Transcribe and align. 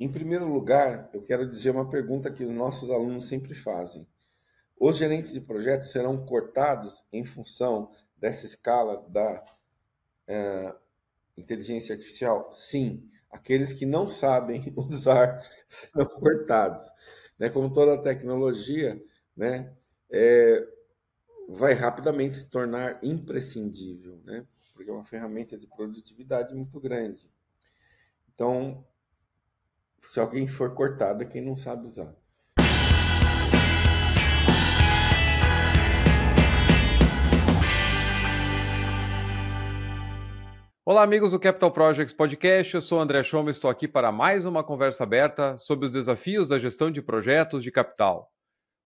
Em 0.00 0.10
primeiro 0.10 0.50
lugar, 0.50 1.10
eu 1.12 1.20
quero 1.22 1.46
dizer 1.46 1.72
uma 1.72 1.86
pergunta 1.86 2.32
que 2.32 2.42
nossos 2.46 2.90
alunos 2.90 3.28
sempre 3.28 3.54
fazem. 3.54 4.08
Os 4.78 4.96
gerentes 4.96 5.30
de 5.34 5.42
projetos 5.42 5.90
serão 5.92 6.24
cortados 6.24 7.04
em 7.12 7.22
função 7.22 7.92
dessa 8.16 8.46
escala 8.46 9.06
da 9.10 9.44
é, 10.26 10.74
inteligência 11.36 11.94
artificial? 11.94 12.50
Sim. 12.50 13.06
Aqueles 13.30 13.74
que 13.74 13.84
não 13.84 14.08
sabem 14.08 14.72
usar 14.74 15.46
serão 15.68 16.06
cortados. 16.06 16.82
Né? 17.38 17.50
Como 17.50 17.70
toda 17.70 18.02
tecnologia, 18.02 18.98
né? 19.36 19.70
É, 20.10 20.66
vai 21.46 21.74
rapidamente 21.74 22.36
se 22.36 22.48
tornar 22.48 22.98
imprescindível, 23.02 24.18
né? 24.24 24.46
porque 24.72 24.90
é 24.90 24.94
uma 24.94 25.04
ferramenta 25.04 25.58
de 25.58 25.66
produtividade 25.66 26.54
muito 26.54 26.80
grande. 26.80 27.30
Então, 28.32 28.82
se 30.02 30.18
alguém 30.18 30.46
for 30.46 30.74
cortado, 30.74 31.22
é 31.22 31.26
quem 31.26 31.42
não 31.42 31.56
sabe 31.56 31.86
usar. 31.86 32.14
Olá, 40.84 41.04
amigos 41.04 41.30
do 41.30 41.38
Capital 41.38 41.70
Projects 41.70 42.12
Podcast. 42.12 42.74
Eu 42.74 42.80
sou 42.80 43.00
André 43.00 43.22
Schoma 43.22 43.50
e 43.50 43.52
estou 43.52 43.70
aqui 43.70 43.86
para 43.86 44.10
mais 44.10 44.44
uma 44.44 44.64
conversa 44.64 45.04
aberta 45.04 45.56
sobre 45.58 45.86
os 45.86 45.92
desafios 45.92 46.48
da 46.48 46.58
gestão 46.58 46.90
de 46.90 47.00
projetos 47.00 47.62
de 47.62 47.70
capital. 47.70 48.28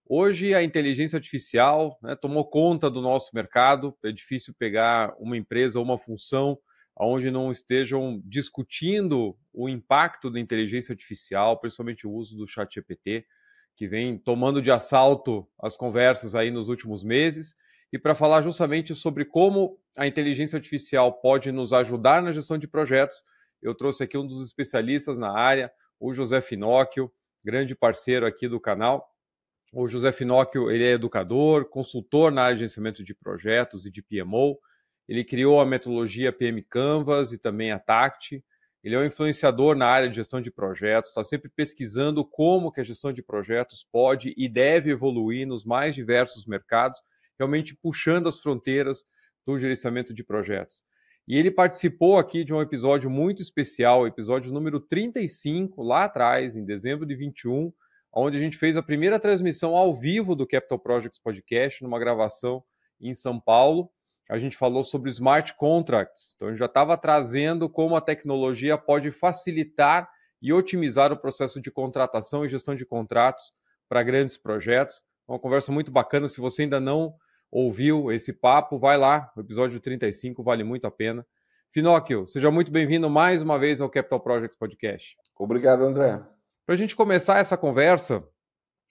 Hoje, 0.07 0.53
a 0.53 0.63
inteligência 0.63 1.17
artificial 1.17 1.97
né, 2.03 2.15
tomou 2.15 2.45
conta 2.45 2.91
do 2.91 3.01
nosso 3.01 3.31
mercado. 3.33 3.97
É 4.05 4.13
difícil 4.13 4.55
pegar 4.59 5.15
uma 5.19 5.35
empresa 5.35 5.79
ou 5.79 5.85
uma 5.85 5.97
função 5.97 6.59
onde 6.97 7.31
não 7.31 7.51
estejam 7.51 8.23
discutindo 8.25 9.37
o 9.53 9.69
impacto 9.69 10.31
da 10.31 10.39
inteligência 10.39 10.93
artificial, 10.93 11.59
principalmente 11.59 12.07
o 12.07 12.13
uso 12.13 12.37
do 12.37 12.47
chat 12.47 12.73
GPT, 12.75 13.27
que 13.77 13.89
vem 13.89 14.17
tomando 14.17 14.63
de 14.63 14.71
assalto 14.71 15.49
as 15.61 15.77
conversas 15.77 16.35
aí 16.35 16.51
nos 16.51 16.69
últimos 16.69 17.03
meses. 17.03 17.55
E 17.93 17.99
para 17.99 18.15
falar 18.15 18.43
justamente 18.43 18.95
sobre 18.95 19.25
como 19.25 19.79
a 19.97 20.07
inteligência 20.07 20.57
artificial 20.57 21.13
pode 21.21 21.51
nos 21.51 21.73
ajudar 21.73 22.23
na 22.23 22.33
gestão 22.33 22.59
de 22.59 22.69
projetos, 22.69 23.25
eu 23.61 23.75
trouxe 23.75 24.05
aqui 24.05 24.17
um 24.17 24.27
dos 24.27 24.45
especialistas 24.45 25.19
na 25.19 25.33
área, 25.33 25.73
o 25.99 26.13
José 26.13 26.41
Finóquio, 26.41 27.11
grande 27.45 27.75
parceiro 27.75 28.27
aqui 28.27 28.49
do 28.49 28.61
canal. 28.61 29.09
O 29.73 29.89
José 29.89 30.13
Finóquio 30.13 30.71
ele 30.71 30.85
é 30.85 30.93
educador, 30.93 31.65
consultor 31.65 32.31
na 32.31 32.43
área 32.43 32.55
de 32.55 32.61
gerenciamento 32.61 33.03
de 33.03 33.15
projetos 33.15 33.87
e 33.87 33.91
de 33.91 34.03
PMO, 34.03 34.59
ele 35.09 35.25
criou 35.25 35.61
a 35.61 35.67
metodologia 35.67 36.33
PM 36.33 36.63
Canvas 36.63 37.33
e 37.33 37.39
também 37.39 37.71
a 37.71 37.79
TACT. 37.79 38.43
Ele 38.83 38.95
é 38.95 38.99
um 38.99 39.05
influenciador 39.05 39.75
na 39.75 39.87
área 39.87 40.09
de 40.09 40.17
gestão 40.17 40.41
de 40.41 40.51
projetos, 40.51 41.11
está 41.11 41.25
sempre 41.25 41.49
pesquisando 41.49 42.25
como 42.25 42.71
que 42.71 42.81
a 42.81 42.85
gestão 42.85 43.13
de 43.13 43.23
projetos 43.23 43.87
pode 43.91 44.35
e 44.37 44.49
deve 44.49 44.91
evoluir 44.91 45.47
nos 45.47 45.65
mais 45.65 45.95
diversos 45.95 46.45
mercados, 46.47 47.01
realmente 47.39 47.75
puxando 47.75 48.29
as 48.29 48.41
fronteiras 48.41 49.05
do 49.47 49.59
gerenciamento 49.59 50.13
de 50.13 50.23
projetos. 50.23 50.83
E 51.27 51.39
ele 51.39 51.51
participou 51.51 52.19
aqui 52.19 52.45
de 52.45 52.53
um 52.53 52.61
episódio 52.61 53.09
muito 53.09 53.41
especial, 53.41 54.07
episódio 54.07 54.53
número 54.53 54.79
35, 54.79 55.83
lá 55.83 56.05
atrás, 56.05 56.55
em 56.55 56.65
dezembro 56.65 57.07
de 57.07 57.15
21, 57.15 57.73
onde 58.13 58.37
a 58.37 58.41
gente 58.41 58.59
fez 58.59 58.77
a 58.77 58.83
primeira 58.83 59.19
transmissão 59.19 59.75
ao 59.75 59.97
vivo 59.97 60.37
do 60.37 60.47
Capital 60.47 60.79
Projects 60.79 61.19
Podcast, 61.19 61.83
numa 61.83 61.99
gravação 61.99 62.63
em 63.01 63.15
São 63.15 63.41
Paulo 63.41 63.91
a 64.31 64.39
gente 64.39 64.57
falou 64.57 64.83
sobre 64.83 65.11
smart 65.11 65.55
contracts. 65.55 66.35
Então, 66.35 66.49
a 66.49 66.51
gente 66.51 66.59
já 66.59 66.67
estava 66.67 66.97
trazendo 66.97 67.69
como 67.69 67.97
a 67.97 68.01
tecnologia 68.01 68.79
pode 68.79 69.11
facilitar 69.11 70.09
e 70.41 70.53
otimizar 70.53 71.13
o 71.13 71.17
processo 71.17 71.61
de 71.61 71.71
contratação 71.71 72.45
e 72.45 72.49
gestão 72.49 72.75
de 72.75 72.85
contratos 72.85 73.53
para 73.89 74.03
grandes 74.03 74.37
projetos. 74.37 75.03
Uma 75.27 75.39
conversa 75.39 75.73
muito 75.73 75.91
bacana. 75.91 76.29
Se 76.29 76.41
você 76.41 76.63
ainda 76.63 76.81
não 76.81 77.15
ouviu 77.51 78.11
esse 78.11 78.33
papo, 78.33 78.79
vai 78.79 78.97
lá. 78.97 79.31
O 79.37 79.41
episódio 79.41 79.79
35 79.81 80.43
vale 80.43 80.65
muito 80.65 80.87
a 80.87 80.91
pena. 80.91 81.27
Finóquio, 81.73 82.27
seja 82.27 82.51
muito 82.51 82.71
bem-vindo 82.71 83.11
mais 83.11 83.43
uma 83.43 83.59
vez 83.59 83.81
ao 83.81 83.91
Capital 83.91 84.21
Projects 84.21 84.57
Podcast. 84.57 85.17
Obrigado, 85.39 85.85
André. 85.85 86.23
Para 86.67 86.75
a 86.75 86.79
gente 86.79 86.95
começar 86.95 87.39
essa 87.39 87.57
conversa, 87.57 88.23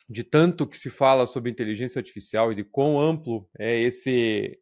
de 0.09 0.23
tanto 0.23 0.67
que 0.67 0.77
se 0.77 0.89
fala 0.89 1.25
sobre 1.25 1.49
inteligência 1.49 1.99
artificial 1.99 2.51
e 2.51 2.55
de 2.55 2.63
quão 2.63 2.99
amplo 2.99 3.47
é 3.57 3.79
esse 3.79 4.59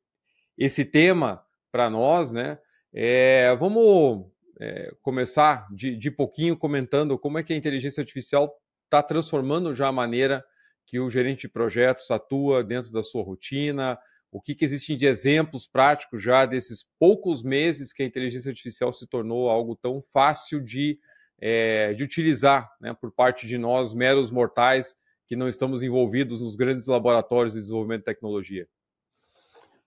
esse 0.64 0.86
tema 0.86 1.44
para 1.72 1.90
nós, 1.90 2.32
né? 2.32 2.60
É, 2.94 3.56
vamos 3.56 4.28
é, 4.60 4.94
começar 5.02 5.68
de, 5.74 5.96
de 5.96 6.12
pouquinho 6.12 6.56
comentando 6.56 7.18
como 7.18 7.40
é 7.40 7.44
que 7.44 7.52
a 7.52 7.56
inteligência 7.56 8.02
artificial 8.02 8.54
está 8.84 9.02
transformando 9.02 9.74
já 9.74 9.88
a 9.88 9.92
maneira 9.92 10.46
que 10.86 11.00
o 11.00 11.10
gerente 11.10 11.42
de 11.42 11.50
projetos 11.50 12.12
atua 12.12 12.64
dentro 12.64 12.92
da 12.92 13.02
sua 13.02 13.24
rotina, 13.24 13.98
o 14.32 14.40
que, 14.40 14.54
que 14.54 14.64
existem 14.64 14.96
de 14.96 15.08
exemplos 15.08 15.68
práticos 15.68 16.22
já 16.22 16.46
desses 16.46 16.86
poucos 17.00 17.42
meses 17.42 17.92
que 17.92 18.04
a 18.04 18.06
inteligência 18.06 18.50
artificial 18.50 18.94
se 18.94 19.08
tornou 19.08 19.50
algo 19.50 19.76
tão 19.76 20.00
fácil 20.02 20.62
de, 20.62 21.00
é, 21.40 21.94
de 21.94 22.04
utilizar 22.04 22.70
né, 22.80 22.94
por 22.94 23.12
parte 23.12 23.48
de 23.48 23.58
nós, 23.58 23.94
meros 23.94 24.30
mortais, 24.30 24.96
que 25.26 25.36
não 25.36 25.50
estamos 25.50 25.82
envolvidos 25.82 26.40
nos 26.40 26.56
grandes 26.56 26.86
laboratórios 26.86 27.54
de 27.54 27.62
desenvolvimento 27.62 28.02
de 28.02 28.06
tecnologia. 28.06 28.68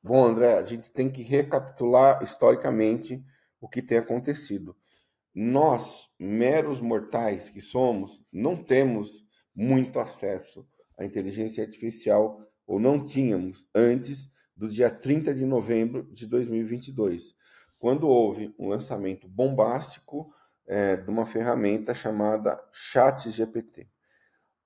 Bom, 0.07 0.23
André, 0.23 0.59
a 0.59 0.67
gente 0.67 0.93
tem 0.93 1.11
que 1.11 1.23
recapitular 1.23 2.23
historicamente 2.23 3.25
o 3.59 3.67
que 3.67 3.81
tem 3.81 3.97
acontecido. 3.97 4.77
Nós, 5.35 6.11
meros 6.19 6.79
mortais 6.79 7.49
que 7.49 7.63
somos, 7.63 8.23
não 8.31 8.55
temos 8.55 9.25
muito 9.57 9.99
acesso 9.99 10.69
à 10.99 11.07
inteligência 11.07 11.65
artificial, 11.65 12.39
ou 12.67 12.79
não 12.79 13.03
tínhamos 13.03 13.67
antes 13.75 14.31
do 14.55 14.69
dia 14.69 14.91
30 14.91 15.35
de 15.35 15.47
novembro 15.47 16.03
de 16.13 16.27
2022, 16.27 17.35
quando 17.79 18.07
houve 18.07 18.55
um 18.59 18.69
lançamento 18.69 19.27
bombástico 19.27 20.31
é, 20.67 20.99
de 20.99 21.09
uma 21.09 21.25
ferramenta 21.25 21.95
chamada 21.95 22.63
ChatGPT, 22.71 23.89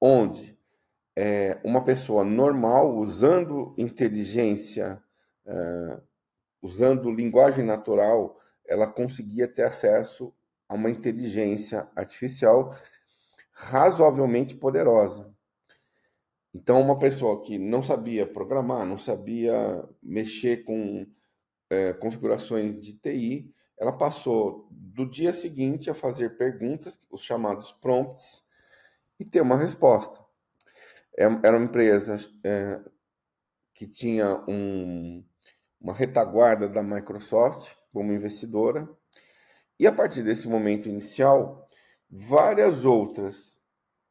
onde 0.01 0.59
é, 1.15 1.61
uma 1.63 1.85
pessoa 1.85 2.25
normal, 2.25 2.97
usando 2.97 3.73
inteligência 3.79 5.01
uh, 5.49 6.03
usando 6.63 7.11
linguagem 7.11 7.65
natural, 7.65 8.39
ela 8.67 8.87
conseguia 8.87 9.49
ter 9.49 9.63
acesso 9.63 10.33
a 10.69 10.75
uma 10.75 10.91
inteligência 10.91 11.89
artificial 11.97 12.75
razoavelmente 13.53 14.55
poderosa. 14.55 15.35
Então, 16.55 16.81
uma 16.81 16.99
pessoa 16.99 17.43
que 17.43 17.59
não 17.59 17.83
sabia 17.83 18.27
programar, 18.27 18.87
não 18.87 18.99
sabia 18.99 19.85
mexer 20.03 20.65
com 20.65 21.07
é, 21.71 21.93
configurações 21.93 22.81
de 22.81 22.95
TI, 22.95 23.55
ela 23.79 23.93
passou 23.93 24.67
do 24.71 25.09
dia 25.09 25.33
seguinte 25.33 25.91
a 25.91 25.95
fazer 25.95 26.37
perguntas, 26.37 27.01
os 27.11 27.23
chamados 27.23 27.73
prompts, 27.73 28.43
e 29.21 29.25
ter 29.25 29.41
uma 29.41 29.57
resposta. 29.57 30.21
É, 31.17 31.25
era 31.25 31.57
uma 31.57 31.67
empresa 31.67 32.17
é, 32.45 32.83
que 33.75 33.87
tinha 33.87 34.45
um, 34.49 35.25
uma 35.81 35.93
retaguarda 35.93 36.69
da 36.69 36.83
Microsoft 36.83 37.75
como 37.93 38.13
investidora. 38.13 38.89
E 39.79 39.87
a 39.87 39.93
partir 39.93 40.23
desse 40.23 40.49
momento 40.49 40.89
inicial, 40.89 41.67
várias 42.11 42.85
outras 42.85 43.59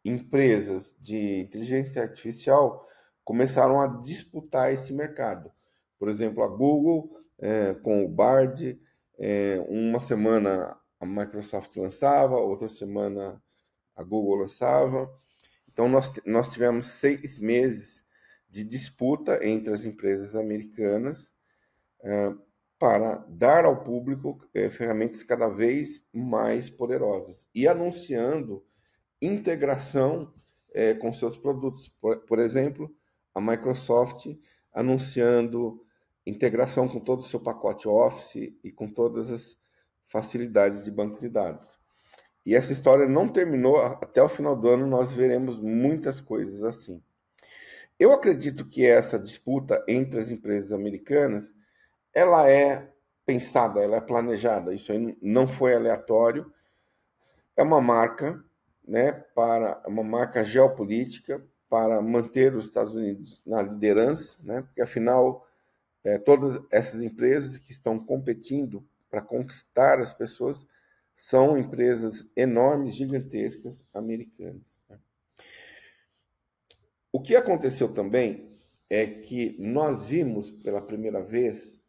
empresas 0.04 0.96
de 1.00 1.42
inteligência 1.42 2.02
artificial 2.02 2.88
começaram 3.24 3.82
a 3.82 3.88
disputar 3.88 4.72
esse 4.72 4.94
mercado. 4.94 5.52
Por 6.00 6.08
exemplo, 6.08 6.44
a 6.44 6.48
Google 6.48 7.10
é, 7.38 7.74
com 7.74 8.06
o 8.06 8.08
Bard, 8.08 8.80
é, 9.20 9.64
uma 9.68 10.00
semana 10.00 10.78
a 11.00 11.06
Microsoft 11.06 11.76
lançava, 11.76 12.38
outra 12.38 12.70
semana 12.70 13.42
a 13.96 14.04
Google 14.04 14.38
lançava. 14.38 15.10
Então, 15.68 15.90
nós, 15.90 16.12
nós 16.26 16.52
tivemos 16.52 16.88
seis 16.88 17.38
meses 17.38 18.04
de 18.50 18.64
disputa 18.64 19.46
entre 19.46 19.74
as 19.74 19.86
empresas 19.86 20.36
americanas 20.36 21.36
para 22.80 23.26
dar 23.28 23.66
ao 23.66 23.84
público 23.84 24.38
é, 24.54 24.70
ferramentas 24.70 25.24
cada 25.24 25.50
vez 25.50 26.04
mais 26.14 26.70
poderosas 26.70 27.48
e 27.54 27.68
anunciando 27.68 28.64
integração 29.22 30.32
é, 30.74 30.94
com 30.94 31.12
seus 31.12 31.38
produtos. 31.38 31.90
Por, 31.90 32.18
por, 32.20 32.40
exemplo, 32.40 32.94
a 33.34 33.42
Microsoft 33.42 34.28
anunciando 34.72 35.84
integração 36.26 36.88
com 36.88 37.00
todo 37.00 37.22
o 37.22 37.28
seu 37.28 37.40
pacote 37.40 37.88
Office 37.88 38.54
e 38.64 38.72
com 38.72 38.88
todas 38.88 39.32
as 39.32 39.58
facilidades 40.06 40.84
de 40.84 40.92
banco 40.92 41.20
de 41.20 41.30
dados. 41.30 41.80
E 42.46 42.56
essa 42.56 42.72
história 42.72 43.08
não 43.08 43.28
terminou, 43.28 43.78
até 43.78 44.22
o 44.22 44.30
final 44.30 44.56
do 44.56 44.70
ano 44.70 44.88
nós 44.88 45.12
veremos 45.12 45.60
muitas 45.60 46.22
coisas 46.22 46.64
assim. 46.64 47.02
Eu 48.00 48.14
acredito 48.14 48.66
que 48.66 48.86
essa 48.86 49.18
disputa 49.18 49.84
entre 49.88 50.20
as 50.20 50.30
empresas 50.30 50.72
americanas 50.72 51.54
ela 52.18 52.50
é 52.50 52.92
pensada, 53.28 53.80
ela 53.80 53.98
é 53.98 54.02
planejada. 54.02 54.74
Isso 54.74 54.92
aí 54.92 55.16
não 55.22 55.48
foi 55.48 55.76
aleatório. 55.76 56.52
É 57.56 57.62
uma 57.62 57.80
marca 57.80 58.44
né, 58.88 59.12
para 59.12 59.84
uma 59.86 60.02
marca 60.02 60.44
geopolítica, 60.44 61.46
para 61.70 62.02
manter 62.02 62.56
os 62.56 62.66
Estados 62.66 62.96
Unidos 62.96 63.40
na 63.46 63.62
liderança, 63.62 64.36
né, 64.42 64.64
porque 64.64 64.82
afinal 64.82 65.46
é, 66.04 66.18
todas 66.18 66.60
essas 66.72 67.04
empresas 67.04 67.60
que 67.60 67.72
estão 67.72 68.00
competindo 68.00 68.84
para 69.12 69.22
conquistar 69.22 70.00
as 70.00 70.12
pessoas 70.12 70.66
são 71.16 71.56
empresas 71.56 72.28
enormes, 72.36 72.96
gigantescas, 72.96 73.84
americanas. 73.94 74.82
Né. 74.90 74.98
O 77.12 77.22
que 77.22 77.36
aconteceu 77.36 77.94
também 77.94 78.52
é 78.90 79.06
que 79.06 79.56
nós 79.60 80.08
vimos 80.08 80.50
pela 80.50 80.82
primeira 80.82 81.22
vez 81.22 81.86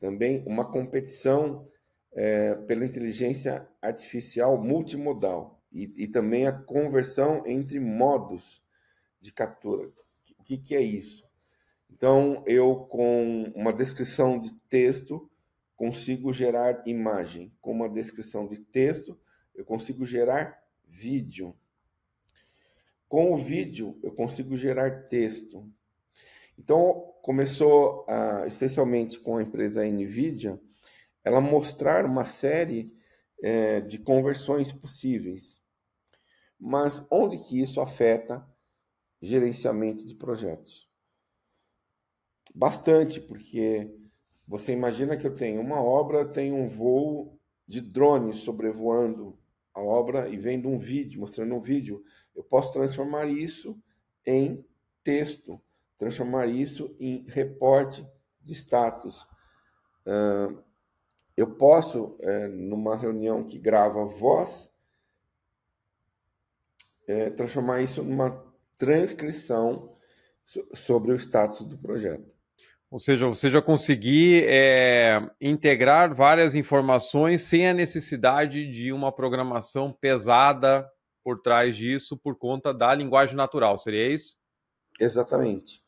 também 0.00 0.42
uma 0.46 0.64
competição 0.64 1.68
é, 2.12 2.54
pela 2.54 2.84
inteligência 2.84 3.68
artificial 3.80 4.58
multimodal 4.58 5.62
e, 5.70 5.92
e, 5.96 6.08
também 6.08 6.46
a 6.46 6.52
conversão 6.52 7.46
entre 7.46 7.78
modos 7.78 8.60
de 9.20 9.32
captura. 9.32 9.88
O 10.38 10.42
que, 10.42 10.58
que 10.58 10.74
é 10.74 10.80
isso? 10.80 11.24
Então, 11.88 12.42
eu, 12.46 12.74
com 12.76 13.52
uma 13.54 13.72
descrição 13.72 14.40
de 14.40 14.52
texto, 14.68 15.30
consigo 15.76 16.32
gerar 16.32 16.82
imagem. 16.86 17.52
Com 17.60 17.72
uma 17.72 17.88
descrição 17.88 18.48
de 18.48 18.58
texto, 18.60 19.18
eu 19.54 19.64
consigo 19.64 20.04
gerar 20.04 20.60
vídeo. 20.86 21.54
Com 23.08 23.32
o 23.32 23.36
vídeo, 23.36 23.98
eu 24.02 24.12
consigo 24.12 24.56
gerar 24.56 25.08
texto. 25.08 25.70
Então, 26.60 27.14
começou, 27.22 28.04
uh, 28.06 28.44
especialmente 28.44 29.18
com 29.18 29.38
a 29.38 29.42
empresa 29.42 29.82
NVIDIA, 29.82 30.60
ela 31.24 31.40
mostrar 31.40 32.04
uma 32.04 32.22
série 32.22 32.92
é, 33.42 33.80
de 33.80 33.98
conversões 33.98 34.70
possíveis. 34.70 35.58
Mas 36.58 37.02
onde 37.10 37.38
que 37.38 37.58
isso 37.58 37.80
afeta 37.80 38.46
gerenciamento 39.22 40.06
de 40.06 40.14
projetos? 40.14 40.86
Bastante, 42.54 43.22
porque 43.22 43.90
você 44.46 44.72
imagina 44.72 45.16
que 45.16 45.26
eu 45.26 45.34
tenho 45.34 45.62
uma 45.62 45.82
obra, 45.82 46.28
tenho 46.28 46.56
um 46.56 46.68
voo 46.68 47.40
de 47.66 47.80
drone 47.80 48.34
sobrevoando 48.34 49.38
a 49.72 49.80
obra 49.80 50.28
e 50.28 50.36
vendo 50.36 50.68
um 50.68 50.78
vídeo, 50.78 51.20
mostrando 51.20 51.54
um 51.54 51.60
vídeo. 51.60 52.04
Eu 52.36 52.44
posso 52.44 52.70
transformar 52.70 53.24
isso 53.30 53.82
em 54.26 54.62
texto, 55.02 55.58
transformar 56.00 56.46
isso 56.46 56.96
em 56.98 57.24
reporte 57.28 58.04
de 58.42 58.54
status. 58.54 59.24
Eu 61.36 61.54
posso, 61.54 62.16
é, 62.20 62.48
numa 62.48 62.96
reunião 62.96 63.44
que 63.44 63.58
grava 63.58 64.04
voz, 64.04 64.70
é, 67.06 67.30
transformar 67.30 67.80
isso 67.80 68.02
numa 68.02 68.44
transcrição 68.76 69.96
so 70.44 70.66
sobre 70.74 71.12
o 71.12 71.16
status 71.16 71.64
do 71.64 71.78
projeto. 71.78 72.30
Ou 72.90 72.98
seja, 72.98 73.28
você 73.28 73.48
já 73.48 73.62
conseguir 73.62 74.44
é, 74.48 75.30
integrar 75.40 76.14
várias 76.14 76.54
informações 76.54 77.42
sem 77.42 77.68
a 77.68 77.74
necessidade 77.74 78.70
de 78.70 78.92
uma 78.92 79.12
programação 79.12 79.92
pesada 79.92 80.90
por 81.22 81.40
trás 81.40 81.76
disso, 81.76 82.16
por 82.16 82.36
conta 82.36 82.74
da 82.74 82.92
linguagem 82.94 83.36
natural, 83.36 83.78
seria 83.78 84.12
isso? 84.12 84.36
Exatamente. 84.98 85.82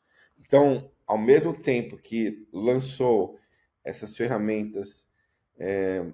Então, 0.45 0.91
ao 1.07 1.17
mesmo 1.17 1.53
tempo 1.55 1.97
que 1.97 2.47
lançou 2.51 3.37
essas 3.83 4.15
ferramentas 4.15 5.07
é, 5.57 6.05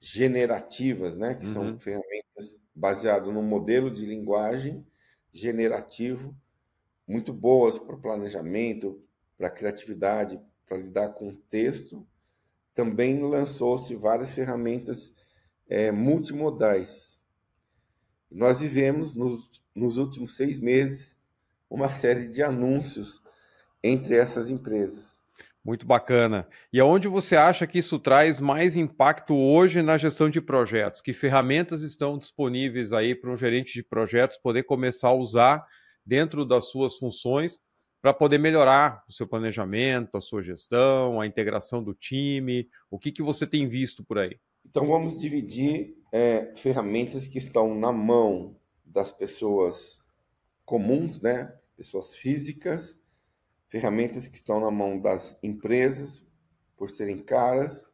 generativas, 0.00 1.16
né, 1.16 1.34
que 1.34 1.46
uhum. 1.46 1.52
são 1.52 1.78
ferramentas 1.78 2.60
baseadas 2.74 3.32
no 3.32 3.42
modelo 3.42 3.90
de 3.90 4.04
linguagem 4.04 4.86
generativo, 5.32 6.36
muito 7.06 7.32
boas 7.32 7.78
para 7.78 7.96
planejamento, 7.96 9.02
para 9.36 9.50
criatividade, 9.50 10.40
para 10.66 10.78
lidar 10.78 11.10
com 11.10 11.34
texto. 11.34 12.06
Também 12.74 13.22
lançou-se 13.22 13.94
várias 13.94 14.34
ferramentas 14.34 15.12
é, 15.68 15.90
multimodais. 15.90 17.22
Nós 18.30 18.60
vivemos 18.60 19.14
nos, 19.14 19.62
nos 19.74 19.96
últimos 19.96 20.36
seis 20.36 20.58
meses 20.58 21.20
uma 21.68 21.88
série 21.88 22.28
de 22.28 22.42
anúncios 22.42 23.23
entre 23.84 24.16
essas 24.16 24.48
empresas. 24.48 25.22
Muito 25.62 25.86
bacana. 25.86 26.48
E 26.72 26.80
aonde 26.80 27.06
você 27.06 27.36
acha 27.36 27.66
que 27.66 27.78
isso 27.78 27.98
traz 27.98 28.40
mais 28.40 28.76
impacto 28.76 29.34
hoje 29.34 29.82
na 29.82 29.98
gestão 29.98 30.28
de 30.28 30.40
projetos? 30.40 31.00
Que 31.00 31.12
ferramentas 31.12 31.82
estão 31.82 32.18
disponíveis 32.18 32.92
aí 32.92 33.14
para 33.14 33.30
um 33.30 33.36
gerente 33.36 33.74
de 33.74 33.82
projetos 33.82 34.38
poder 34.38 34.64
começar 34.64 35.08
a 35.08 35.14
usar 35.14 35.66
dentro 36.04 36.44
das 36.44 36.66
suas 36.66 36.96
funções 36.96 37.60
para 38.00 38.12
poder 38.12 38.38
melhorar 38.38 39.02
o 39.08 39.12
seu 39.12 39.26
planejamento, 39.26 40.16
a 40.16 40.20
sua 40.20 40.42
gestão, 40.42 41.20
a 41.20 41.26
integração 41.26 41.82
do 41.82 41.94
time? 41.94 42.68
O 42.90 42.98
que, 42.98 43.12
que 43.12 43.22
você 43.22 43.46
tem 43.46 43.66
visto 43.68 44.04
por 44.04 44.18
aí? 44.18 44.38
Então 44.66 44.86
vamos 44.86 45.18
dividir 45.18 45.96
é, 46.12 46.52
ferramentas 46.56 47.26
que 47.26 47.38
estão 47.38 47.74
na 47.74 47.92
mão 47.92 48.56
das 48.84 49.12
pessoas 49.12 49.98
comuns, 50.64 51.20
né? 51.20 51.54
Pessoas 51.76 52.14
físicas 52.14 52.98
ferramentas 53.74 54.28
que 54.28 54.36
estão 54.36 54.60
na 54.60 54.70
mão 54.70 55.00
das 55.00 55.36
empresas, 55.42 56.24
por 56.76 56.88
serem 56.88 57.18
caras. 57.18 57.92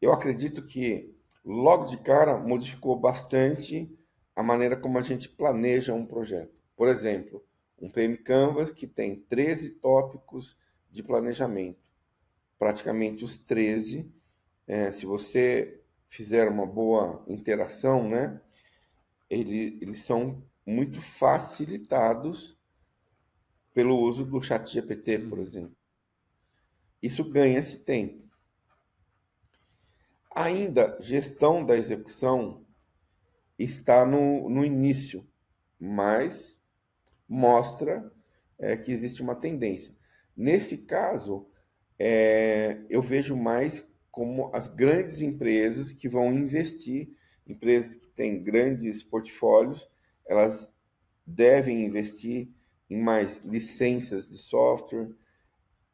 Eu 0.00 0.12
acredito 0.12 0.62
que 0.62 1.12
logo 1.44 1.86
de 1.86 1.96
cara 1.96 2.38
modificou 2.38 2.94
bastante 2.94 3.92
a 4.36 4.44
maneira 4.44 4.76
como 4.76 4.96
a 4.96 5.02
gente 5.02 5.28
planeja 5.28 5.92
um 5.92 6.06
projeto. 6.06 6.54
Por 6.76 6.86
exemplo, 6.86 7.44
um 7.82 7.90
PM 7.90 8.16
Canvas 8.18 8.70
que 8.70 8.86
tem 8.86 9.16
13 9.16 9.70
tópicos 9.80 10.56
de 10.88 11.02
planejamento. 11.02 11.90
Praticamente 12.56 13.24
os 13.24 13.38
13, 13.38 14.08
é, 14.68 14.92
se 14.92 15.04
você 15.04 15.82
fizer 16.06 16.48
uma 16.48 16.64
boa 16.64 17.24
interação, 17.26 18.08
né, 18.08 18.40
ele, 19.28 19.80
eles 19.82 19.98
são 19.98 20.40
muito 20.64 21.00
facilitados 21.00 22.59
pelo 23.72 23.98
uso 23.98 24.24
do 24.24 24.40
chat 24.42 24.70
GPT, 24.70 25.18
por 25.20 25.38
uhum. 25.38 25.44
exemplo. 25.44 25.76
Isso 27.02 27.24
ganha 27.24 27.58
esse 27.58 27.78
tempo. 27.80 28.28
Ainda, 30.34 30.96
gestão 31.00 31.64
da 31.64 31.76
execução 31.76 32.64
está 33.58 34.04
no, 34.04 34.48
no 34.48 34.64
início, 34.64 35.26
mas 35.78 36.60
mostra 37.28 38.12
é, 38.58 38.76
que 38.76 38.92
existe 38.92 39.22
uma 39.22 39.34
tendência. 39.34 39.94
Nesse 40.36 40.78
caso, 40.78 41.46
é, 41.98 42.80
eu 42.88 43.02
vejo 43.02 43.36
mais 43.36 43.86
como 44.10 44.50
as 44.54 44.66
grandes 44.66 45.20
empresas 45.20 45.92
que 45.92 46.08
vão 46.08 46.32
investir, 46.32 47.10
empresas 47.46 47.94
que 47.94 48.08
têm 48.08 48.42
grandes 48.42 49.02
portfólios, 49.02 49.88
elas 50.26 50.72
devem 51.26 51.84
investir 51.84 52.48
em 52.90 53.00
mais 53.00 53.40
licenças 53.40 54.28
de 54.28 54.36
software, 54.36 55.08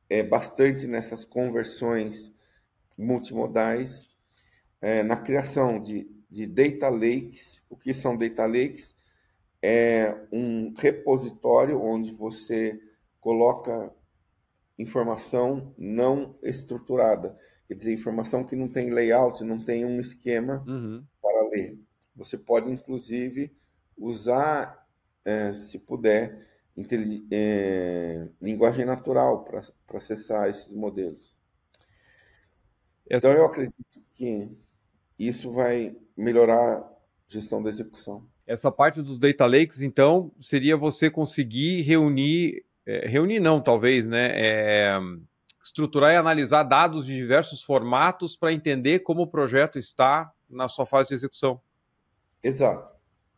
é, 0.09 0.23
bastante 0.23 0.87
nessas 0.87 1.25
conversões 1.25 2.33
multimodais, 2.97 4.09
é, 4.81 5.03
na 5.03 5.17
criação 5.17 5.83
de, 5.83 6.09
de 6.31 6.47
data 6.47 6.89
lakes. 6.89 7.63
O 7.69 7.77
que 7.77 7.93
são 7.93 8.17
data 8.17 8.47
lakes? 8.47 8.97
É 9.63 10.17
um 10.33 10.73
repositório 10.77 11.81
onde 11.81 12.13
você 12.13 12.81
coloca 13.21 13.93
informação 14.79 15.75
não 15.77 16.39
estruturada, 16.43 17.35
quer 17.67 17.75
dizer, 17.75 17.93
informação 17.93 18.45
que 18.45 18.55
não 18.55 18.69
tem 18.69 18.91
layout, 18.91 19.43
não 19.43 19.59
tem 19.65 19.85
um 19.85 19.99
esquema 19.99 20.63
uhum. 20.67 21.05
para 21.21 21.49
ler. 21.49 21.79
Você 22.15 22.39
pode, 22.39 22.71
inclusive, 22.71 23.57
usar, 23.97 24.87
é, 25.25 25.53
se 25.53 25.79
puder, 25.79 26.47
é, 27.31 28.29
linguagem 28.41 28.85
natural 28.85 29.45
para 29.45 29.61
acessar 29.95 30.49
esses 30.49 30.75
modelos. 30.75 31.37
Essa... 33.09 33.29
Então, 33.29 33.41
eu 33.41 33.47
acredito 33.47 34.03
que 34.13 34.51
isso 35.19 35.53
vai 35.53 35.97
melhorar 36.17 36.79
a 36.79 36.93
gestão 37.29 37.63
da 37.63 37.71
execução. 37.71 38.27
Essa 38.47 38.71
parte 38.71 39.03
dos 39.03 39.19
data 39.19 39.47
lakes, 39.47 39.81
então, 39.81 40.33
seria 40.41 40.77
você 40.77 41.11
conseguir 41.11 41.83
reunir, 41.83 42.65
é, 42.85 43.09
reunir 43.09 43.41
não, 43.41 43.61
talvez, 43.61 44.07
né? 44.07 44.31
É, 44.35 44.99
estruturar 45.63 46.13
e 46.13 46.17
analisar 46.17 46.63
dados 46.63 47.07
de 47.07 47.15
diversos 47.17 47.63
formatos 47.63 48.37
para 48.37 48.53
entender 48.53 49.01
como 49.01 49.23
o 49.23 49.27
projeto 49.27 49.79
está 49.79 50.33
na 50.49 50.69
sua 50.69 50.87
fase 50.87 51.09
de 51.09 51.15
execução. 51.15 51.61
Exato. 52.41 52.96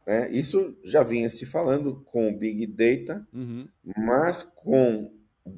Né? 0.09 0.31
Isso 0.31 0.75
já 0.83 1.03
vinha 1.03 1.29
se 1.29 1.45
falando 1.45 2.01
com 2.07 2.31
o 2.31 2.39
Big 2.39 2.67
Data, 2.67 3.29
uhum. 3.31 3.69
mas 3.95 4.43
com 4.43 5.15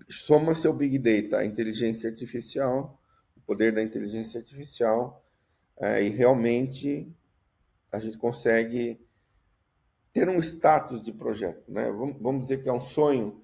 soma 0.09 0.55
seu 0.55 0.73
Big 0.73 0.99
Data, 0.99 1.39
a 1.39 1.47
inteligência 1.47 2.11
artificial, 2.11 3.01
o 3.37 3.41
poder 3.43 3.73
da 3.73 3.81
inteligência 3.81 4.39
artificial, 4.39 5.25
é, 5.79 6.03
e 6.03 6.09
realmente 6.09 7.09
a 7.93 8.01
gente 8.01 8.19
consegue 8.19 9.01
ter 10.13 10.29
um 10.29 10.41
status 10.41 11.05
de 11.05 11.13
projeto. 11.13 11.71
Né? 11.71 11.89
Vamos 12.21 12.41
dizer 12.41 12.61
que 12.61 12.69
é 12.69 12.73
um 12.73 12.81
sonho 12.81 13.41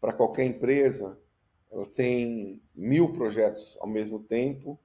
para 0.00 0.12
qualquer 0.12 0.44
empresa, 0.44 1.18
ela 1.68 1.84
tem 1.84 2.62
mil 2.72 3.12
projetos 3.12 3.76
ao 3.80 3.88
mesmo 3.88 4.20
tempo 4.20 4.78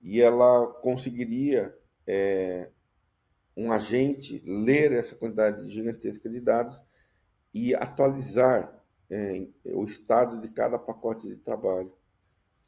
e 0.00 0.18
ela 0.22 0.66
conseguiria 0.80 1.76
é, 2.06 2.70
um 3.56 3.72
agente 3.72 4.42
ler 4.46 4.92
essa 4.92 5.14
quantidade 5.14 5.68
gigantesca 5.68 6.28
de 6.28 6.40
dados 6.40 6.82
e 7.52 7.74
atualizar 7.74 8.72
é, 9.10 9.46
o 9.66 9.84
estado 9.84 10.40
de 10.40 10.48
cada 10.48 10.78
pacote 10.78 11.28
de 11.28 11.36
trabalho. 11.36 11.92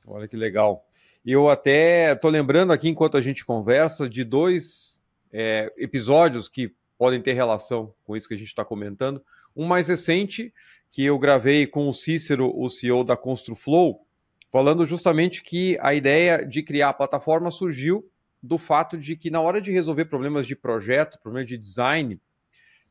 Olha 0.06 0.26
que 0.26 0.36
legal. 0.36 0.86
Eu 1.24 1.48
até 1.48 2.12
estou 2.12 2.30
lembrando 2.30 2.72
aqui, 2.72 2.88
enquanto 2.88 3.16
a 3.16 3.20
gente 3.20 3.44
conversa, 3.44 4.08
de 4.08 4.24
dois 4.24 4.98
é, 5.32 5.72
episódios 5.76 6.48
que 6.48 6.74
podem 6.98 7.22
ter 7.22 7.32
relação 7.32 7.94
com 8.04 8.16
isso 8.16 8.26
que 8.26 8.34
a 8.34 8.38
gente 8.38 8.48
está 8.48 8.64
comentando. 8.64 9.22
Um 9.54 9.64
mais 9.64 9.86
recente, 9.88 10.52
que 10.90 11.04
eu 11.04 11.18
gravei 11.18 11.66
com 11.66 11.88
o 11.88 11.92
Cícero, 11.92 12.52
o 12.54 12.68
CEO 12.68 13.04
da 13.04 13.16
ConstruFlow, 13.16 14.04
falando 14.50 14.84
justamente 14.84 15.42
que 15.42 15.78
a 15.80 15.94
ideia 15.94 16.44
de 16.44 16.62
criar 16.62 16.90
a 16.90 16.94
plataforma 16.94 17.50
surgiu 17.50 18.04
do 18.42 18.58
fato 18.58 18.98
de 18.98 19.16
que 19.16 19.30
na 19.30 19.40
hora 19.40 19.60
de 19.60 19.70
resolver 19.70 20.06
problemas 20.06 20.46
de 20.46 20.56
projeto, 20.56 21.18
problemas 21.22 21.48
de 21.48 21.56
design, 21.56 22.20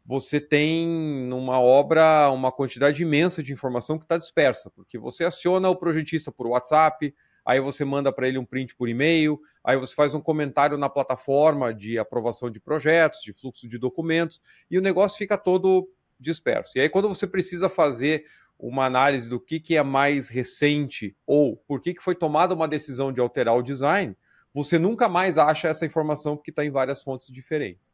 você 0.06 0.40
tem 0.40 0.88
numa 0.88 1.60
obra 1.60 2.30
uma 2.32 2.52
quantidade 2.52 3.02
imensa 3.02 3.44
de 3.44 3.54
informação 3.54 3.98
que 3.98 4.06
está 4.06 4.18
dispersa, 4.18 4.72
porque 4.72 4.98
você 4.98 5.26
aciona 5.26 5.70
o 5.70 5.76
projetista 5.76 6.32
por 6.32 6.48
WhatsApp, 6.48 7.14
aí 7.46 7.60
você 7.60 7.84
manda 7.84 8.12
para 8.12 8.28
ele 8.28 8.38
um 8.38 8.46
print 8.46 8.76
por 8.76 8.88
e-mail, 8.88 9.40
aí 9.64 9.78
você 9.78 9.94
faz 9.94 10.14
um 10.14 10.22
comentário 10.22 10.78
na 10.78 10.90
plataforma 10.90 11.74
de 11.74 12.00
aprovação 12.00 12.50
de 12.50 12.60
projetos, 12.60 13.22
de 13.22 13.34
fluxo 13.34 13.68
de 13.68 13.78
documentos, 13.78 14.42
e 14.70 14.78
o 14.78 14.82
negócio 14.82 15.18
fica 15.18 15.38
todo 15.38 15.88
disperso. 16.20 16.78
E 16.78 16.82
aí, 16.82 16.90
quando 16.90 17.08
você 17.08 17.28
precisa 17.28 17.68
fazer 17.68 18.26
uma 18.58 18.86
análise 18.86 19.28
do 19.28 19.40
que, 19.40 19.60
que 19.60 19.76
é 19.76 19.84
mais 19.84 20.30
recente 20.30 21.16
ou 21.26 21.58
por 21.68 21.82
que, 21.82 21.96
que 21.96 22.04
foi 22.04 22.14
tomada 22.14 22.54
uma 22.54 22.68
decisão 22.68 23.12
de 23.12 23.20
alterar 23.20 23.58
o 23.58 23.64
design, 23.64 24.16
você 24.54 24.78
nunca 24.78 25.08
mais 25.08 25.38
acha 25.38 25.68
essa 25.68 25.86
informação 25.86 26.36
porque 26.36 26.52
está 26.52 26.66
em 26.66 26.72
várias 26.72 27.02
fontes 27.02 27.32
diferentes. 27.32 27.92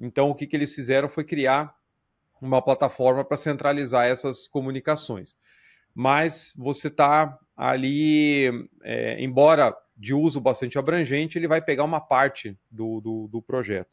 Então, 0.00 0.30
o 0.30 0.34
que, 0.34 0.46
que 0.46 0.56
eles 0.56 0.74
fizeram 0.74 1.08
foi 1.08 1.24
criar 1.24 1.74
uma 2.40 2.62
plataforma 2.62 3.24
para 3.24 3.36
centralizar 3.36 4.06
essas 4.06 4.46
comunicações. 4.46 5.36
Mas 5.94 6.52
você 6.56 6.88
está 6.88 7.36
ali, 7.56 8.68
é, 8.82 9.20
embora 9.22 9.76
de 9.96 10.14
uso 10.14 10.40
bastante 10.40 10.78
abrangente, 10.78 11.36
ele 11.36 11.48
vai 11.48 11.60
pegar 11.60 11.82
uma 11.84 12.00
parte 12.00 12.56
do, 12.70 13.00
do, 13.00 13.28
do 13.28 13.42
projeto. 13.42 13.90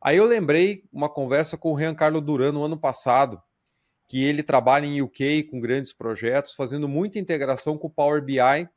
Aí 0.00 0.16
eu 0.16 0.24
lembrei 0.24 0.84
uma 0.92 1.08
conversa 1.08 1.56
com 1.56 1.72
o 1.72 1.78
Giancarlo 1.78 2.20
Duran 2.20 2.52
no 2.52 2.64
ano 2.64 2.76
passado, 2.76 3.40
que 4.08 4.22
ele 4.22 4.42
trabalha 4.42 4.86
em 4.86 5.00
UK 5.00 5.44
com 5.44 5.60
grandes 5.60 5.92
projetos, 5.92 6.54
fazendo 6.54 6.88
muita 6.88 7.18
integração 7.18 7.78
com 7.78 7.86
o 7.86 7.90
Power 7.90 8.22
BI, 8.22 8.68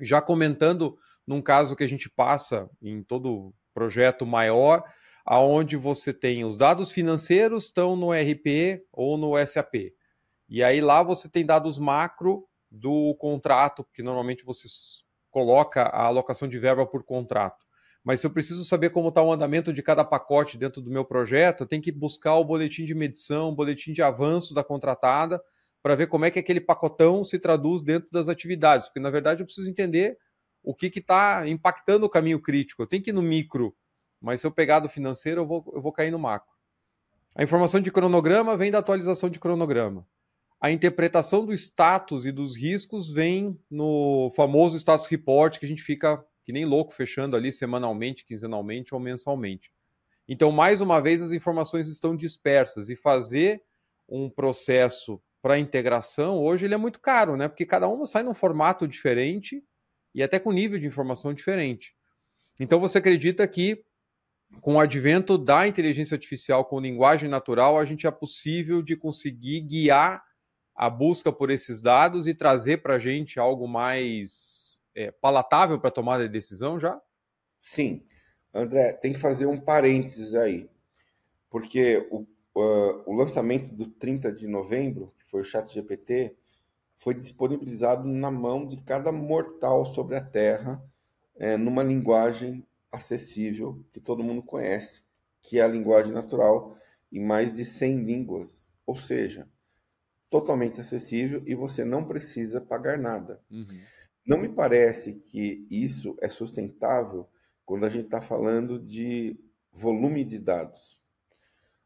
já 0.00 0.20
comentando 0.20 0.98
num 1.26 1.42
caso 1.42 1.76
que 1.76 1.84
a 1.84 1.88
gente 1.88 2.08
passa 2.10 2.68
em 2.82 3.02
todo 3.02 3.54
projeto 3.72 4.24
maior, 4.24 4.84
aonde 5.24 5.76
você 5.76 6.12
tem 6.12 6.44
os 6.44 6.56
dados 6.56 6.90
financeiros 6.90 7.66
estão 7.66 7.96
no 7.96 8.12
RP 8.12 8.82
ou 8.92 9.16
no 9.16 9.34
SAP. 9.46 9.92
E 10.48 10.62
aí 10.62 10.80
lá 10.80 11.02
você 11.02 11.28
tem 11.28 11.44
dados 11.44 11.78
macro 11.78 12.46
do 12.70 13.14
contrato, 13.18 13.84
porque 13.84 14.02
normalmente 14.02 14.44
você 14.44 14.68
coloca 15.30 15.82
a 15.82 16.06
alocação 16.06 16.46
de 16.46 16.58
verba 16.58 16.86
por 16.86 17.02
contrato. 17.02 17.64
Mas 18.04 18.20
se 18.20 18.26
eu 18.26 18.30
preciso 18.30 18.64
saber 18.64 18.90
como 18.90 19.08
está 19.08 19.22
o 19.22 19.32
andamento 19.32 19.72
de 19.72 19.82
cada 19.82 20.04
pacote 20.04 20.58
dentro 20.58 20.82
do 20.82 20.90
meu 20.90 21.04
projeto, 21.06 21.62
eu 21.62 21.66
tenho 21.66 21.80
que 21.80 21.90
buscar 21.90 22.36
o 22.36 22.44
boletim 22.44 22.84
de 22.84 22.94
medição, 22.94 23.48
o 23.48 23.54
boletim 23.54 23.94
de 23.94 24.02
avanço 24.02 24.52
da 24.52 24.62
contratada, 24.62 25.42
para 25.82 25.94
ver 25.94 26.06
como 26.08 26.26
é 26.26 26.30
que 26.30 26.38
aquele 26.38 26.60
pacotão 26.60 27.24
se 27.24 27.38
traduz 27.38 27.82
dentro 27.82 28.10
das 28.12 28.28
atividades. 28.28 28.88
Porque, 28.88 29.00
na 29.00 29.10
verdade, 29.10 29.40
eu 29.42 29.46
preciso 29.46 29.68
entender 29.68 30.18
o 30.64 30.74
que 30.74 30.86
está 30.86 31.46
impactando 31.46 32.06
o 32.06 32.08
caminho 32.08 32.40
crítico. 32.40 32.82
Eu 32.82 32.86
tenho 32.86 33.02
que 33.02 33.10
ir 33.10 33.12
no 33.12 33.22
micro, 33.22 33.76
mas 34.20 34.40
se 34.40 34.46
eu 34.46 34.50
pegar 34.50 34.80
do 34.80 34.88
financeiro, 34.88 35.42
eu 35.42 35.46
vou, 35.46 35.72
eu 35.74 35.82
vou 35.82 35.92
cair 35.92 36.10
no 36.10 36.18
macro. 36.18 36.52
A 37.36 37.42
informação 37.42 37.80
de 37.80 37.92
cronograma 37.92 38.56
vem 38.56 38.70
da 38.70 38.78
atualização 38.78 39.28
de 39.28 39.38
cronograma. 39.38 40.06
A 40.60 40.70
interpretação 40.70 41.44
do 41.44 41.52
status 41.52 42.24
e 42.24 42.32
dos 42.32 42.56
riscos 42.56 43.10
vem 43.10 43.58
no 43.70 44.32
famoso 44.34 44.76
status 44.78 45.06
report, 45.06 45.58
que 45.58 45.66
a 45.66 45.68
gente 45.68 45.82
fica 45.82 46.24
que 46.44 46.52
nem 46.52 46.64
louco 46.64 46.94
fechando 46.94 47.36
ali 47.36 47.52
semanalmente, 47.52 48.24
quinzenalmente 48.24 48.94
ou 48.94 49.00
mensalmente. 49.00 49.70
Então, 50.26 50.50
mais 50.50 50.80
uma 50.80 51.00
vez, 51.00 51.20
as 51.20 51.32
informações 51.32 51.88
estão 51.88 52.16
dispersas 52.16 52.88
e 52.88 52.96
fazer 52.96 53.62
um 54.08 54.30
processo 54.30 55.20
para 55.44 55.58
integração 55.58 56.42
hoje 56.42 56.64
ele 56.64 56.72
é 56.72 56.78
muito 56.78 56.98
caro, 56.98 57.36
né? 57.36 57.48
Porque 57.48 57.66
cada 57.66 57.86
um 57.86 58.06
sai 58.06 58.22
num 58.22 58.32
formato 58.32 58.88
diferente 58.88 59.62
e 60.14 60.22
até 60.22 60.38
com 60.38 60.52
nível 60.52 60.78
de 60.78 60.86
informação 60.86 61.34
diferente. 61.34 61.94
Então 62.60 62.78
você 62.78 62.98
acredita 62.98 63.46
que 63.48 63.84
com 64.60 64.74
o 64.74 64.80
advento 64.80 65.36
da 65.36 65.66
inteligência 65.66 66.14
artificial 66.14 66.64
com 66.64 66.80
linguagem 66.80 67.28
natural, 67.28 67.78
a 67.78 67.84
gente 67.84 68.06
é 68.06 68.10
possível 68.10 68.82
de 68.82 68.96
conseguir 68.96 69.60
guiar 69.62 70.22
a 70.74 70.88
busca 70.88 71.32
por 71.32 71.50
esses 71.50 71.80
dados 71.80 72.26
e 72.26 72.34
trazer 72.34 72.78
para 72.82 72.94
a 72.94 72.98
gente 72.98 73.38
algo 73.38 73.66
mais 73.66 74.80
é, 74.94 75.10
palatável 75.10 75.80
para 75.80 75.90
tomada 75.90 76.24
de 76.24 76.32
decisão 76.32 76.78
já? 76.78 77.00
Sim. 77.60 78.04
André, 78.52 78.92
tem 78.92 79.12
que 79.12 79.18
fazer 79.18 79.46
um 79.46 79.60
parênteses 79.60 80.34
aí, 80.34 80.70
porque 81.50 82.06
o, 82.10 82.20
uh, 82.54 83.02
o 83.04 83.12
lançamento 83.12 83.74
do 83.74 83.86
30 83.86 84.30
de 84.30 84.46
novembro, 84.46 85.12
que 85.18 85.28
foi 85.28 85.40
o 85.40 85.44
Chat 85.44 85.72
GPT, 85.72 86.36
foi 87.04 87.12
disponibilizado 87.12 88.08
na 88.08 88.30
mão 88.30 88.66
de 88.66 88.78
cada 88.78 89.12
mortal 89.12 89.84
sobre 89.84 90.16
a 90.16 90.24
Terra, 90.24 90.82
é, 91.36 91.54
numa 91.54 91.82
linguagem 91.82 92.66
acessível 92.90 93.84
que 93.92 94.00
todo 94.00 94.24
mundo 94.24 94.42
conhece, 94.42 95.02
que 95.42 95.58
é 95.58 95.62
a 95.62 95.68
linguagem 95.68 96.14
natural, 96.14 96.74
em 97.12 97.22
mais 97.22 97.54
de 97.54 97.62
100 97.62 98.04
línguas. 98.04 98.72
Ou 98.86 98.96
seja, 98.96 99.46
totalmente 100.30 100.80
acessível 100.80 101.42
e 101.46 101.54
você 101.54 101.84
não 101.84 102.06
precisa 102.06 102.58
pagar 102.58 102.98
nada. 102.98 103.38
Uhum. 103.50 103.66
Não 104.26 104.38
me 104.38 104.48
parece 104.48 105.12
que 105.12 105.66
isso 105.70 106.16
é 106.22 106.30
sustentável 106.30 107.28
quando 107.66 107.84
a 107.84 107.90
gente 107.90 108.06
está 108.06 108.22
falando 108.22 108.78
de 108.78 109.38
volume 109.70 110.24
de 110.24 110.38
dados. 110.38 110.98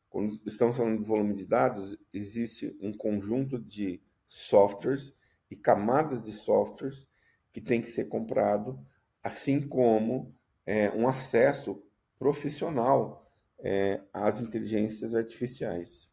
Quando 0.09 0.41
estamos 0.47 0.77
falando 0.77 1.03
de 1.03 1.09
volume 1.09 1.35
de 1.35 1.45
dados, 1.45 1.99
existe 2.13 2.77
um 2.81 2.93
conjunto 2.93 3.59
de 3.59 4.01
softwares 4.29 5.13
e 5.51 5.57
camadas 5.57 6.23
de 6.23 6.31
softwares 6.31 7.09
que 7.51 7.61
tem 7.61 7.81
que 7.81 7.91
ser 7.91 8.05
comprado, 8.05 8.79
assim 9.23 9.67
como 9.67 10.33
é, 10.67 10.91
um 10.91 11.09
acesso 11.09 11.83
profissional 12.19 13.29
é, 13.59 14.01
às 14.13 14.41
inteligências 14.41 15.15
artificiais. 15.15 16.09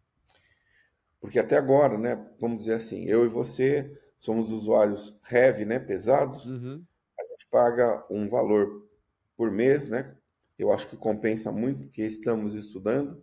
Porque 1.19 1.37
até 1.37 1.57
agora, 1.57 1.97
né, 1.97 2.15
vamos 2.39 2.59
dizer 2.59 2.75
assim, 2.75 3.05
eu 3.05 3.25
e 3.25 3.29
você 3.29 3.99
somos 4.17 4.49
usuários 4.49 5.19
heavy, 5.29 5.65
né, 5.65 5.77
pesados, 5.77 6.45
uhum. 6.45 6.83
a 7.19 7.23
gente 7.31 7.47
paga 7.51 8.05
um 8.09 8.29
valor 8.29 8.87
por 9.35 9.51
mês, 9.51 9.87
né? 9.87 10.15
Eu 10.57 10.71
acho 10.71 10.87
que 10.87 10.95
compensa 10.95 11.51
muito, 11.51 11.83
porque 11.83 12.01
estamos 12.01 12.55
estudando. 12.55 13.21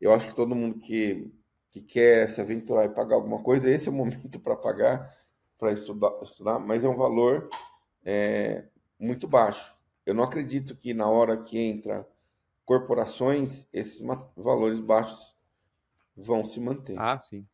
Eu 0.00 0.12
acho 0.12 0.28
que 0.28 0.34
todo 0.34 0.54
mundo 0.54 0.78
que 0.78 1.30
que 1.74 1.82
quer 1.82 2.28
se 2.28 2.40
aventurar 2.40 2.84
e 2.84 2.88
pagar 2.88 3.16
alguma 3.16 3.42
coisa, 3.42 3.68
esse 3.68 3.88
é 3.88 3.90
o 3.90 3.94
momento 3.96 4.38
para 4.38 4.54
pagar, 4.54 5.12
para 5.58 5.72
estudar, 5.72 6.12
estudar, 6.22 6.60
mas 6.60 6.84
é 6.84 6.88
um 6.88 6.94
valor 6.94 7.50
é, 8.04 8.68
muito 8.96 9.26
baixo. 9.26 9.74
Eu 10.06 10.14
não 10.14 10.22
acredito 10.22 10.76
que 10.76 10.94
na 10.94 11.08
hora 11.08 11.36
que 11.36 11.58
entra 11.58 12.08
corporações, 12.64 13.66
esses 13.72 14.00
valores 14.36 14.78
baixos 14.78 15.36
vão 16.16 16.44
se 16.44 16.60
manter. 16.60 16.96
Ah, 16.96 17.18
sim. 17.18 17.44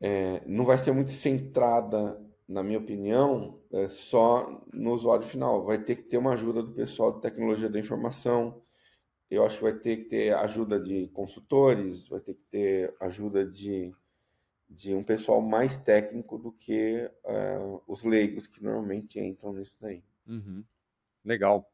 É, 0.00 0.42
não 0.46 0.64
vai 0.64 0.78
ser 0.78 0.92
muito 0.92 1.10
centrada, 1.10 2.18
na 2.48 2.62
minha 2.62 2.78
opinião, 2.78 3.60
é, 3.72 3.88
só 3.88 4.64
no 4.72 4.94
usuário 4.94 5.26
final. 5.26 5.64
Vai 5.66 5.78
ter 5.82 5.96
que 5.96 6.04
ter 6.04 6.16
uma 6.16 6.32
ajuda 6.32 6.62
do 6.62 6.72
pessoal 6.72 7.12
de 7.12 7.20
tecnologia 7.20 7.68
da 7.68 7.78
informação, 7.78 8.62
eu 9.30 9.44
acho 9.44 9.56
que 9.56 9.64
vai 9.64 9.74
ter 9.74 9.96
que 9.98 10.04
ter 10.04 10.34
ajuda 10.34 10.78
de 10.78 11.08
consultores, 11.08 12.08
vai 12.08 12.20
ter 12.20 12.34
que 12.34 12.44
ter 12.44 12.94
ajuda 13.00 13.44
de, 13.44 13.92
de 14.68 14.94
um 14.94 15.02
pessoal 15.02 15.40
mais 15.40 15.78
técnico 15.78 16.38
do 16.38 16.52
que 16.52 17.10
uh, 17.24 17.82
os 17.86 18.04
leigos 18.04 18.46
que 18.46 18.62
normalmente 18.62 19.18
entram 19.18 19.52
nisso 19.52 19.76
daí. 19.80 20.04
Uhum. 20.26 20.64
Legal. 21.24 21.68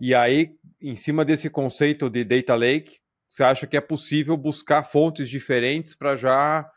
E 0.00 0.14
aí, 0.14 0.58
em 0.80 0.96
cima 0.96 1.24
desse 1.24 1.48
conceito 1.48 2.10
de 2.10 2.24
data 2.24 2.54
lake, 2.54 3.00
você 3.28 3.42
acha 3.42 3.66
que 3.66 3.76
é 3.76 3.80
possível 3.80 4.36
buscar 4.36 4.84
fontes 4.84 5.28
diferentes 5.28 5.94
para 5.94 6.16
já 6.16 6.70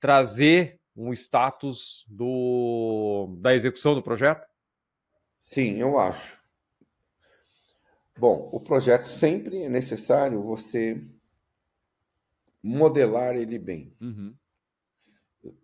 trazer 0.00 0.80
um 0.96 1.12
status 1.12 2.04
do, 2.08 3.36
da 3.40 3.54
execução 3.54 3.94
do 3.94 4.02
projeto? 4.02 4.44
Sim, 5.38 5.78
eu 5.78 5.98
acho. 5.98 6.39
Bom, 8.20 8.50
o 8.52 8.60
projeto 8.60 9.04
sempre 9.04 9.62
é 9.62 9.68
necessário 9.70 10.42
você 10.42 11.02
modelar 12.62 13.34
ele 13.34 13.58
bem. 13.58 13.96
Uhum. 13.98 14.36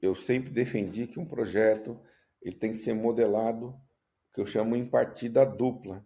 Eu 0.00 0.14
sempre 0.14 0.48
defendi 0.48 1.06
que 1.06 1.20
um 1.20 1.26
projeto 1.26 2.00
ele 2.40 2.56
tem 2.56 2.72
que 2.72 2.78
ser 2.78 2.94
modelado, 2.94 3.78
que 4.32 4.40
eu 4.40 4.46
chamo 4.46 4.75
em 4.75 4.88
partida 4.88 5.44
dupla, 5.44 6.02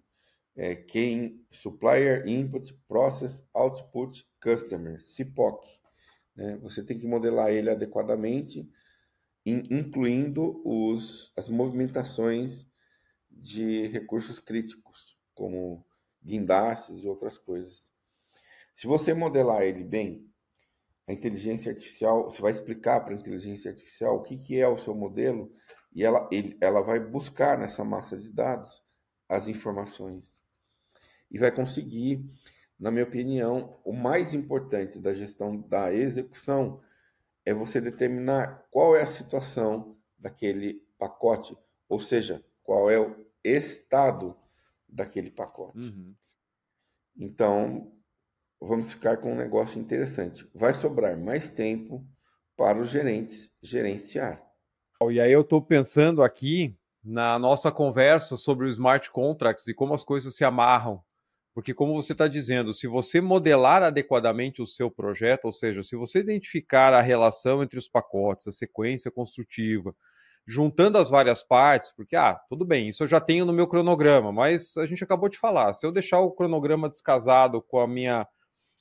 é, 0.57 0.75
quem 0.75 1.47
Supplier 1.52 2.26
Input 2.26 2.75
Process 2.88 3.47
Output 3.54 4.26
Customer, 4.42 5.00
CIPOC. 5.00 5.64
Né? 6.35 6.57
Você 6.62 6.83
tem 6.83 6.99
que 6.99 7.07
modelar 7.07 7.50
ele 7.52 7.71
adequadamente, 7.71 8.69
in, 9.47 9.62
incluindo 9.71 10.61
os, 10.66 11.33
as 11.37 11.49
movimentações 11.49 12.66
de 13.30 13.87
recursos 13.87 14.40
críticos, 14.40 15.16
como 15.33 15.88
guindastes 16.23 17.03
e 17.03 17.09
outras 17.09 17.39
coisas. 17.39 17.93
Se 18.73 18.87
você 18.87 19.12
modelar 19.12 19.62
ele 19.62 19.85
bem, 19.85 20.31
a 21.07 21.12
inteligência 21.12 21.71
artificial, 21.71 22.31
você 22.31 22.41
vai 22.41 22.50
explicar 22.50 23.00
para 23.00 23.15
a 23.15 23.17
inteligência 23.17 23.71
artificial 23.71 24.17
o 24.17 24.23
que, 24.23 24.39
que 24.39 24.59
é 24.59 24.69
o 24.69 24.79
seu 24.79 24.95
modelo 24.95 25.53
e 25.93 26.05
ela, 26.05 26.29
ele, 26.31 26.57
ela 26.61 26.81
vai 26.81 27.00
buscar 27.00 27.59
nessa 27.59 27.85
massa 27.85 28.17
de 28.17 28.31
dados 28.31 28.83
as 29.29 29.49
informações 29.49 30.41
e 31.31 31.39
vai 31.39 31.50
conseguir, 31.50 32.25
na 32.79 32.91
minha 32.91 33.05
opinião, 33.05 33.81
o 33.85 33.93
mais 33.93 34.35
importante 34.35 34.99
da 34.99 35.12
gestão 35.12 35.61
da 35.61 35.93
execução 35.93 36.81
é 37.45 37.53
você 37.53 37.81
determinar 37.81 38.67
qual 38.71 38.97
é 38.97 39.03
a 39.03 39.07
situação 39.07 39.97
daquele 40.19 40.87
pacote, 40.99 41.57
ou 41.89 41.99
seja, 41.99 42.45
qual 42.62 42.91
é 42.91 42.99
o 42.99 43.17
estado 43.43 44.37
daquele 44.92 45.30
pacote. 45.30 45.78
Uhum. 45.78 46.14
Então, 47.16 47.92
vamos 48.61 48.92
ficar 48.92 49.16
com 49.18 49.32
um 49.32 49.37
negócio 49.37 49.80
interessante. 49.80 50.49
Vai 50.54 50.75
sobrar 50.75 51.18
mais 51.18 51.50
tempo 51.50 52.06
para 52.56 52.78
os 52.78 52.90
gerentes 52.90 53.50
gerenciar. 53.62 54.42
E 55.11 55.20
aí 55.20 55.32
eu 55.32 55.40
estou 55.40 55.62
pensando 55.62 56.23
aqui 56.23 56.76
na 57.02 57.38
nossa 57.38 57.73
conversa 57.73 58.37
sobre 58.37 58.66
o 58.66 58.68
smart 58.68 59.11
contracts 59.11 59.66
e 59.66 59.75
como 59.75 59.94
as 59.94 60.04
coisas 60.04 60.35
se 60.37 60.44
amarram. 60.44 61.02
Porque, 61.54 61.75
como 61.75 61.94
você 61.94 62.12
está 62.12 62.28
dizendo, 62.28 62.73
se 62.73 62.87
você 62.87 63.20
modelar 63.20 63.82
adequadamente 63.82 64.62
o 64.62 64.66
seu 64.66 64.90
projeto, 64.90 65.47
ou 65.47 65.52
seja, 65.52 65.82
se 65.82 65.97
você 65.97 66.20
identificar 66.20 66.94
a 66.94 67.00
relação 67.00 67.62
entre 67.62 67.78
os 67.78 67.88
pacotes, 67.88 68.47
a 68.47 68.52
sequência 68.52 69.11
construtiva, 69.11 69.94
juntando 70.50 70.99
as 70.99 71.09
várias 71.09 71.45
partes, 71.45 71.92
porque, 71.97 72.16
ah, 72.16 72.35
tudo 72.49 72.64
bem, 72.64 72.88
isso 72.88 73.04
eu 73.04 73.07
já 73.07 73.21
tenho 73.21 73.45
no 73.45 73.52
meu 73.52 73.69
cronograma, 73.69 74.33
mas 74.33 74.76
a 74.76 74.85
gente 74.85 75.04
acabou 75.04 75.28
de 75.28 75.38
falar, 75.38 75.73
se 75.75 75.87
eu 75.87 75.92
deixar 75.92 76.19
o 76.19 76.33
cronograma 76.33 76.88
descasado 76.88 77.62
com 77.62 77.78
a 77.78 77.87
minha 77.87 78.26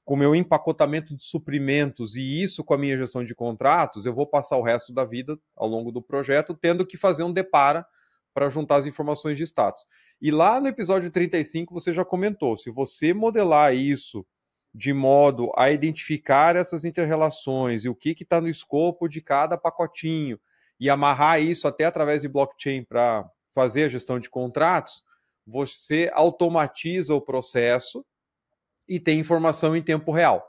com 0.04 0.16
o 0.16 0.18
meu 0.18 0.34
empacotamento 0.34 1.16
de 1.16 1.24
suprimentos 1.24 2.16
e 2.16 2.42
isso 2.42 2.64
com 2.64 2.74
a 2.74 2.78
minha 2.80 2.98
gestão 2.98 3.24
de 3.24 3.36
contratos, 3.36 4.08
eu 4.08 4.16
vou 4.16 4.26
passar 4.26 4.58
o 4.58 4.64
resto 4.64 4.92
da 4.92 5.06
vida 5.06 5.38
ao 5.56 5.68
longo 5.68 5.92
do 5.92 6.02
projeto 6.02 6.58
tendo 6.60 6.84
que 6.84 6.98
fazer 6.98 7.22
um 7.22 7.32
depara 7.32 7.86
para 8.34 8.50
juntar 8.50 8.78
as 8.78 8.88
informações 8.88 9.38
de 9.38 9.44
status. 9.44 9.86
E 10.20 10.32
lá 10.32 10.60
no 10.60 10.68
episódio 10.68 11.12
35 11.12 11.72
você 11.72 11.94
já 11.94 12.04
comentou, 12.04 12.58
se 12.58 12.72
você 12.72 13.14
modelar 13.14 13.76
isso 13.76 14.26
de 14.74 14.92
modo 14.94 15.52
a 15.56 15.70
identificar 15.70 16.56
essas 16.56 16.84
interrelações 16.84 17.86
e 17.86 17.90
o 17.90 17.94
que 17.94 18.16
está 18.20 18.42
no 18.42 18.50
escopo 18.50 19.08
de 19.08 19.22
cada 19.22 19.60
pacotinho, 19.60 20.40
e 20.80 20.90
amarrar 20.90 21.42
isso 21.42 21.68
até 21.68 21.86
através 21.86 22.22
de 22.22 22.28
blockchain 22.28 22.84
para 22.84 23.30
fazer 23.54 23.84
a 23.84 23.90
gestão 23.90 24.20
de 24.20 24.30
contratos, 24.30 25.04
você 25.46 26.10
automatiza 26.14 27.14
o 27.14 27.22
processo 27.22 28.06
e 28.88 29.00
tem 29.00 29.20
informação 29.20 29.76
em 29.76 29.82
tempo 29.82 30.12
real. 30.12 30.48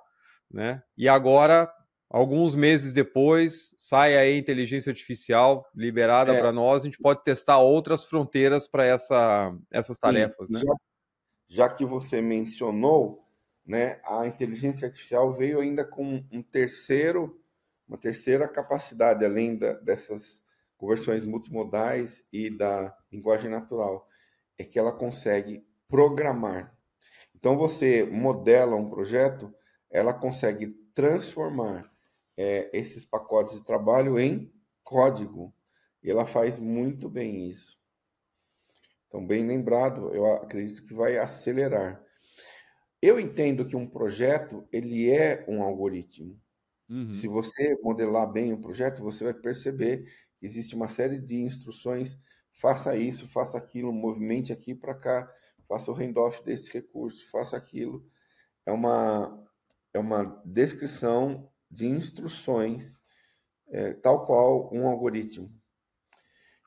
Né? 0.50 0.82
E 0.96 1.08
agora, 1.08 1.72
alguns 2.08 2.54
meses 2.54 2.92
depois, 2.92 3.74
sai 3.78 4.16
a 4.16 4.36
inteligência 4.36 4.90
artificial 4.90 5.66
liberada 5.74 6.32
é. 6.34 6.40
para 6.40 6.52
nós, 6.52 6.82
a 6.82 6.84
gente 6.84 6.98
pode 6.98 7.24
testar 7.24 7.58
outras 7.58 8.04
fronteiras 8.04 8.68
para 8.68 8.84
essa, 8.84 9.54
essas 9.70 9.98
tarefas. 9.98 10.46
Sim, 10.46 10.54
né? 10.54 10.60
já, 10.60 10.74
já 11.48 11.68
que 11.68 11.84
você 11.84 12.20
mencionou, 12.20 13.26
né, 13.66 14.00
a 14.04 14.26
inteligência 14.26 14.86
artificial 14.86 15.32
veio 15.32 15.60
ainda 15.60 15.84
com 15.84 16.24
um 16.30 16.42
terceiro 16.42 17.39
uma 17.90 17.98
terceira 17.98 18.46
capacidade, 18.46 19.24
além 19.24 19.58
da, 19.58 19.72
dessas 19.72 20.40
conversões 20.76 21.24
multimodais 21.24 22.24
e 22.32 22.48
da 22.48 22.96
linguagem 23.10 23.50
natural, 23.50 24.08
é 24.56 24.62
que 24.62 24.78
ela 24.78 24.92
consegue 24.92 25.66
programar. 25.88 26.72
Então, 27.34 27.58
você 27.58 28.04
modela 28.04 28.76
um 28.76 28.88
projeto, 28.88 29.52
ela 29.90 30.14
consegue 30.14 30.68
transformar 30.94 31.90
é, 32.36 32.70
esses 32.72 33.04
pacotes 33.04 33.58
de 33.58 33.66
trabalho 33.66 34.20
em 34.20 34.52
código. 34.84 35.52
E 36.00 36.08
ela 36.08 36.24
faz 36.24 36.60
muito 36.60 37.08
bem 37.08 37.50
isso. 37.50 37.76
Então, 39.08 39.26
bem 39.26 39.44
lembrado, 39.44 40.14
eu 40.14 40.26
acredito 40.26 40.84
que 40.84 40.94
vai 40.94 41.18
acelerar. 41.18 42.00
Eu 43.02 43.18
entendo 43.18 43.66
que 43.66 43.74
um 43.74 43.88
projeto 43.88 44.64
ele 44.70 45.10
é 45.10 45.44
um 45.48 45.60
algoritmo. 45.60 46.40
Uhum. 46.90 47.12
Se 47.12 47.28
você 47.28 47.78
modelar 47.82 48.30
bem 48.30 48.52
o 48.52 48.60
projeto, 48.60 49.00
você 49.00 49.22
vai 49.22 49.32
perceber 49.34 50.04
que 50.36 50.44
existe 50.44 50.74
uma 50.74 50.88
série 50.88 51.20
de 51.20 51.36
instruções. 51.36 52.18
Faça 52.52 52.96
isso, 52.96 53.28
faça 53.28 53.56
aquilo, 53.56 53.92
movimente 53.92 54.52
aqui 54.52 54.74
para 54.74 54.94
cá, 54.94 55.32
faça 55.68 55.92
o 55.92 55.94
handoff 55.94 56.42
desse 56.44 56.72
recurso, 56.72 57.30
faça 57.30 57.56
aquilo. 57.56 58.04
É 58.66 58.72
uma, 58.72 59.46
é 59.94 60.00
uma 60.00 60.42
descrição 60.44 61.48
de 61.70 61.86
instruções, 61.86 63.00
é, 63.68 63.92
tal 63.94 64.26
qual 64.26 64.68
um 64.74 64.88
algoritmo. 64.88 65.48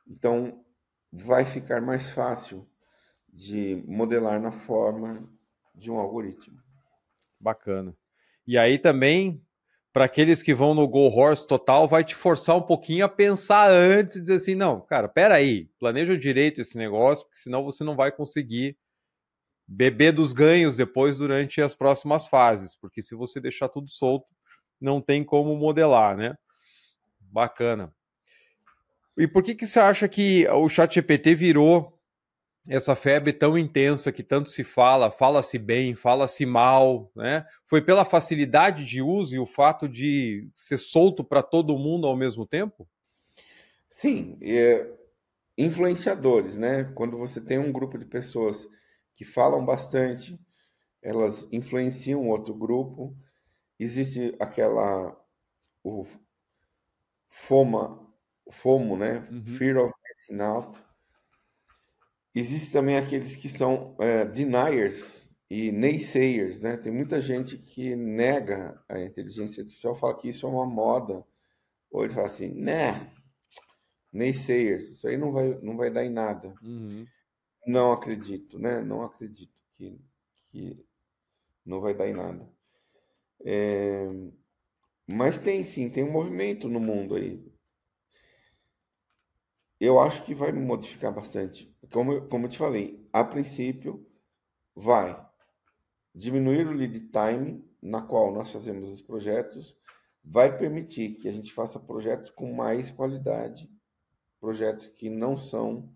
Então, 0.07 0.63
vai 1.11 1.43
ficar 1.43 1.81
mais 1.81 2.11
fácil 2.11 2.65
de 3.27 3.83
modelar 3.85 4.39
na 4.41 4.51
forma 4.51 5.29
de 5.75 5.91
um 5.91 5.99
algoritmo. 5.99 6.61
Bacana. 7.39 7.95
E 8.47 8.57
aí 8.57 8.79
também 8.79 9.45
para 9.93 10.05
aqueles 10.05 10.41
que 10.41 10.55
vão 10.55 10.73
no 10.73 10.87
Go 10.87 11.07
Horse 11.07 11.47
total, 11.47 11.87
vai 11.87 12.03
te 12.03 12.15
forçar 12.15 12.57
um 12.57 12.61
pouquinho 12.63 13.05
a 13.05 13.09
pensar 13.09 13.69
antes 13.69 14.15
e 14.15 14.21
dizer 14.21 14.35
assim: 14.35 14.55
não, 14.55 14.81
cara, 14.81 15.07
peraí, 15.07 15.69
planeja 15.79 16.17
direito 16.17 16.59
esse 16.59 16.75
negócio, 16.75 17.23
porque 17.25 17.39
senão 17.39 17.63
você 17.63 17.83
não 17.83 17.95
vai 17.95 18.11
conseguir 18.11 18.75
beber 19.67 20.11
dos 20.11 20.33
ganhos 20.33 20.75
depois 20.75 21.19
durante 21.19 21.61
as 21.61 21.75
próximas 21.75 22.27
fases, 22.27 22.75
porque 22.75 23.01
se 23.01 23.15
você 23.15 23.39
deixar 23.39 23.69
tudo 23.69 23.89
solto, 23.89 24.27
não 24.81 24.99
tem 24.99 25.23
como 25.23 25.55
modelar, 25.55 26.17
né? 26.17 26.35
Bacana. 27.19 27.93
E 29.15 29.27
por 29.27 29.43
que, 29.43 29.53
que 29.53 29.67
você 29.67 29.79
acha 29.79 30.07
que 30.07 30.47
o 30.49 30.67
ChatGPT 30.67 31.35
virou 31.35 31.99
essa 32.67 32.95
febre 32.95 33.33
tão 33.33 33.57
intensa 33.57 34.11
que 34.11 34.23
tanto 34.23 34.49
se 34.49 34.63
fala, 34.63 35.11
fala-se 35.11 35.57
bem, 35.57 35.95
fala-se 35.95 36.45
mal, 36.45 37.11
né? 37.15 37.45
Foi 37.65 37.81
pela 37.81 38.05
facilidade 38.05 38.85
de 38.85 39.01
uso 39.01 39.35
e 39.35 39.39
o 39.39 39.45
fato 39.45 39.87
de 39.87 40.49
ser 40.55 40.77
solto 40.77 41.23
para 41.23 41.43
todo 41.43 41.77
mundo 41.77 42.07
ao 42.07 42.15
mesmo 42.15 42.45
tempo? 42.45 42.87
Sim, 43.89 44.37
é, 44.41 44.89
influenciadores, 45.57 46.55
né? 46.55 46.85
Quando 46.95 47.17
você 47.17 47.41
tem 47.41 47.59
um 47.59 47.71
grupo 47.71 47.97
de 47.97 48.05
pessoas 48.05 48.67
que 49.13 49.25
falam 49.25 49.65
bastante, 49.65 50.39
elas 51.01 51.47
influenciam 51.51 52.29
outro 52.29 52.53
grupo. 52.53 53.15
Existe 53.77 54.35
aquela 54.39 55.19
o 55.83 56.05
FOMA, 57.29 58.07
FOMO, 58.49 58.95
né? 58.95 59.27
Uhum. 59.29 59.45
Fear 59.45 59.77
of 59.77 59.93
Missing 60.01 60.41
Out 60.41 60.82
Existem 62.35 62.71
também 62.71 62.97
aqueles 62.97 63.35
que 63.35 63.47
são 63.47 63.95
é, 63.99 64.25
deniers 64.25 65.29
e 65.49 65.71
naysayers, 65.71 66.61
né? 66.61 66.77
Tem 66.77 66.91
muita 66.91 67.21
gente 67.21 67.57
que 67.57 67.95
nega 67.95 68.83
a 68.89 68.99
inteligência 68.99 69.61
artificial, 69.61 69.95
fala 69.95 70.17
que 70.17 70.29
isso 70.29 70.45
é 70.45 70.49
uma 70.49 70.65
moda. 70.65 71.25
Ou 71.91 72.01
eles 72.01 72.13
falam 72.13 72.29
assim, 72.29 72.49
né? 72.49 73.11
Naysayers, 74.11 74.89
isso 74.89 75.07
aí 75.07 75.17
não 75.17 75.31
vai, 75.31 75.59
não 75.61 75.77
vai 75.77 75.91
dar 75.91 76.03
em 76.03 76.09
nada. 76.09 76.55
Uhum. 76.63 77.05
Não 77.67 77.91
acredito, 77.91 78.57
né? 78.57 78.81
Não 78.81 79.03
acredito 79.03 79.53
que, 79.77 79.99
que 80.49 80.85
não 81.65 81.81
vai 81.81 81.93
dar 81.93 82.07
em 82.07 82.13
nada. 82.13 82.49
É... 83.45 84.07
Mas 85.05 85.37
tem 85.37 85.63
sim, 85.63 85.89
tem 85.89 86.03
um 86.03 86.11
movimento 86.11 86.67
no 86.67 86.79
mundo 86.79 87.15
aí 87.15 87.53
eu 89.83 89.99
acho 89.99 90.23
que 90.23 90.33
vai 90.33 90.51
modificar 90.51 91.13
bastante. 91.13 91.72
Como, 91.93 92.27
como 92.27 92.47
eu 92.47 92.49
te 92.49 92.57
falei, 92.57 93.07
a 93.13 93.23
princípio 93.23 94.03
vai 94.75 95.23
diminuir 96.13 96.65
o 96.65 96.71
lead 96.71 96.99
time 97.11 97.63
na 97.79 98.01
qual 98.01 98.33
nós 98.33 98.51
fazemos 98.51 98.89
os 98.89 99.03
projetos, 99.03 99.77
vai 100.23 100.57
permitir 100.57 101.15
que 101.15 101.29
a 101.29 101.31
gente 101.31 101.53
faça 101.53 101.79
projetos 101.79 102.31
com 102.31 102.51
mais 102.51 102.89
qualidade, 102.89 103.69
projetos 104.41 104.87
que 104.87 105.07
não 105.07 105.37
são, 105.37 105.93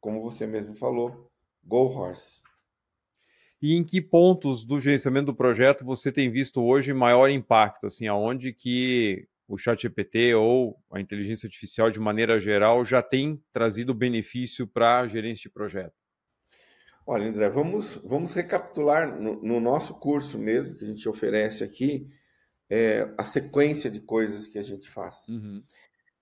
como 0.00 0.22
você 0.22 0.46
mesmo 0.46 0.76
falou, 0.76 1.28
go 1.64 1.86
horse. 1.86 2.44
E 3.60 3.74
em 3.74 3.82
que 3.82 4.00
pontos 4.00 4.64
do 4.64 4.80
gerenciamento 4.80 5.26
do 5.26 5.34
projeto 5.34 5.84
você 5.84 6.12
tem 6.12 6.30
visto 6.30 6.62
hoje 6.62 6.92
maior 6.92 7.28
impacto? 7.28 7.88
Assim, 7.88 8.06
aonde 8.06 8.52
que 8.52 9.26
o 9.50 9.58
ChatGPT 9.58 10.32
ou 10.32 10.80
a 10.92 11.00
inteligência 11.00 11.48
artificial, 11.48 11.90
de 11.90 11.98
maneira 11.98 12.38
geral, 12.38 12.84
já 12.84 13.02
tem 13.02 13.42
trazido 13.52 13.92
benefício 13.92 14.64
para 14.64 15.00
a 15.00 15.08
gerência 15.08 15.42
de 15.42 15.50
projeto? 15.50 15.92
Olha, 17.04 17.26
André, 17.26 17.48
vamos, 17.48 17.96
vamos 18.04 18.32
recapitular 18.32 19.20
no, 19.20 19.42
no, 19.42 19.58
nosso 19.58 19.94
curso 19.94 20.38
mesmo, 20.38 20.76
que 20.76 20.84
a 20.84 20.86
gente 20.86 21.08
oferece 21.08 21.64
aqui, 21.64 22.08
é, 22.68 23.12
a 23.18 23.24
sequência 23.24 23.90
de 23.90 23.98
coisas 23.98 24.46
que 24.46 24.56
a 24.56 24.62
gente 24.62 24.88
faz. 24.88 25.26
Uhum. 25.28 25.64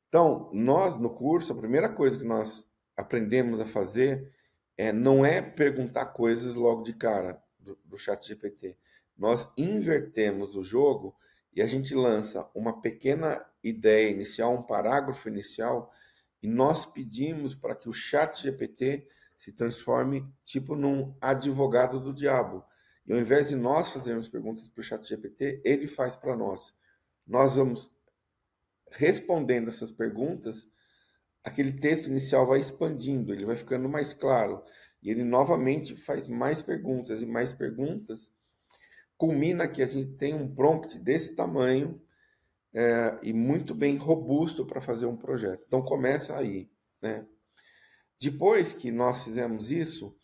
Então, 0.08 0.50
nós 0.54 0.96
no 0.96 1.10
curso, 1.10 1.52
a 1.52 1.56
primeira 1.56 1.90
coisa 1.90 2.16
que 2.16 2.24
nós 2.24 2.66
aprendemos 2.96 3.60
a 3.60 3.66
fazer 3.66 4.32
é, 4.74 4.90
não 4.90 5.22
é 5.22 5.42
perguntar 5.42 6.06
coisas 6.06 6.54
logo 6.54 6.82
de 6.82 6.94
cara 6.94 7.38
do, 7.58 7.78
do 7.84 7.98
chat 7.98 8.26
GPT. 8.26 8.78
Nós 9.18 9.52
invertemos 9.58 10.56
o 10.56 10.64
jogo 10.64 11.14
e 11.58 11.62
a 11.62 11.66
gente 11.66 11.92
lança 11.92 12.48
uma 12.54 12.80
pequena 12.80 13.44
ideia 13.64 14.10
inicial, 14.10 14.54
um 14.54 14.62
parágrafo 14.62 15.28
inicial, 15.28 15.92
e 16.40 16.46
nós 16.46 16.86
pedimos 16.86 17.54
para 17.54 17.74
que 17.74 17.88
o 17.88 17.92
chat 17.92 18.40
GPT 18.40 19.08
se 19.36 19.52
transforme 19.52 20.24
tipo 20.44 20.76
num 20.76 21.16
advogado 21.20 21.98
do 21.98 22.14
diabo. 22.14 22.64
E 23.04 23.12
ao 23.12 23.18
invés 23.18 23.48
de 23.48 23.56
nós 23.56 23.92
fazermos 23.92 24.28
perguntas 24.28 24.68
para 24.68 24.80
o 24.80 24.84
chat 24.84 25.04
GPT, 25.04 25.60
ele 25.64 25.88
faz 25.88 26.16
para 26.16 26.36
nós. 26.36 26.72
Nós 27.26 27.56
vamos 27.56 27.90
respondendo 28.92 29.66
essas 29.66 29.90
perguntas 29.90 30.68
aquele 31.42 31.72
texto 31.72 32.06
inicial 32.06 32.46
vai 32.46 32.60
expandindo, 32.60 33.32
ele 33.32 33.44
vai 33.44 33.56
ficando 33.56 33.88
mais 33.88 34.12
claro. 34.12 34.62
E 35.02 35.10
ele 35.10 35.24
novamente 35.24 35.96
faz 35.96 36.28
mais 36.28 36.62
perguntas 36.62 37.20
e 37.20 37.26
mais 37.26 37.52
perguntas. 37.52 38.30
Culmina 39.18 39.68
que 39.68 39.82
a 39.82 39.86
gente 39.86 40.12
tem 40.16 40.32
um 40.32 40.54
prompt 40.54 40.98
desse 41.00 41.34
tamanho 41.34 42.00
é, 42.72 43.18
e 43.22 43.32
muito 43.32 43.74
bem 43.74 43.96
robusto 43.96 44.64
para 44.64 44.80
fazer 44.80 45.06
um 45.06 45.16
projeto. 45.16 45.62
Então 45.66 45.82
começa 45.82 46.36
aí. 46.36 46.70
Né? 47.02 47.26
Depois 48.20 48.72
que 48.72 48.90
nós 48.90 49.24
fizemos 49.24 49.70
isso, 49.70 50.16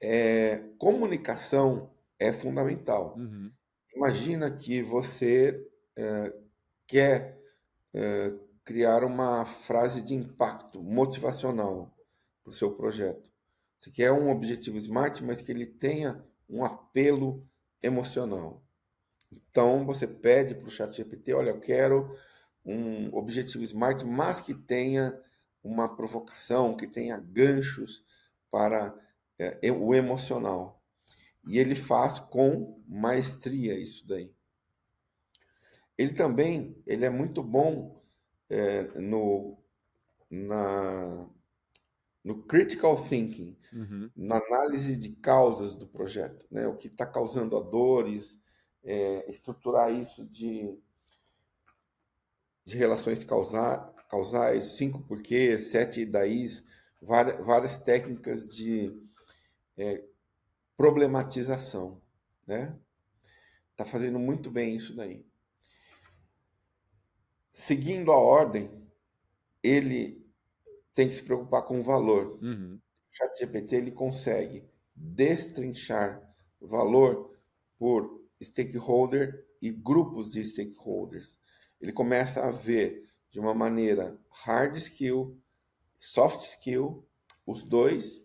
é, 0.00 0.62
comunicação 0.78 1.92
é 2.18 2.32
fundamental. 2.32 3.16
Uhum. 3.16 3.52
Imagina 3.94 4.50
que 4.50 4.82
você 4.82 5.66
é, 5.96 6.32
quer 6.86 7.40
é, 7.92 8.32
criar 8.64 9.02
uma 9.02 9.44
frase 9.44 10.02
de 10.02 10.14
impacto 10.14 10.82
motivacional 10.82 11.94
para 12.44 12.50
o 12.50 12.54
seu 12.54 12.72
projeto. 12.72 13.28
Você 13.78 13.90
quer 13.90 14.12
um 14.12 14.30
objetivo 14.30 14.76
smart, 14.76 15.22
mas 15.22 15.40
que 15.40 15.50
ele 15.50 15.66
tenha 15.66 16.24
um 16.48 16.64
apelo 16.64 17.46
emocional. 17.82 18.62
Então 19.30 19.84
você 19.84 20.06
pede 20.06 20.54
para 20.54 20.66
o 20.66 20.70
chat 20.70 20.96
GPT, 20.96 21.34
olha, 21.34 21.50
eu 21.50 21.60
quero 21.60 22.16
um 22.64 23.14
objetivo 23.14 23.64
smart, 23.64 24.04
mas 24.04 24.40
que 24.40 24.54
tenha 24.54 25.18
uma 25.62 25.94
provocação, 25.94 26.76
que 26.76 26.86
tenha 26.86 27.18
ganchos 27.18 28.04
para 28.50 28.94
é, 29.38 29.70
o 29.70 29.94
emocional. 29.94 30.82
E 31.46 31.58
ele 31.58 31.74
faz 31.74 32.18
com 32.18 32.82
maestria 32.86 33.78
isso 33.78 34.06
daí. 34.06 34.32
Ele 35.96 36.12
também 36.12 36.76
ele 36.86 37.04
é 37.04 37.10
muito 37.10 37.42
bom 37.42 38.02
é, 38.48 38.82
no, 38.98 39.58
na, 40.30 41.26
no 42.24 42.42
critical 42.42 42.96
thinking, 42.96 43.56
uhum. 43.72 44.10
na 44.16 44.36
análise 44.36 44.96
de 44.96 45.10
causas 45.10 45.74
do 45.74 45.86
projeto, 45.86 46.46
né? 46.50 46.66
o 46.66 46.76
que 46.76 46.88
está 46.88 47.06
causando 47.06 47.56
a 47.56 47.60
dores, 47.60 48.38
é, 48.84 49.30
estruturar 49.30 49.92
isso 49.92 50.24
de, 50.26 50.76
de 52.64 52.76
relações 52.76 53.24
causar, 53.24 53.94
causais, 54.08 54.76
cinco 54.76 55.02
porquês, 55.02 55.68
sete 55.68 56.04
daís, 56.04 56.64
várias, 57.00 57.44
várias 57.44 57.76
técnicas 57.78 58.48
de 58.54 58.94
é, 59.76 60.04
problematização, 60.76 62.00
né? 62.46 62.76
Tá 63.76 63.84
fazendo 63.84 64.18
muito 64.18 64.50
bem 64.50 64.74
isso 64.74 64.94
daí 64.96 65.24
seguindo 67.58 68.12
a 68.12 68.16
ordem, 68.16 68.70
ele 69.60 70.17
tem 70.98 71.06
que 71.06 71.14
se 71.14 71.22
preocupar 71.22 71.62
com 71.62 71.78
o 71.78 71.82
valor. 71.84 72.40
Uhum. 72.42 72.74
O 72.74 73.16
ChatGPT 73.16 73.76
ele 73.76 73.92
consegue 73.92 74.68
destrinchar 74.92 76.20
valor 76.60 77.38
por 77.78 78.20
stakeholder 78.42 79.46
e 79.62 79.70
grupos 79.70 80.32
de 80.32 80.44
stakeholders. 80.44 81.38
Ele 81.80 81.92
começa 81.92 82.44
a 82.44 82.50
ver 82.50 83.08
de 83.30 83.38
uma 83.38 83.54
maneira 83.54 84.18
hard 84.28 84.74
skill, 84.74 85.40
soft 86.00 86.44
skill, 86.44 87.06
os 87.46 87.62
dois, 87.62 88.20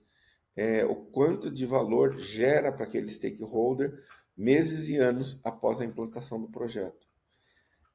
é, 0.56 0.84
o 0.84 0.96
quanto 0.96 1.52
de 1.52 1.68
valor 1.68 2.18
gera 2.18 2.72
para 2.72 2.88
aquele 2.88 3.10
stakeholder 3.10 4.04
meses 4.36 4.90
e 4.90 4.98
anos 4.98 5.40
após 5.44 5.80
a 5.80 5.86
implantação 5.86 6.42
do 6.42 6.50
projeto. 6.50 7.08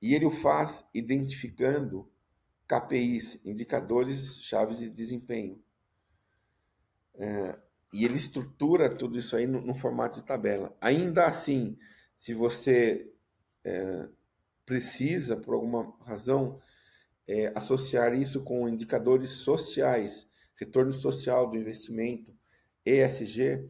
E 0.00 0.14
ele 0.14 0.26
o 0.26 0.30
faz 0.30 0.84
identificando 0.94 2.08
KPIs, 2.68 3.40
indicadores 3.44 4.42
chaves 4.42 4.78
de 4.78 4.90
desempenho. 4.90 5.60
É, 7.14 7.58
e 7.92 8.04
ele 8.04 8.16
estrutura 8.16 8.94
tudo 8.94 9.18
isso 9.18 9.34
aí 9.34 9.46
no, 9.46 9.60
no, 9.60 9.74
formato 9.74 10.20
de 10.20 10.26
tabela. 10.26 10.76
Ainda 10.80 11.26
assim, 11.26 11.78
se 12.14 12.34
você 12.34 13.10
é, 13.64 14.06
precisa, 14.66 15.36
por 15.36 15.54
alguma 15.54 15.94
razão, 16.04 16.60
é, 17.26 17.50
associar 17.54 18.12
isso 18.14 18.42
com 18.42 18.68
indicadores 18.68 19.30
sociais, 19.30 20.28
retorno 20.54 20.92
social 20.92 21.48
do 21.48 21.56
investimento, 21.56 22.36
ESG, 22.84 23.66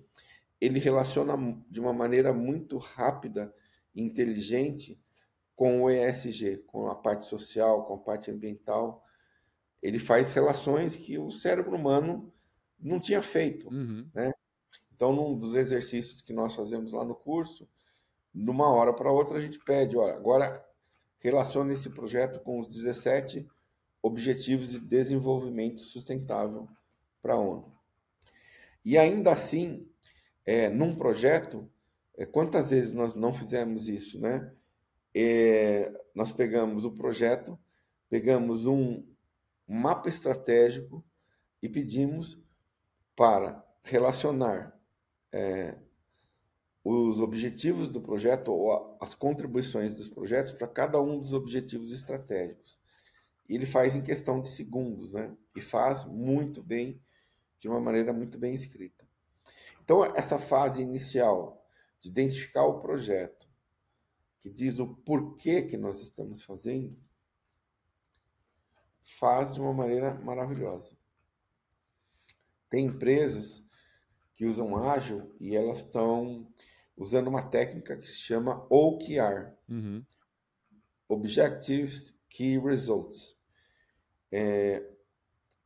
ele 0.60 0.80
relaciona 0.80 1.34
de 1.70 1.78
uma 1.78 1.92
maneira 1.92 2.32
muito 2.32 2.76
rápida 2.78 3.54
e 3.94 4.02
inteligente 4.02 5.00
com 5.58 5.82
o 5.82 5.90
ESG, 5.90 6.58
com 6.68 6.86
a 6.86 6.94
parte 6.94 7.26
social, 7.26 7.82
com 7.82 7.94
a 7.94 7.98
parte 7.98 8.30
ambiental. 8.30 9.04
Ele 9.82 9.98
faz 9.98 10.32
relações 10.32 10.96
que 10.96 11.18
o 11.18 11.32
cérebro 11.32 11.74
humano 11.74 12.32
não 12.78 13.00
tinha 13.00 13.20
feito. 13.20 13.68
Uhum. 13.68 14.08
Né? 14.14 14.32
Então, 14.94 15.12
num 15.12 15.36
dos 15.36 15.56
exercícios 15.56 16.22
que 16.22 16.32
nós 16.32 16.54
fazemos 16.54 16.92
lá 16.92 17.04
no 17.04 17.16
curso, 17.16 17.68
de 18.32 18.48
uma 18.48 18.68
hora 18.68 18.92
para 18.92 19.10
outra 19.10 19.38
a 19.38 19.40
gente 19.40 19.58
pede, 19.58 19.96
olha, 19.96 20.14
agora 20.14 20.64
relacione 21.18 21.72
esse 21.72 21.90
projeto 21.90 22.38
com 22.38 22.60
os 22.60 22.68
17 22.68 23.44
Objetivos 24.00 24.70
de 24.70 24.78
Desenvolvimento 24.78 25.80
Sustentável 25.80 26.68
para 27.20 27.34
a 27.34 27.36
ONU. 27.36 27.76
E 28.84 28.96
ainda 28.96 29.32
assim, 29.32 29.90
é, 30.46 30.68
num 30.68 30.94
projeto, 30.94 31.68
é, 32.16 32.24
quantas 32.24 32.70
vezes 32.70 32.92
nós 32.92 33.16
não 33.16 33.34
fizemos 33.34 33.88
isso, 33.88 34.20
né? 34.20 34.52
É, 35.14 35.92
nós 36.14 36.32
pegamos 36.32 36.84
o 36.84 36.92
projeto, 36.92 37.58
pegamos 38.08 38.66
um 38.66 39.04
mapa 39.66 40.08
estratégico 40.08 41.04
e 41.62 41.68
pedimos 41.68 42.38
para 43.14 43.64
relacionar 43.82 44.78
é, 45.32 45.76
os 46.82 47.20
objetivos 47.20 47.90
do 47.90 48.00
projeto 48.00 48.50
ou 48.50 48.96
as 49.00 49.14
contribuições 49.14 49.94
dos 49.94 50.08
projetos 50.08 50.52
para 50.52 50.66
cada 50.66 51.00
um 51.00 51.18
dos 51.18 51.34
objetivos 51.34 51.92
estratégicos. 51.92 52.80
E 53.46 53.54
ele 53.54 53.66
faz 53.66 53.94
em 53.94 54.02
questão 54.02 54.40
de 54.40 54.48
segundos, 54.48 55.12
né? 55.12 55.34
E 55.54 55.60
faz 55.60 56.04
muito 56.04 56.62
bem, 56.62 57.00
de 57.58 57.68
uma 57.68 57.80
maneira 57.80 58.12
muito 58.12 58.38
bem 58.38 58.54
escrita. 58.54 59.06
Então, 59.82 60.04
essa 60.04 60.38
fase 60.38 60.82
inicial 60.82 61.66
de 62.00 62.08
identificar 62.08 62.64
o 62.64 62.78
projeto, 62.78 63.37
que 64.48 64.54
diz 64.54 64.78
o 64.78 64.86
porquê 64.86 65.62
que 65.62 65.76
nós 65.76 66.00
estamos 66.00 66.42
fazendo, 66.42 66.96
faz 69.02 69.52
de 69.52 69.60
uma 69.60 69.72
maneira 69.72 70.14
maravilhosa. 70.14 70.96
Tem 72.70 72.86
empresas 72.86 73.64
que 74.34 74.46
usam 74.46 74.76
ágil 74.76 75.34
e 75.40 75.54
elas 75.56 75.78
estão 75.78 76.50
usando 76.96 77.28
uma 77.28 77.42
técnica 77.42 77.96
que 77.96 78.06
se 78.06 78.18
chama 78.18 78.66
OKR 78.70 79.52
uhum. 79.68 80.04
Objectives 81.08 82.14
Key 82.28 82.58
Results 82.58 83.36
é, 84.30 84.86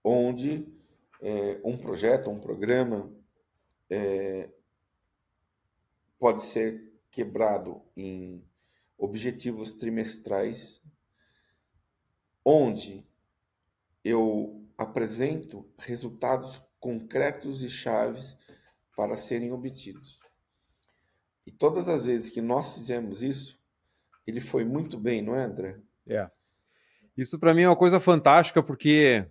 onde 0.05 0.67
é, 1.21 1.61
um 1.65 1.77
projeto, 1.77 2.31
um 2.31 2.39
programa 2.39 3.13
é, 3.91 4.49
pode 6.19 6.45
ser 6.45 6.93
quebrado 7.11 7.83
em 7.97 8.43
objetivos 9.03 9.75
trimestrais, 9.75 10.81
onde 12.45 13.05
eu 14.05 14.65
apresento 14.79 15.69
resultados 15.77 16.63
concretos 16.79 17.65
e 17.65 17.69
chaves 17.69 18.39
para 18.97 19.17
serem 19.17 19.51
obtidos. 19.51 20.21
E 21.45 21.51
todas 21.51 21.89
as 21.89 22.07
vezes 22.07 22.31
que 22.31 22.41
nós 22.41 22.77
fizemos 22.77 23.25
isso, 23.25 23.61
ele 24.25 24.39
foi 24.39 24.65
muito 24.65 24.97
bem, 24.97 25.21
não 25.21 25.35
é, 25.35 25.47
André? 25.47 25.81
É. 26.07 26.31
Isso 27.17 27.41
para 27.41 27.53
mim 27.53 27.63
é 27.63 27.69
uma 27.69 27.77
coisa 27.77 27.99
fantástica, 27.99 28.63
porque 28.63 29.27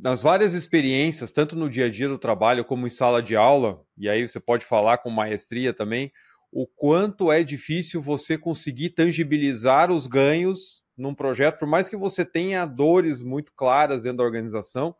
nas 0.00 0.22
várias 0.22 0.54
experiências, 0.54 1.30
tanto 1.30 1.54
no 1.54 1.68
dia 1.68 1.86
a 1.86 1.90
dia 1.90 2.08
do 2.08 2.18
trabalho 2.18 2.64
como 2.64 2.86
em 2.86 2.90
sala 2.90 3.22
de 3.22 3.36
aula, 3.36 3.84
e 3.98 4.08
aí 4.08 4.26
você 4.26 4.40
pode 4.40 4.64
falar 4.64 4.96
com 4.98 5.10
maestria 5.10 5.74
também, 5.74 6.10
o 6.56 6.68
quanto 6.68 7.32
é 7.32 7.42
difícil 7.42 8.00
você 8.00 8.38
conseguir 8.38 8.90
tangibilizar 8.90 9.90
os 9.90 10.06
ganhos 10.06 10.84
num 10.96 11.12
projeto, 11.12 11.58
por 11.58 11.66
mais 11.66 11.88
que 11.88 11.96
você 11.96 12.24
tenha 12.24 12.64
dores 12.64 13.20
muito 13.20 13.52
claras 13.56 14.02
dentro 14.02 14.18
da 14.18 14.24
organização, 14.24 14.94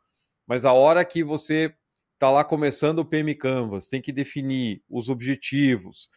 mas 0.45 0.65
a 0.65 0.73
hora 0.73 1.05
que 1.05 1.23
você 1.23 1.73
está 2.15 2.29
lá 2.29 2.43
começando 2.43 2.99
o 2.99 3.05
PM 3.05 3.33
Canvas, 3.37 3.87
tem 3.87 4.03
que 4.03 4.11
definir 4.11 4.83
os 4.91 5.09
objetivos, 5.09 6.09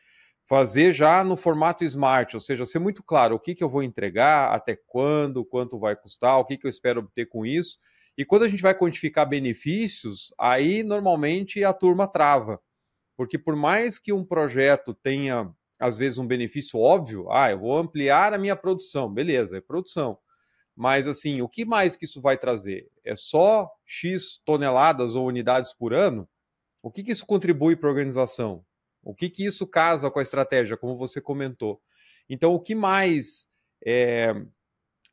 fazer 0.48 0.92
já 0.92 1.24
no 1.24 1.38
formato 1.38 1.84
smart, 1.84 2.36
ou 2.36 2.40
seja, 2.40 2.66
ser 2.66 2.80
muito 2.80 3.04
claro 3.04 3.36
o 3.36 3.40
que, 3.40 3.54
que 3.54 3.64
eu 3.64 3.70
vou 3.70 3.84
entregar, 3.84 4.52
até 4.52 4.76
quando, 4.88 5.46
quanto 5.46 5.78
vai 5.78 5.96
custar, 5.96 6.40
o 6.40 6.46
que, 6.46 6.58
que 6.58 6.66
eu 6.66 6.70
espero 6.70 7.02
obter 7.02 7.28
com 7.28 7.46
isso. 7.46 7.78
E 8.18 8.26
quando 8.26 8.42
a 8.42 8.50
gente 8.50 8.64
vai 8.64 8.74
quantificar 8.74 9.30
benefícios, 9.30 10.34
aí 10.36 10.82
normalmente 10.82 11.64
a 11.64 11.74
turma 11.74 12.08
trava. 12.08 12.60
Porque 13.18 13.38
por 13.38 13.56
mais 13.56 13.98
que 13.98 14.14
um 14.14 14.24
projeto 14.24 14.94
tenha, 14.94 15.52
às 15.80 15.98
vezes, 15.98 16.20
um 16.20 16.28
benefício 16.28 16.80
óbvio, 16.80 17.30
ah, 17.32 17.50
eu 17.50 17.60
vou 17.60 17.76
ampliar 17.76 18.32
a 18.34 18.38
minha 18.38 18.56
produção, 18.56 19.12
beleza, 19.12 19.58
é 19.58 19.62
produção. 19.62 20.18
Mas 20.76 21.08
assim, 21.08 21.42
o 21.42 21.50
que 21.50 21.66
mais 21.66 21.96
que 21.98 22.06
isso 22.06 22.22
vai 22.22 22.38
trazer? 22.38 22.88
É 23.04 23.16
só 23.16 23.68
X 23.84 24.40
toneladas 24.46 25.16
ou 25.16 25.28
unidades 25.28 25.74
por 25.74 25.92
ano? 25.92 26.30
O 26.84 26.92
que, 26.92 27.04
que 27.04 27.12
isso 27.12 27.26
contribui 27.26 27.76
para 27.76 27.90
a 27.90 27.92
organização? 27.92 28.64
O 29.04 29.16
que, 29.16 29.28
que 29.30 29.44
isso 29.44 29.66
casa 29.66 30.12
com 30.12 30.20
a 30.20 30.24
estratégia, 30.24 30.78
como 30.78 30.96
você 30.96 31.20
comentou? 31.20 31.82
Então, 32.30 32.54
o 32.54 32.60
que 32.60 32.76
mais 32.76 33.50
é, 33.84 34.36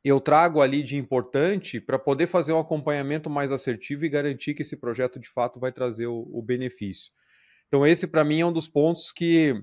eu 0.03 0.19
trago 0.21 0.61
ali 0.61 0.83
de 0.83 0.97
importante 0.97 1.81
para 1.81 1.97
poder 1.97 2.27
fazer 2.27 2.53
um 2.53 2.59
acompanhamento 2.59 3.27
mais 3.27 3.51
assertivo 3.51 4.05
e 4.05 4.09
garantir 4.09 4.53
que 4.53 4.61
esse 4.61 4.77
projeto 4.77 5.19
de 5.19 5.27
fato 5.27 5.59
vai 5.59 5.71
trazer 5.71 6.05
o, 6.05 6.29
o 6.31 6.43
benefício? 6.43 7.11
Então, 7.75 7.85
esse 7.85 8.07
para 8.07 8.23
mim 8.23 8.39
é 8.39 8.45
um 8.45 8.53
dos 8.53 8.69
pontos 8.69 9.11
que 9.11 9.53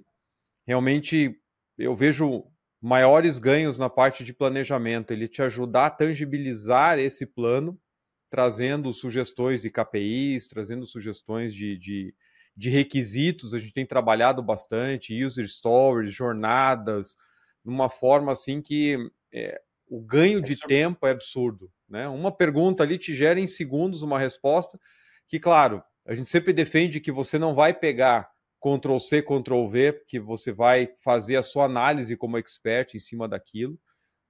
realmente 0.66 1.34
eu 1.78 1.96
vejo 1.96 2.44
maiores 2.78 3.38
ganhos 3.38 3.78
na 3.78 3.88
parte 3.88 4.22
de 4.22 4.34
planejamento, 4.34 5.12
ele 5.12 5.26
te 5.26 5.40
ajudar 5.40 5.86
a 5.86 5.90
tangibilizar 5.90 6.98
esse 6.98 7.24
plano, 7.24 7.80
trazendo 8.28 8.92
sugestões 8.92 9.62
de 9.62 9.70
KPIs, 9.70 10.46
trazendo 10.46 10.86
sugestões 10.86 11.54
de, 11.54 11.78
de 11.78 12.14
de 12.54 12.68
requisitos, 12.68 13.54
a 13.54 13.58
gente 13.58 13.72
tem 13.72 13.86
trabalhado 13.86 14.42
bastante, 14.42 15.24
user 15.24 15.48
stories, 15.48 16.12
jornadas, 16.12 17.16
numa 17.64 17.88
forma 17.88 18.32
assim 18.32 18.60
que 18.60 18.98
é, 19.32 19.58
o 19.88 20.02
ganho 20.02 20.42
de 20.42 20.52
é 20.52 20.66
tempo 20.66 21.06
é 21.06 21.12
absurdo. 21.12 21.72
Né? 21.88 22.06
Uma 22.08 22.30
pergunta 22.30 22.82
ali 22.82 22.98
te 22.98 23.14
gera 23.14 23.40
em 23.40 23.46
segundos 23.46 24.02
uma 24.02 24.18
resposta 24.18 24.78
que, 25.26 25.40
claro, 25.40 25.82
a 26.06 26.14
gente 26.14 26.30
sempre 26.30 26.52
defende 26.52 27.00
que 27.00 27.12
você 27.12 27.38
não 27.38 27.54
vai 27.54 27.72
pegar 27.72 28.30
Ctrl 28.60 28.98
C, 28.98 29.22
Ctrl 29.22 29.66
V, 29.66 30.04
que 30.06 30.20
você 30.20 30.52
vai 30.52 30.88
fazer 31.00 31.36
a 31.36 31.42
sua 31.42 31.64
análise 31.64 32.16
como 32.16 32.38
expert 32.38 32.94
em 32.94 32.98
cima 32.98 33.28
daquilo, 33.28 33.78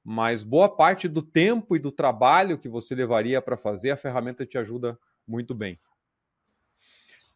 mas 0.05 0.43
boa 0.43 0.69
parte 0.69 1.07
do 1.07 1.23
tempo 1.23 1.77
e 1.77 1.79
do 1.79 1.93
trabalho 1.93 2.59
que 2.59 2.69
você 2.69 2.95
levaria 2.95 3.41
para 3.41 3.57
fazer, 3.57 3.91
a 3.91 3.97
ferramenta 3.97 4.45
te 4.45 4.59
ajuda 4.59 4.99
muito 5.27 5.55
bem. 5.55 5.79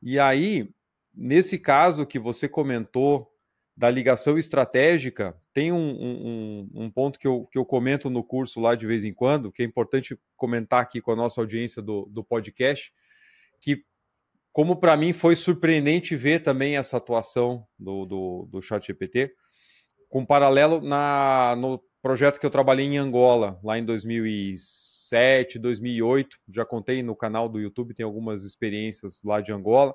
E 0.03 0.19
aí, 0.19 0.69
nesse 1.15 1.59
caso 1.59 2.07
que 2.07 2.19
você 2.19 2.49
comentou 2.49 3.31
da 3.77 3.91
ligação 3.91 4.39
estratégica, 4.39 5.37
tem 5.53 5.71
um, 5.71 5.77
um, 5.77 6.71
um, 6.75 6.91
ponto 6.91 7.19
que 7.19 7.27
eu, 7.27 7.47
que 7.53 7.59
eu 7.59 7.65
comento 7.65 8.09
no 8.09 8.25
curso 8.25 8.59
lá 8.59 8.75
de 8.75 8.87
vez 8.87 9.05
em 9.05 9.13
quando, 9.13 9.53
que 9.53 9.63
é 9.63 9.67
importante 9.67 10.19
comentar 10.35 10.81
aqui 10.81 11.01
com 11.01 11.13
a 11.13 11.17
nossa 11.17 11.43
audiência 11.43 11.83
do, 11.83 12.07
do 12.07 12.25
podcast, 12.25 12.91
que 13.61 13.85
como 14.57 14.75
para 14.75 14.97
mim 14.97 15.13
foi 15.13 15.37
surpreendente 15.37 16.17
ver 16.17 16.43
também 16.43 16.79
essa 16.79 16.97
atuação 16.97 17.67
do, 17.79 18.07
do, 18.07 18.49
do 18.51 18.63
ChatGPT, 18.63 19.31
com 20.09 20.25
paralelo 20.25 20.81
na, 20.81 21.55
no 21.59 21.79
projeto 22.01 22.41
que 22.41 22.47
eu 22.47 22.51
trabalhei 22.51 22.87
em 22.87 22.97
Angola, 22.97 23.61
lá 23.63 23.79
em 23.79 23.85
2007, 23.85 25.59
2008, 25.59 26.39
já 26.49 26.65
contei 26.65 27.03
no 27.03 27.15
canal 27.15 27.51
do 27.51 27.61
YouTube, 27.61 27.93
tem 27.93 28.07
algumas 28.07 28.45
experiências 28.45 29.21
lá 29.23 29.43
de 29.43 29.53
Angola, 29.53 29.95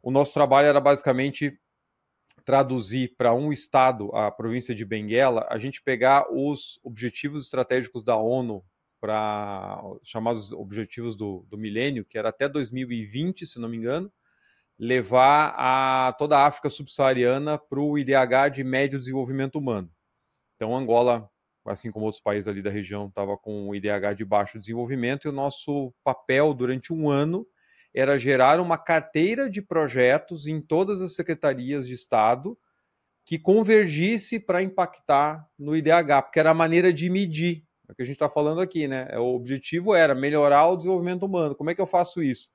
o 0.00 0.12
nosso 0.12 0.32
trabalho 0.32 0.68
era 0.68 0.80
basicamente 0.80 1.58
traduzir 2.44 3.16
para 3.18 3.34
um 3.34 3.52
estado, 3.52 4.14
a 4.14 4.30
província 4.30 4.76
de 4.76 4.84
Benguela, 4.84 5.44
a 5.50 5.58
gente 5.58 5.82
pegar 5.82 6.32
os 6.32 6.78
objetivos 6.84 7.46
estratégicos 7.46 8.04
da 8.04 8.16
ONU 8.16 8.64
para 9.02 9.82
chamados 10.04 10.52
objetivos 10.52 11.16
do, 11.16 11.44
do 11.50 11.58
milênio, 11.58 12.04
que 12.04 12.16
era 12.16 12.28
até 12.28 12.48
2020, 12.48 13.44
se 13.44 13.58
não 13.58 13.68
me 13.68 13.76
engano, 13.76 14.12
levar 14.78 15.54
a 15.58 16.12
toda 16.12 16.38
a 16.38 16.46
África 16.46 16.70
subsaariana 16.70 17.58
para 17.58 17.80
o 17.80 17.98
IDH 17.98 18.52
de 18.54 18.62
médio 18.62 19.00
desenvolvimento 19.00 19.58
humano. 19.58 19.90
Então, 20.54 20.76
Angola, 20.76 21.28
assim 21.66 21.90
como 21.90 22.04
outros 22.04 22.22
países 22.22 22.46
ali 22.46 22.62
da 22.62 22.70
região, 22.70 23.08
estava 23.08 23.36
com 23.36 23.68
o 23.68 23.74
IDH 23.74 24.14
de 24.16 24.24
baixo 24.24 24.56
desenvolvimento 24.56 25.26
e 25.26 25.30
o 25.30 25.32
nosso 25.32 25.92
papel 26.04 26.54
durante 26.54 26.92
um 26.92 27.10
ano 27.10 27.44
era 27.92 28.16
gerar 28.16 28.60
uma 28.60 28.78
carteira 28.78 29.50
de 29.50 29.60
projetos 29.60 30.46
em 30.46 30.60
todas 30.60 31.02
as 31.02 31.12
secretarias 31.16 31.88
de 31.88 31.94
Estado 31.94 32.56
que 33.24 33.36
convergisse 33.36 34.38
para 34.38 34.62
impactar 34.62 35.44
no 35.58 35.76
IDH, 35.76 36.22
porque 36.22 36.38
era 36.38 36.52
a 36.52 36.54
maneira 36.54 36.92
de 36.92 37.10
medir, 37.10 37.64
é 37.92 37.94
o 37.94 37.96
que 37.96 38.02
a 38.02 38.06
gente 38.06 38.16
está 38.16 38.28
falando 38.28 38.60
aqui, 38.60 38.88
né? 38.88 39.06
É, 39.10 39.18
o 39.18 39.34
objetivo 39.34 39.94
era 39.94 40.14
melhorar 40.14 40.66
o 40.66 40.76
desenvolvimento 40.76 41.24
humano. 41.24 41.54
Como 41.54 41.70
é 41.70 41.74
que 41.74 41.80
eu 41.80 41.86
faço 41.86 42.22
isso? 42.22 42.48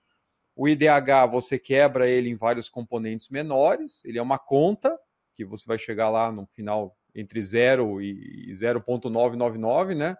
O 0.56 0.68
IDH 0.68 1.30
você 1.32 1.60
quebra 1.60 2.10
ele 2.10 2.30
em 2.30 2.36
vários 2.36 2.68
componentes 2.68 3.30
menores, 3.30 4.04
ele 4.04 4.18
é 4.18 4.22
uma 4.22 4.40
conta 4.40 4.98
que 5.36 5.46
você 5.46 5.66
vai 5.68 5.78
chegar 5.78 6.10
lá 6.10 6.32
no 6.32 6.48
final 6.48 6.98
entre 7.14 7.42
0 7.42 8.02
e 8.02 8.52
0.999, 8.54 9.96
né? 9.96 10.18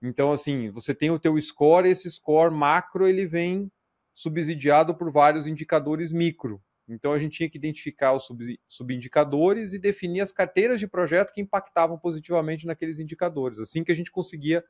Então, 0.00 0.32
assim, 0.32 0.70
você 0.70 0.94
tem 0.94 1.10
o 1.10 1.18
teu 1.18 1.40
score, 1.40 1.88
esse 1.88 2.08
score 2.10 2.54
macro 2.54 3.08
ele 3.08 3.26
vem 3.26 3.70
subsidiado 4.14 4.94
por 4.94 5.10
vários 5.10 5.46
indicadores 5.46 6.12
micro. 6.12 6.62
Então 6.88 7.12
a 7.12 7.18
gente 7.18 7.36
tinha 7.36 7.50
que 7.50 7.58
identificar 7.58 8.12
os 8.12 8.28
subindicadores 8.68 9.72
e 9.72 9.78
definir 9.78 10.20
as 10.20 10.30
carteiras 10.30 10.78
de 10.78 10.86
projeto 10.86 11.32
que 11.32 11.40
impactavam 11.40 11.98
positivamente 11.98 12.66
naqueles 12.66 12.98
indicadores, 12.98 13.58
assim 13.58 13.82
que 13.82 13.92
a 13.92 13.94
gente 13.94 14.10
conseguia 14.10 14.64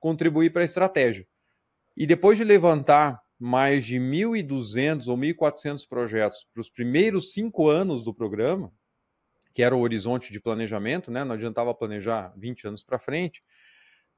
contribuir 0.00 0.50
para 0.50 0.62
a 0.62 0.64
estratégia. 0.64 1.26
E 1.96 2.06
depois 2.06 2.38
de 2.38 2.44
levantar 2.44 3.20
mais 3.38 3.84
de 3.84 3.98
1.200 3.98 5.08
ou 5.08 5.16
1.400 5.16 5.86
projetos 5.88 6.46
para 6.52 6.60
os 6.60 6.70
primeiros 6.70 7.32
cinco 7.32 7.68
anos 7.68 8.02
do 8.02 8.14
programa, 8.14 8.72
que 9.52 9.62
era 9.62 9.76
o 9.76 9.80
horizonte 9.80 10.32
de 10.32 10.40
planejamento, 10.40 11.10
né? 11.10 11.24
não 11.24 11.34
adiantava 11.34 11.74
planejar 11.74 12.32
20 12.36 12.68
anos 12.68 12.82
para 12.82 12.98
frente, 12.98 13.42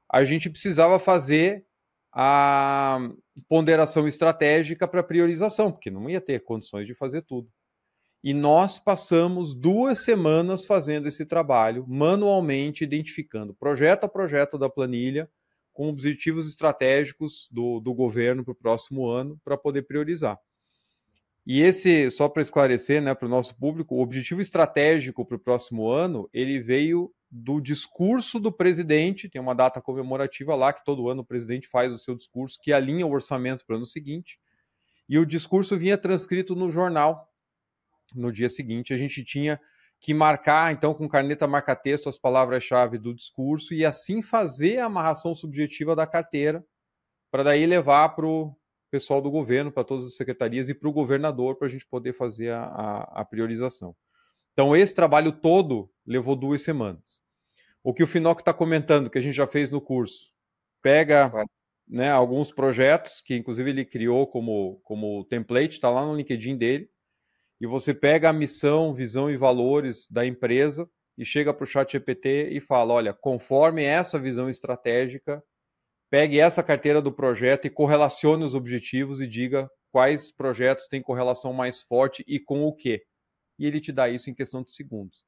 a 0.09 0.23
gente 0.23 0.49
precisava 0.49 0.99
fazer 0.99 1.65
a 2.11 2.99
ponderação 3.47 4.07
estratégica 4.07 4.87
para 4.87 5.03
priorização, 5.03 5.71
porque 5.71 5.89
não 5.89 6.09
ia 6.09 6.19
ter 6.19 6.43
condições 6.43 6.85
de 6.85 6.93
fazer 6.93 7.21
tudo. 7.21 7.49
E 8.23 8.33
nós 8.33 8.77
passamos 8.77 9.55
duas 9.55 10.03
semanas 10.03 10.65
fazendo 10.65 11.07
esse 11.07 11.25
trabalho, 11.25 11.85
manualmente 11.87 12.83
identificando 12.83 13.53
projeto 13.53 14.03
a 14.03 14.09
projeto 14.09 14.57
da 14.57 14.69
planilha, 14.69 15.29
com 15.73 15.87
objetivos 15.87 16.47
estratégicos 16.47 17.47
do, 17.49 17.79
do 17.79 17.93
governo 17.93 18.43
para 18.43 18.51
o 18.51 18.55
próximo 18.55 19.07
ano, 19.07 19.39
para 19.43 19.57
poder 19.57 19.83
priorizar. 19.83 20.37
E 21.45 21.61
esse, 21.61 22.11
só 22.11 22.29
para 22.29 22.43
esclarecer 22.43 23.01
né, 23.01 23.15
para 23.15 23.25
o 23.25 23.29
nosso 23.29 23.55
público, 23.55 23.95
o 23.95 24.01
objetivo 24.01 24.41
estratégico 24.41 25.25
para 25.25 25.37
o 25.37 25.39
próximo 25.39 25.89
ano, 25.89 26.29
ele 26.31 26.59
veio 26.59 27.11
do 27.31 27.61
discurso 27.61 28.39
do 28.39 28.51
presidente, 28.51 29.29
tem 29.29 29.39
uma 29.39 29.55
data 29.55 29.81
comemorativa 29.81 30.53
lá, 30.53 30.73
que 30.73 30.83
todo 30.83 31.09
ano 31.09 31.21
o 31.21 31.25
presidente 31.25 31.67
faz 31.69 31.93
o 31.93 31.97
seu 31.97 32.13
discurso, 32.13 32.59
que 32.61 32.73
alinha 32.73 33.07
o 33.07 33.11
orçamento 33.11 33.65
para 33.65 33.75
o 33.75 33.77
ano 33.77 33.85
seguinte, 33.85 34.37
e 35.07 35.17
o 35.17 35.25
discurso 35.25 35.77
vinha 35.77 35.97
transcrito 35.97 36.55
no 36.55 36.69
jornal. 36.69 37.29
No 38.13 38.31
dia 38.31 38.49
seguinte, 38.49 38.93
a 38.93 38.97
gente 38.97 39.23
tinha 39.23 39.59
que 40.01 40.13
marcar, 40.13 40.73
então, 40.73 40.93
com 40.93 41.07
caneta 41.07 41.47
marca-texto, 41.47 42.09
as 42.09 42.17
palavras-chave 42.17 42.97
do 42.97 43.13
discurso 43.13 43.73
e 43.73 43.85
assim 43.85 44.21
fazer 44.21 44.79
a 44.79 44.85
amarração 44.85 45.33
subjetiva 45.33 45.95
da 45.95 46.05
carteira, 46.05 46.65
para 47.31 47.43
daí 47.43 47.65
levar 47.65 48.09
para 48.09 48.25
o 48.25 48.53
pessoal 48.89 49.21
do 49.21 49.31
governo, 49.31 49.71
para 49.71 49.85
todas 49.85 50.05
as 50.05 50.15
secretarias 50.15 50.67
e 50.67 50.73
para 50.73 50.89
o 50.89 50.91
governador, 50.93 51.55
para 51.55 51.67
a 51.67 51.71
gente 51.71 51.85
poder 51.87 52.13
fazer 52.13 52.49
a, 52.49 52.63
a, 52.63 53.21
a 53.21 53.25
priorização. 53.25 53.95
Então, 54.51 54.75
esse 54.75 54.93
trabalho 54.93 55.31
todo 55.31 55.89
levou 56.05 56.35
duas 56.35 56.61
semanas. 56.61 57.20
O 57.83 57.93
que 57.93 58.03
o 58.03 58.07
Finoc 58.07 58.39
está 58.39 58.53
comentando, 58.53 59.09
que 59.09 59.17
a 59.17 59.21
gente 59.21 59.35
já 59.35 59.47
fez 59.47 59.71
no 59.71 59.81
curso, 59.81 60.29
pega 60.81 61.31
né, 61.87 62.11
alguns 62.11 62.51
projetos 62.51 63.21
que, 63.21 63.35
inclusive, 63.35 63.69
ele 63.69 63.85
criou 63.85 64.27
como, 64.27 64.79
como 64.83 65.25
template, 65.25 65.75
está 65.75 65.89
lá 65.89 66.05
no 66.05 66.15
LinkedIn 66.15 66.57
dele. 66.57 66.89
e 67.61 67.67
você 67.67 67.93
pega 67.93 68.29
a 68.29 68.33
missão, 68.33 68.93
visão 68.93 69.29
e 69.31 69.37
valores 69.37 70.07
da 70.09 70.25
empresa 70.25 70.89
e 71.17 71.25
chega 71.25 71.53
para 71.53 71.63
o 71.63 71.67
chat 71.67 71.91
GPT 71.91 72.49
e 72.51 72.59
fala, 72.61 72.93
olha, 72.93 73.13
conforme 73.13 73.83
essa 73.83 74.19
visão 74.19 74.49
estratégica, 74.49 75.43
pegue 76.09 76.39
essa 76.39 76.63
carteira 76.63 77.01
do 77.01 77.11
projeto 77.11 77.65
e 77.67 77.69
correlacione 77.69 78.43
os 78.43 78.55
objetivos 78.55 79.21
e 79.21 79.27
diga 79.27 79.69
quais 79.91 80.31
projetos 80.31 80.87
têm 80.87 81.01
correlação 81.01 81.53
mais 81.53 81.81
forte 81.81 82.23
e 82.27 82.39
com 82.39 82.63
o 82.65 82.73
quê. 82.75 83.03
E 83.59 83.65
ele 83.67 83.81
te 83.81 83.91
dá 83.91 84.09
isso 84.09 84.29
em 84.29 84.35
questão 84.35 84.63
de 84.63 84.73
segundos. 84.73 85.23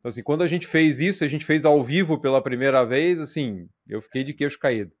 Então, 0.00 0.08
assim, 0.08 0.22
quando 0.22 0.42
a 0.42 0.46
gente 0.46 0.66
fez 0.66 0.98
isso, 0.98 1.22
a 1.22 1.28
gente 1.28 1.44
fez 1.44 1.64
ao 1.64 1.84
vivo 1.84 2.18
pela 2.18 2.42
primeira 2.42 2.84
vez, 2.84 3.20
assim, 3.20 3.68
eu 3.86 4.00
fiquei 4.00 4.24
de 4.24 4.32
queixo 4.32 4.58
caído. 4.58 4.92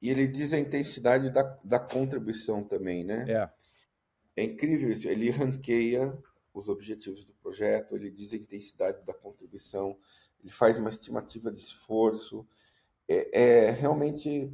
E 0.00 0.10
ele 0.10 0.26
diz 0.26 0.54
a 0.54 0.58
intensidade 0.58 1.30
da, 1.30 1.42
da 1.62 1.78
contribuição 1.78 2.64
também, 2.64 3.04
né? 3.04 3.26
É. 3.28 3.50
É 4.36 4.44
incrível 4.44 4.90
isso. 4.90 5.06
Ele 5.08 5.30
ranqueia 5.30 6.16
os 6.54 6.68
objetivos 6.68 7.24
do 7.24 7.34
projeto, 7.34 7.94
ele 7.94 8.10
diz 8.10 8.32
a 8.32 8.36
intensidade 8.36 9.04
da 9.04 9.12
contribuição, 9.12 9.98
ele 10.42 10.52
faz 10.52 10.78
uma 10.78 10.88
estimativa 10.88 11.52
de 11.52 11.60
esforço. 11.60 12.48
É, 13.06 13.66
é 13.66 13.70
realmente, 13.70 14.50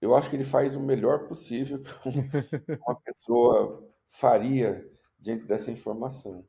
eu 0.00 0.14
acho 0.16 0.28
que 0.28 0.36
ele 0.36 0.44
faz 0.44 0.74
o 0.74 0.80
melhor 0.80 1.28
possível 1.28 1.78
que 2.02 2.78
uma 2.86 2.96
pessoa 3.00 3.88
faria 4.08 4.90
diante 5.20 5.44
dessa 5.44 5.70
informação. 5.70 6.44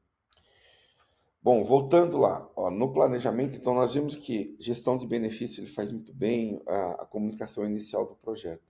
Bom, 1.44 1.62
voltando 1.66 2.18
lá, 2.18 2.50
ó, 2.56 2.72
no 2.72 2.90
planejamento, 2.90 3.58
então 3.58 3.74
nós 3.74 3.94
vimos 3.94 4.16
que 4.16 4.56
gestão 4.62 4.98
de 4.98 5.06
benefício 5.06 5.60
ele 5.60 5.68
faz 5.70 5.92
muito 5.92 6.14
bem 6.14 6.62
a, 6.66 7.02
a 7.02 7.06
comunicação 7.06 7.66
inicial 7.66 8.08
do 8.08 8.16
projeto. 8.16 8.64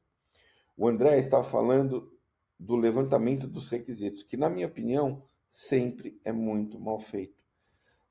O 0.76 0.88
André 0.88 1.20
estava 1.20 1.44
falando 1.44 2.12
do 2.60 2.76
levantamento 2.76 3.46
dos 3.46 3.70
requisitos, 3.70 4.24
que 4.24 4.36
na 4.36 4.50
minha 4.50 4.66
opinião 4.66 5.22
sempre 5.48 6.20
é 6.26 6.32
muito 6.32 6.80
mal 6.80 7.00
feito. 7.00 7.44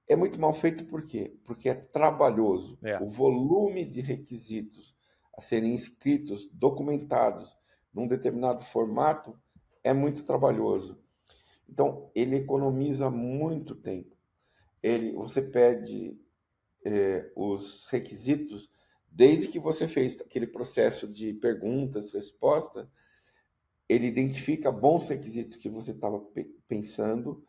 É 0.07 0.15
muito 0.15 0.41
mal 0.41 0.55
feito 0.55 0.85
por 0.85 1.03
quê? 1.03 1.37
Porque 1.45 1.69
é 1.69 1.75
trabalhoso. 1.75 2.79
É. 2.85 3.03
O 3.03 3.09
volume 3.09 3.85
de 3.85 4.01
requisitos 4.01 4.95
a 5.37 5.41
serem 5.41 5.75
escritos, 5.75 6.49
documentados 6.53 7.57
num 7.93 8.07
determinado 8.07 8.65
formato 8.65 9.37
é 9.83 9.93
muito 9.93 10.23
trabalhoso. 10.23 11.03
Então, 11.69 12.13
ele 12.15 12.37
economiza 12.37 13.11
muito 13.11 13.75
tempo 13.75 14.22
ele, 14.83 15.13
você 15.13 15.41
pede 15.41 16.19
é, 16.85 17.31
os 17.37 17.87
requisitos 17.87 18.71
desde 19.13 19.49
que 19.49 19.59
você 19.59 19.87
fez 19.87 20.19
aquele 20.21 20.47
processo 20.47 21.07
de 21.07 21.35
perguntas, 21.35 22.13
resposta, 22.13 22.91
ele 23.89 24.07
identifica 24.07 24.73
bons 24.73 25.09
requisitos 25.09 25.57
que 25.57 25.69
você 25.69 25.91
estava 25.91 26.19
pensando. 26.67 27.45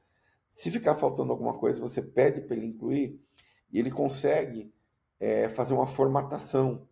Se 0.49 0.69
ficar 0.69 0.95
faltando 0.95 1.31
alguma 1.31 1.57
coisa, 1.57 1.79
você 1.79 2.01
pede 2.01 2.41
para 2.41 2.57
ele 2.57 2.65
incluir 2.65 3.19
e 3.71 3.79
ele 3.79 3.89
consegue 3.89 4.73
é, 5.19 5.47
fazer 5.47 5.73
uma 5.73 5.87
formatação. 5.87 6.87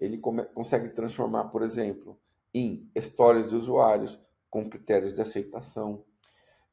Ele 0.00 0.18
consegue 0.18 0.88
transformar, 0.90 1.44
por 1.44 1.62
exemplo, 1.62 2.20
em 2.52 2.90
histórias 2.94 3.50
de 3.50 3.56
usuários 3.56 4.18
com 4.50 4.68
critérios 4.68 5.14
de 5.14 5.20
aceitação. 5.20 6.04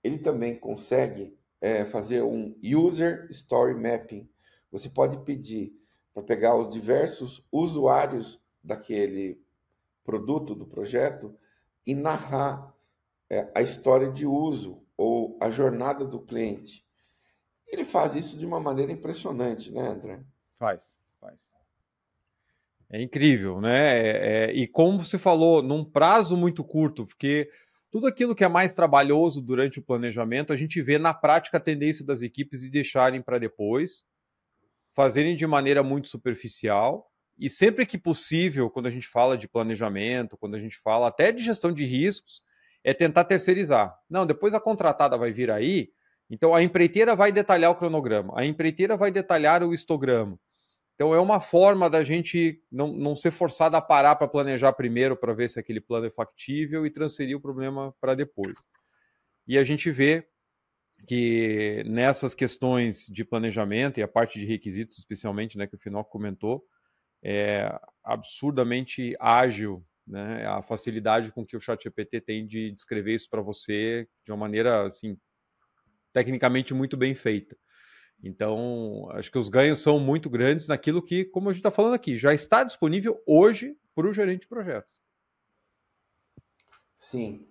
Ele 0.03 0.17
também 0.17 0.57
consegue 0.57 1.37
é, 1.65 1.83
fazer 1.83 2.21
um 2.21 2.55
User 2.63 3.25
Story 3.31 3.73
Mapping. 3.73 4.29
Você 4.71 4.87
pode 4.87 5.17
pedir 5.25 5.73
para 6.13 6.21
pegar 6.21 6.55
os 6.55 6.69
diversos 6.69 7.43
usuários 7.51 8.39
daquele 8.63 9.41
produto, 10.03 10.53
do 10.53 10.67
projeto, 10.67 11.35
e 11.83 11.95
narrar 11.95 12.71
é, 13.27 13.51
a 13.55 13.63
história 13.63 14.11
de 14.11 14.27
uso 14.27 14.83
ou 14.95 15.39
a 15.41 15.49
jornada 15.49 16.05
do 16.05 16.19
cliente. 16.19 16.85
Ele 17.67 17.83
faz 17.83 18.15
isso 18.15 18.37
de 18.37 18.45
uma 18.45 18.59
maneira 18.59 18.91
impressionante, 18.91 19.71
né, 19.71 19.87
André? 19.87 20.19
Faz, 20.59 20.95
faz. 21.19 21.39
É 22.91 23.01
incrível, 23.01 23.59
né? 23.59 23.97
É, 23.97 24.51
é, 24.51 24.53
e 24.53 24.67
como 24.67 25.03
você 25.03 25.17
falou, 25.17 25.63
num 25.63 25.83
prazo 25.83 26.37
muito 26.37 26.63
curto, 26.63 27.07
porque 27.07 27.49
tudo 27.95 28.07
aquilo 28.07 28.35
que 28.35 28.43
é 28.43 28.47
mais 28.49 28.75
trabalhoso 28.75 29.41
durante 29.41 29.79
o 29.79 29.81
planejamento, 29.81 30.51
a 30.51 30.57
gente 30.57 30.81
vê 30.81 30.97
na 30.99 31.13
prática 31.13 31.55
a 31.55 31.61
tendência 31.61 32.05
das 32.05 32.21
equipes 32.21 32.59
de 32.59 32.69
deixarem 32.69 33.21
para 33.21 33.39
depois, 33.39 34.03
fazerem 34.93 35.33
de 35.33 35.47
maneira 35.47 35.81
muito 35.81 36.09
superficial. 36.09 37.09
E 37.39 37.49
sempre 37.49 37.85
que 37.85 37.97
possível, 37.97 38.69
quando 38.69 38.87
a 38.87 38.91
gente 38.91 39.07
fala 39.07 39.37
de 39.37 39.47
planejamento, 39.47 40.35
quando 40.35 40.55
a 40.55 40.59
gente 40.59 40.77
fala 40.77 41.07
até 41.07 41.31
de 41.31 41.41
gestão 41.41 41.71
de 41.71 41.85
riscos, 41.85 42.41
é 42.83 42.93
tentar 42.93 43.23
terceirizar. 43.23 43.97
Não, 44.09 44.25
depois 44.25 44.53
a 44.53 44.59
contratada 44.59 45.17
vai 45.17 45.31
vir 45.31 45.49
aí, 45.49 45.87
então 46.29 46.53
a 46.53 46.61
empreiteira 46.61 47.15
vai 47.15 47.31
detalhar 47.31 47.71
o 47.71 47.75
cronograma, 47.75 48.33
a 48.35 48.45
empreiteira 48.45 48.97
vai 48.97 49.09
detalhar 49.09 49.63
o 49.63 49.73
histograma. 49.73 50.37
Então 50.95 51.13
é 51.13 51.19
uma 51.19 51.41
forma 51.41 51.89
da 51.89 52.03
gente 52.03 52.61
não, 52.71 52.87
não 52.87 53.15
ser 53.15 53.31
forçado 53.31 53.75
a 53.75 53.81
parar 53.81 54.15
para 54.15 54.29
planejar 54.29 54.71
primeiro 54.73 55.15
para 55.15 55.33
ver 55.33 55.49
se 55.49 55.59
aquele 55.59 55.81
plano 55.81 56.07
é 56.07 56.09
factível 56.09 56.85
e 56.85 56.89
transferir 56.89 57.35
o 57.35 57.41
problema 57.41 57.93
para 57.99 58.15
depois. 58.15 58.57
E 59.45 59.57
a 59.57 59.63
gente 59.63 59.91
vê 59.91 60.25
que 61.05 61.83
nessas 61.85 62.33
questões 62.33 63.05
de 63.07 63.25
planejamento 63.25 63.99
e 63.99 64.03
a 64.03 64.07
parte 64.07 64.39
de 64.39 64.45
requisitos, 64.45 64.97
especialmente, 64.97 65.57
né, 65.57 65.67
que 65.67 65.75
o 65.75 65.79
Finoc 65.79 66.09
comentou, 66.09 66.65
é 67.21 67.77
absurdamente 68.03 69.15
ágil, 69.19 69.85
né, 70.07 70.45
a 70.47 70.61
facilidade 70.61 71.31
com 71.31 71.45
que 71.45 71.57
o 71.57 71.59
ChatGPT 71.59 72.21
tem 72.21 72.47
de 72.47 72.71
descrever 72.71 73.15
isso 73.15 73.29
para 73.29 73.41
você 73.41 74.07
de 74.23 74.31
uma 74.31 74.37
maneira 74.37 74.87
assim 74.87 75.17
tecnicamente 76.13 76.73
muito 76.73 76.95
bem 76.95 77.13
feita. 77.13 77.57
Então, 78.25 79.07
acho 79.11 79.31
que 79.31 79.37
os 79.37 79.49
ganhos 79.49 79.81
são 79.81 79.99
muito 79.99 80.31
grandes 80.31 80.65
naquilo 80.67 80.99
que, 80.99 81.25
como 81.25 81.47
a 81.47 81.53
gente 81.53 81.59
está 81.59 81.69
falando 81.69 81.93
aqui, 81.93 82.17
já 82.17 82.33
está 82.33 82.63
disponível 82.63 83.21
hoje 83.23 83.77
para 83.93 84.07
o 84.07 84.13
gerente 84.13 84.41
de 84.41 84.47
projetos. 84.47 84.99
Sim. 86.97 87.47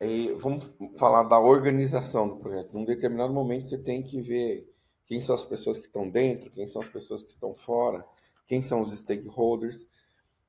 E 0.00 0.32
vamos 0.40 0.74
falar 0.98 1.22
da 1.22 1.38
organização 1.38 2.28
do 2.28 2.38
projeto. 2.38 2.72
Num 2.72 2.84
determinado 2.84 3.32
momento, 3.32 3.68
você 3.68 3.78
tem 3.78 4.02
que 4.02 4.20
ver 4.20 4.68
quem 5.06 5.20
são 5.20 5.32
as 5.32 5.44
pessoas 5.44 5.78
que 5.78 5.86
estão 5.86 6.10
dentro, 6.10 6.50
quem 6.50 6.66
são 6.66 6.82
as 6.82 6.88
pessoas 6.88 7.22
que 7.22 7.30
estão 7.30 7.54
fora, 7.54 8.04
quem 8.48 8.60
são 8.60 8.80
os 8.80 8.90
stakeholders. 8.98 9.86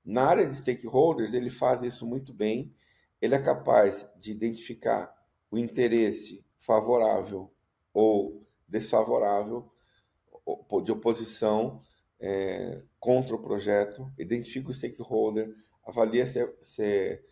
Na 0.03 0.25
área 0.25 0.47
de 0.47 0.55
stakeholders, 0.55 1.35
ele 1.35 1.51
faz 1.51 1.83
isso 1.83 2.03
muito 2.03 2.33
bem. 2.33 2.73
Ele 3.21 3.35
é 3.35 3.39
capaz 3.39 4.09
de 4.19 4.31
identificar 4.31 5.13
o 5.51 5.57
interesse 5.57 6.43
favorável 6.59 7.53
ou 7.93 8.46
desfavorável, 8.67 9.71
de 10.83 10.91
oposição 10.91 11.81
é, 12.19 12.81
contra 12.99 13.35
o 13.35 13.41
projeto, 13.41 14.11
identifica 14.17 14.69
o 14.69 14.73
stakeholder, 14.73 15.53
avalia 15.85 16.25
se, 16.25 16.53
se 16.61 17.23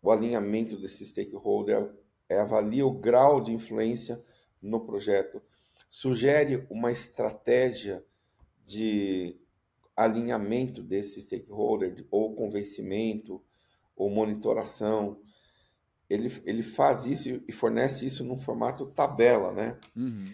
o 0.00 0.10
alinhamento 0.10 0.76
desse 0.76 1.04
stakeholder, 1.06 1.90
é, 2.28 2.40
avalia 2.40 2.86
o 2.86 2.92
grau 2.92 3.40
de 3.40 3.52
influência 3.52 4.22
no 4.60 4.80
projeto, 4.80 5.42
sugere 5.88 6.66
uma 6.70 6.90
estratégia 6.90 8.04
de 8.64 9.38
alinhamento 9.96 10.82
desse 10.82 11.20
stakeholder, 11.20 12.06
ou 12.10 12.34
convencimento, 12.34 13.42
ou 13.94 14.08
monitoração. 14.08 15.20
Ele, 16.08 16.32
ele 16.44 16.62
faz 16.62 17.06
isso 17.06 17.42
e 17.46 17.52
fornece 17.52 18.06
isso 18.06 18.24
num 18.24 18.38
formato 18.38 18.86
tabela, 18.86 19.52
né? 19.52 19.78
Uhum. 19.94 20.32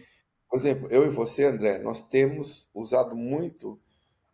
Por 0.49 0.59
exemplo, 0.59 0.89
eu 0.91 1.05
e 1.05 1.11
você, 1.11 1.45
André, 1.45 1.79
nós 1.79 2.03
temos 2.03 2.69
usado 2.75 3.15
muito 3.15 3.79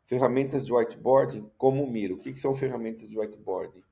ferramentas 0.04 0.64
de 0.64 0.72
whiteboarding 0.72 1.50
como 1.58 1.82
o 1.82 1.90
Miro. 1.90 2.14
O 2.14 2.18
que, 2.18 2.32
que 2.32 2.38
são 2.38 2.54
ferramentas 2.54 3.08
de 3.08 3.18
whiteboarding? 3.18 3.82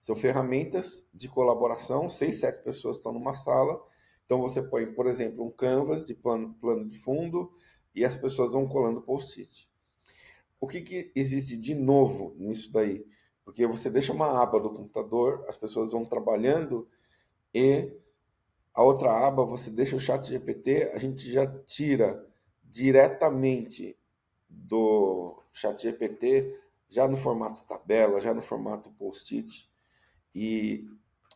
São 0.00 0.14
ferramentas 0.14 1.08
de 1.14 1.28
colaboração, 1.28 2.10
seis, 2.10 2.40
sete 2.40 2.62
pessoas 2.62 2.96
estão 2.96 3.12
numa 3.12 3.32
sala, 3.32 3.82
então 4.24 4.40
você 4.40 4.60
põe, 4.62 4.92
por 4.92 5.06
exemplo, 5.06 5.42
um 5.42 5.50
canvas 5.50 6.04
de 6.04 6.14
plano, 6.14 6.54
plano 6.60 6.86
de 6.86 6.98
fundo 6.98 7.50
e 7.94 8.04
as 8.04 8.16
pessoas 8.16 8.52
vão 8.52 8.68
colando 8.68 9.00
post-it. 9.00 9.66
O 10.60 10.66
que, 10.66 10.82
que 10.82 11.12
existe 11.14 11.56
de 11.56 11.74
novo 11.74 12.34
nisso 12.38 12.70
daí? 12.70 13.06
Porque 13.44 13.66
você 13.66 13.88
deixa 13.88 14.12
uma 14.12 14.42
aba 14.42 14.60
do 14.60 14.70
computador, 14.70 15.44
as 15.48 15.56
pessoas 15.56 15.92
vão 15.92 16.04
trabalhando 16.04 16.88
e 17.54 17.90
a 18.74 18.82
outra 18.82 19.26
aba, 19.26 19.44
você 19.44 19.70
deixa 19.70 19.94
o 19.94 20.00
chat 20.00 20.26
GPT, 20.26 20.90
a 20.92 20.98
gente 20.98 21.30
já 21.30 21.46
tira 21.46 22.26
diretamente 22.64 23.96
do 24.48 25.40
chat 25.52 25.80
GPT, 25.80 26.60
já 26.88 27.06
no 27.06 27.16
formato 27.16 27.64
tabela, 27.64 28.20
já 28.20 28.34
no 28.34 28.42
formato 28.42 28.90
post-it, 28.92 29.70
e 30.34 30.88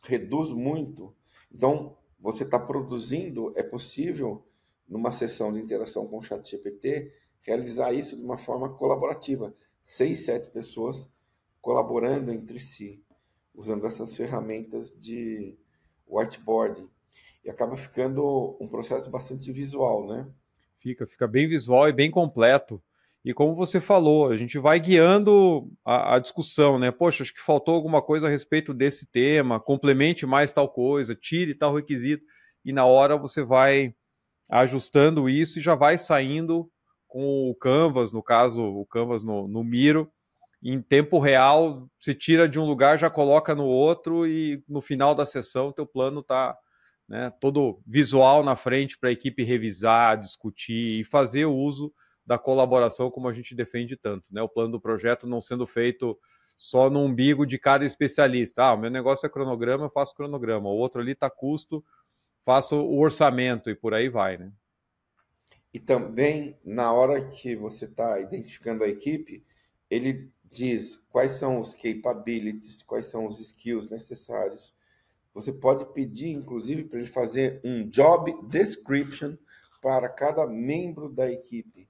reduz 0.02 0.50
muito. 0.50 1.14
Então, 1.52 1.96
você 2.18 2.42
está 2.42 2.58
produzindo, 2.58 3.52
é 3.56 3.62
possível, 3.62 4.44
numa 4.88 5.12
sessão 5.12 5.52
de 5.52 5.60
interação 5.60 6.08
com 6.08 6.18
o 6.18 6.22
chat 6.22 6.50
GPT, 6.50 7.14
realizar 7.40 7.92
isso 7.92 8.16
de 8.16 8.22
uma 8.22 8.36
forma 8.36 8.74
colaborativa. 8.74 9.54
Seis, 9.84 10.24
sete 10.24 10.48
pessoas 10.48 11.08
colaborando 11.60 12.32
entre 12.32 12.58
si, 12.58 13.00
usando 13.54 13.86
essas 13.86 14.16
ferramentas 14.16 14.98
de 14.98 15.56
whiteboarding. 16.06 16.88
E 17.44 17.50
acaba 17.50 17.76
ficando 17.76 18.56
um 18.60 18.68
processo 18.68 19.10
bastante 19.10 19.50
visual, 19.52 20.06
né? 20.06 20.26
Fica, 20.80 21.06
fica 21.06 21.26
bem 21.26 21.48
visual 21.48 21.88
e 21.88 21.92
bem 21.92 22.10
completo. 22.10 22.82
E 23.24 23.34
como 23.34 23.54
você 23.54 23.80
falou, 23.80 24.30
a 24.30 24.36
gente 24.36 24.58
vai 24.58 24.78
guiando 24.78 25.70
a, 25.84 26.14
a, 26.14 26.18
discussão, 26.18 26.78
né? 26.78 26.90
Poxa, 26.90 27.22
acho 27.22 27.34
que 27.34 27.40
faltou 27.40 27.74
alguma 27.74 28.00
coisa 28.00 28.26
a 28.26 28.30
respeito 28.30 28.72
desse 28.72 29.06
tema, 29.06 29.60
complemente 29.60 30.24
mais 30.24 30.52
tal 30.52 30.68
coisa, 30.68 31.14
tire 31.14 31.54
tal 31.54 31.74
requisito, 31.74 32.24
e 32.64 32.72
na 32.72 32.86
hora 32.86 33.16
você 33.16 33.42
vai 33.42 33.94
ajustando 34.50 35.28
isso 35.28 35.58
e 35.58 35.62
já 35.62 35.74
vai 35.74 35.98
saindo 35.98 36.70
com 37.06 37.50
o 37.50 37.54
Canvas, 37.54 38.12
no 38.12 38.22
caso, 38.22 38.62
o 38.62 38.86
Canvas 38.86 39.22
no, 39.22 39.48
no 39.48 39.64
Miro, 39.64 40.10
em 40.62 40.80
tempo 40.82 41.18
real, 41.18 41.88
você 41.98 42.14
tira 42.14 42.48
de 42.48 42.58
um 42.58 42.64
lugar, 42.64 42.98
já 42.98 43.08
coloca 43.08 43.54
no 43.54 43.64
outro 43.64 44.26
e 44.26 44.62
no 44.68 44.80
final 44.80 45.14
da 45.14 45.24
sessão 45.24 45.72
teu 45.72 45.86
plano 45.86 46.20
está 46.20 46.56
né, 47.08 47.32
todo 47.40 47.80
visual 47.86 48.44
na 48.44 48.54
frente 48.54 48.98
para 48.98 49.08
a 49.08 49.12
equipe 49.12 49.42
revisar, 49.42 50.18
discutir 50.18 51.00
e 51.00 51.04
fazer 51.04 51.46
o 51.46 51.54
uso 51.54 51.92
da 52.26 52.38
colaboração 52.38 53.10
como 53.10 53.26
a 53.28 53.32
gente 53.32 53.54
defende 53.54 53.96
tanto, 53.96 54.24
né? 54.30 54.42
O 54.42 54.48
plano 54.48 54.72
do 54.72 54.80
projeto 54.80 55.26
não 55.26 55.40
sendo 55.40 55.66
feito 55.66 56.18
só 56.58 56.90
no 56.90 57.00
umbigo 57.00 57.46
de 57.46 57.58
cada 57.58 57.86
especialista. 57.86 58.64
Ah, 58.64 58.74
o 58.74 58.78
meu 58.78 58.90
negócio 58.90 59.24
é 59.24 59.30
cronograma, 59.30 59.86
eu 59.86 59.90
faço 59.90 60.14
cronograma. 60.14 60.68
O 60.68 60.76
outro 60.76 61.00
ali 61.00 61.12
está 61.12 61.30
custo, 61.30 61.82
faço 62.44 62.76
o 62.76 62.98
orçamento 62.98 63.70
e 63.70 63.74
por 63.74 63.94
aí 63.94 64.10
vai, 64.10 64.36
né? 64.36 64.52
E 65.72 65.78
também, 65.78 66.58
na 66.64 66.92
hora 66.92 67.24
que 67.26 67.54
você 67.54 67.84
está 67.84 68.20
identificando 68.20 68.84
a 68.84 68.88
equipe, 68.88 69.44
ele 69.88 70.30
diz 70.44 71.00
quais 71.08 71.32
são 71.32 71.60
os 71.60 71.72
capabilities, 71.72 72.82
quais 72.82 73.06
são 73.06 73.26
os 73.26 73.38
skills 73.38 73.90
necessários. 73.90 74.74
Você 75.38 75.52
pode 75.52 75.86
pedir, 75.92 76.30
inclusive, 76.30 76.82
para 76.82 76.98
ele 76.98 77.06
fazer 77.06 77.60
um 77.64 77.88
job 77.88 78.34
description 78.48 79.36
para 79.80 80.08
cada 80.08 80.44
membro 80.48 81.08
da 81.08 81.30
equipe. 81.30 81.88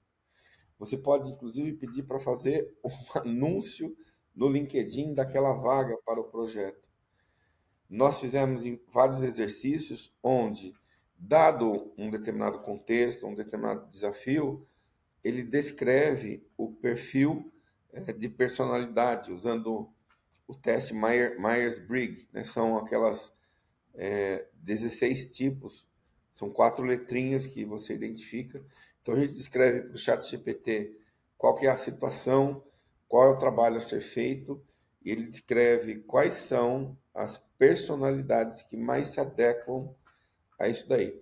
Você 0.78 0.98
pode, 0.98 1.30
inclusive, 1.30 1.72
pedir 1.72 2.02
para 2.02 2.18
fazer 2.18 2.70
um 2.84 2.90
anúncio 3.18 3.96
no 4.36 4.50
LinkedIn 4.50 5.14
daquela 5.14 5.54
vaga 5.54 5.96
para 6.04 6.20
o 6.20 6.24
projeto. 6.24 6.86
Nós 7.88 8.20
fizemos 8.20 8.64
vários 8.92 9.22
exercícios 9.22 10.14
onde 10.22 10.74
dado 11.16 11.90
um 11.96 12.10
determinado 12.10 12.58
contexto, 12.58 13.26
um 13.26 13.34
determinado 13.34 13.88
desafio, 13.88 14.68
ele 15.24 15.42
descreve 15.42 16.46
o 16.54 16.70
perfil 16.70 17.50
é, 17.94 18.12
de 18.12 18.28
personalidade, 18.28 19.32
usando 19.32 19.90
o 20.46 20.54
teste 20.54 20.92
Myers-Briggs. 20.92 22.28
Né? 22.30 22.44
São 22.44 22.76
aquelas 22.76 23.37
é, 23.98 24.46
16 24.54 25.32
tipos, 25.32 25.86
são 26.30 26.48
quatro 26.48 26.84
letrinhas 26.84 27.46
que 27.46 27.64
você 27.64 27.94
identifica. 27.94 28.62
Então 29.02 29.14
a 29.14 29.18
gente 29.18 29.34
descreve 29.34 29.82
para 29.82 29.94
o 29.94 29.98
chat 29.98 30.22
GPT 30.22 30.96
qual 31.36 31.58
é 31.58 31.66
a 31.66 31.76
situação, 31.76 32.62
qual 33.08 33.26
é 33.26 33.30
o 33.30 33.38
trabalho 33.38 33.76
a 33.76 33.80
ser 33.80 34.00
feito, 34.00 34.62
e 35.04 35.10
ele 35.10 35.26
descreve 35.26 35.96
quais 35.96 36.34
são 36.34 36.96
as 37.12 37.38
personalidades 37.58 38.62
que 38.62 38.76
mais 38.76 39.08
se 39.08 39.20
adequam 39.20 39.92
a 40.58 40.68
isso 40.68 40.88
daí. 40.88 41.20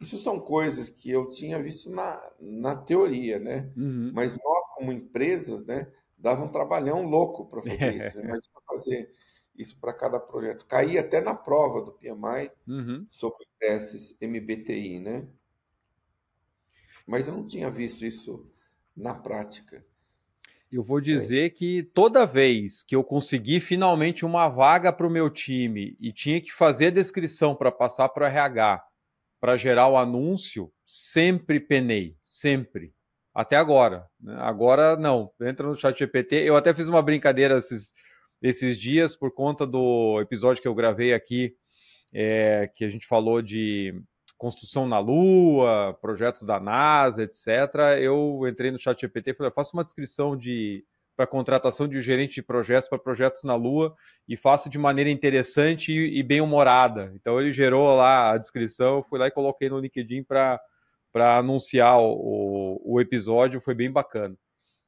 Isso 0.00 0.18
são 0.18 0.38
coisas 0.38 0.88
que 0.88 1.10
eu 1.10 1.28
tinha 1.28 1.60
visto 1.60 1.90
na, 1.90 2.30
na 2.38 2.76
teoria, 2.76 3.38
né? 3.38 3.70
Uhum. 3.76 4.12
Mas 4.14 4.36
nós, 4.36 4.66
como 4.76 4.92
empresas, 4.92 5.64
né, 5.64 5.88
dava 6.16 6.44
um 6.44 6.48
trabalhão 6.48 7.02
louco 7.02 7.46
para 7.46 7.62
fazer 7.62 7.94
isso. 7.94 8.18
Mas 8.24 8.46
para 8.46 8.62
fazer 8.66 9.12
isso 9.58 9.78
para 9.80 9.92
cada 9.92 10.20
projeto. 10.20 10.64
Caí 10.66 10.96
até 10.96 11.20
na 11.20 11.34
prova 11.34 11.82
do 11.82 11.92
PMI 11.92 12.50
uhum. 12.66 13.04
sobre 13.08 13.44
os 13.44 13.50
testes 13.58 14.16
MBTI, 14.20 15.00
né? 15.00 15.26
Mas 17.06 17.26
eu 17.26 17.34
não 17.34 17.44
tinha 17.44 17.70
visto 17.70 18.04
isso 18.04 18.48
na 18.96 19.14
prática. 19.14 19.84
Eu 20.70 20.82
vou 20.82 21.00
dizer 21.00 21.46
é. 21.46 21.50
que 21.50 21.82
toda 21.94 22.26
vez 22.26 22.82
que 22.82 22.94
eu 22.94 23.02
consegui 23.02 23.58
finalmente 23.58 24.24
uma 24.24 24.48
vaga 24.48 24.92
para 24.92 25.06
o 25.06 25.10
meu 25.10 25.30
time 25.30 25.96
e 25.98 26.12
tinha 26.12 26.40
que 26.40 26.52
fazer 26.52 26.88
a 26.88 26.90
descrição 26.90 27.54
para 27.54 27.72
passar 27.72 28.10
para 28.10 28.24
o 28.24 28.26
RH 28.26 28.84
para 29.40 29.56
gerar 29.56 29.88
o 29.88 29.96
anúncio, 29.96 30.70
sempre 30.84 31.60
penei, 31.60 32.16
sempre. 32.20 32.92
Até 33.32 33.56
agora. 33.56 34.06
Né? 34.20 34.34
Agora 34.38 34.96
não. 34.96 35.30
Entra 35.40 35.66
no 35.66 35.76
chat 35.76 35.96
GPT. 35.96 36.36
Eu 36.36 36.56
até 36.56 36.74
fiz 36.74 36.88
uma 36.88 37.00
brincadeira 37.00 37.58
esses, 37.58 37.92
esses 38.42 38.78
dias 38.78 39.16
por 39.16 39.32
conta 39.32 39.66
do 39.66 40.20
episódio 40.20 40.62
que 40.62 40.68
eu 40.68 40.74
gravei 40.74 41.12
aqui, 41.12 41.54
é, 42.12 42.70
que 42.74 42.84
a 42.84 42.90
gente 42.90 43.06
falou 43.06 43.42
de 43.42 43.94
construção 44.36 44.86
na 44.86 44.98
Lua, 45.00 45.98
projetos 46.00 46.42
da 46.42 46.60
NASA, 46.60 47.24
etc. 47.24 47.48
Eu 48.00 48.46
entrei 48.48 48.70
no 48.70 48.78
chat 48.78 49.00
GPT 49.00 49.30
e 49.30 49.34
falei, 49.34 49.52
faça 49.52 49.76
uma 49.76 49.84
descrição 49.84 50.36
de 50.36 50.84
para 51.16 51.26
contratação 51.26 51.88
de 51.88 52.00
gerente 52.00 52.36
de 52.36 52.42
projetos 52.42 52.88
para 52.88 52.96
projetos 52.96 53.42
na 53.42 53.56
Lua 53.56 53.92
e 54.28 54.36
faço 54.36 54.70
de 54.70 54.78
maneira 54.78 55.10
interessante 55.10 55.90
e, 55.90 56.16
e 56.16 56.22
bem 56.22 56.40
humorada. 56.40 57.10
Então 57.16 57.40
ele 57.40 57.52
gerou 57.52 57.92
lá 57.96 58.30
a 58.30 58.38
descrição, 58.38 58.98
eu 58.98 59.02
fui 59.02 59.18
lá 59.18 59.26
e 59.26 59.32
coloquei 59.32 59.68
no 59.68 59.80
LinkedIn 59.80 60.22
para 60.22 60.60
anunciar 61.36 61.98
o, 61.98 62.80
o 62.84 63.00
episódio, 63.00 63.60
foi 63.60 63.74
bem 63.74 63.90
bacana. 63.90 64.36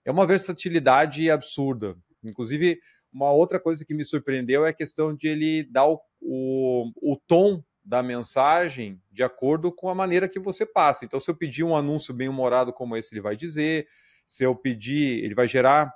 É 0.05 0.11
uma 0.12 0.24
versatilidade 0.24 1.28
absurda. 1.28 1.96
Inclusive, 2.22 2.78
uma 3.12 3.30
outra 3.32 3.58
coisa 3.58 3.84
que 3.84 3.94
me 3.94 4.04
surpreendeu 4.04 4.64
é 4.64 4.70
a 4.70 4.74
questão 4.74 5.14
de 5.14 5.28
ele 5.28 5.64
dar 5.64 5.86
o, 5.86 6.00
o, 6.20 6.92
o 7.00 7.16
tom 7.26 7.62
da 7.84 8.02
mensagem 8.02 9.00
de 9.11 9.22
acordo 9.22 9.72
com 9.72 9.88
a 9.88 9.94
maneira 9.94 10.28
que 10.28 10.38
você 10.38 10.64
passa. 10.64 11.04
Então, 11.04 11.18
se 11.18 11.30
eu 11.30 11.34
pedir 11.34 11.64
um 11.64 11.74
anúncio 11.74 12.14
bem 12.14 12.28
humorado 12.28 12.72
como 12.72 12.96
esse, 12.96 13.12
ele 13.12 13.20
vai 13.20 13.36
dizer. 13.36 13.88
Se 14.26 14.44
eu 14.44 14.54
pedir, 14.54 15.24
ele 15.24 15.34
vai 15.34 15.48
gerar 15.48 15.92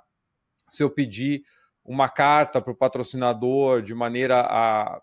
se 0.69 0.83
eu 0.83 0.89
pedir 0.89 1.43
uma 1.83 2.09
carta 2.09 2.61
para 2.61 2.71
o 2.71 2.75
patrocinador 2.75 3.81
de 3.81 3.93
maneira 3.93 4.41
a 4.41 5.01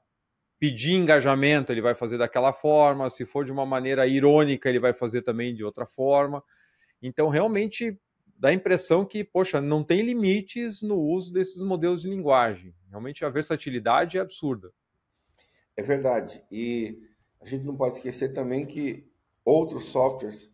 pedir 0.59 0.93
engajamento, 0.95 1.73
ele 1.73 1.81
vai 1.81 1.95
fazer 1.95 2.19
daquela 2.19 2.53
forma, 2.53 3.11
se 3.11 3.25
for 3.25 3.45
de 3.45 3.53
uma 3.53 3.67
maneira 3.67 4.07
irônica, 4.07 4.69
ele 4.69 4.79
vai 4.79 4.93
fazer 4.93 5.23
também 5.23 5.55
de 5.55 5.65
outra 5.65 5.87
forma. 5.87 6.43
Então, 7.01 7.29
realmente 7.29 7.99
dá 8.43 8.49
a 8.49 8.53
impressão 8.53 9.05
que, 9.05 9.23
poxa, 9.23 9.61
não 9.61 9.85
tem 9.85 10.03
limites 10.03 10.83
no 10.83 10.99
uso 10.99 11.33
desses 11.33 11.63
modelos 11.63 12.03
de 12.03 12.11
linguagem. 12.11 12.75
Realmente 12.91 13.25
a 13.25 13.31
versatilidade 13.31 14.19
é 14.19 14.21
absurda. 14.21 14.73
É 15.77 15.83
verdade. 15.83 16.43
E 16.51 17.01
a 17.41 17.47
gente 17.47 17.65
não 17.65 17.77
pode 17.77 17.95
esquecer 17.95 18.33
também 18.33 18.67
que 18.67 19.09
outros 19.45 19.85
softwares, 19.85 20.53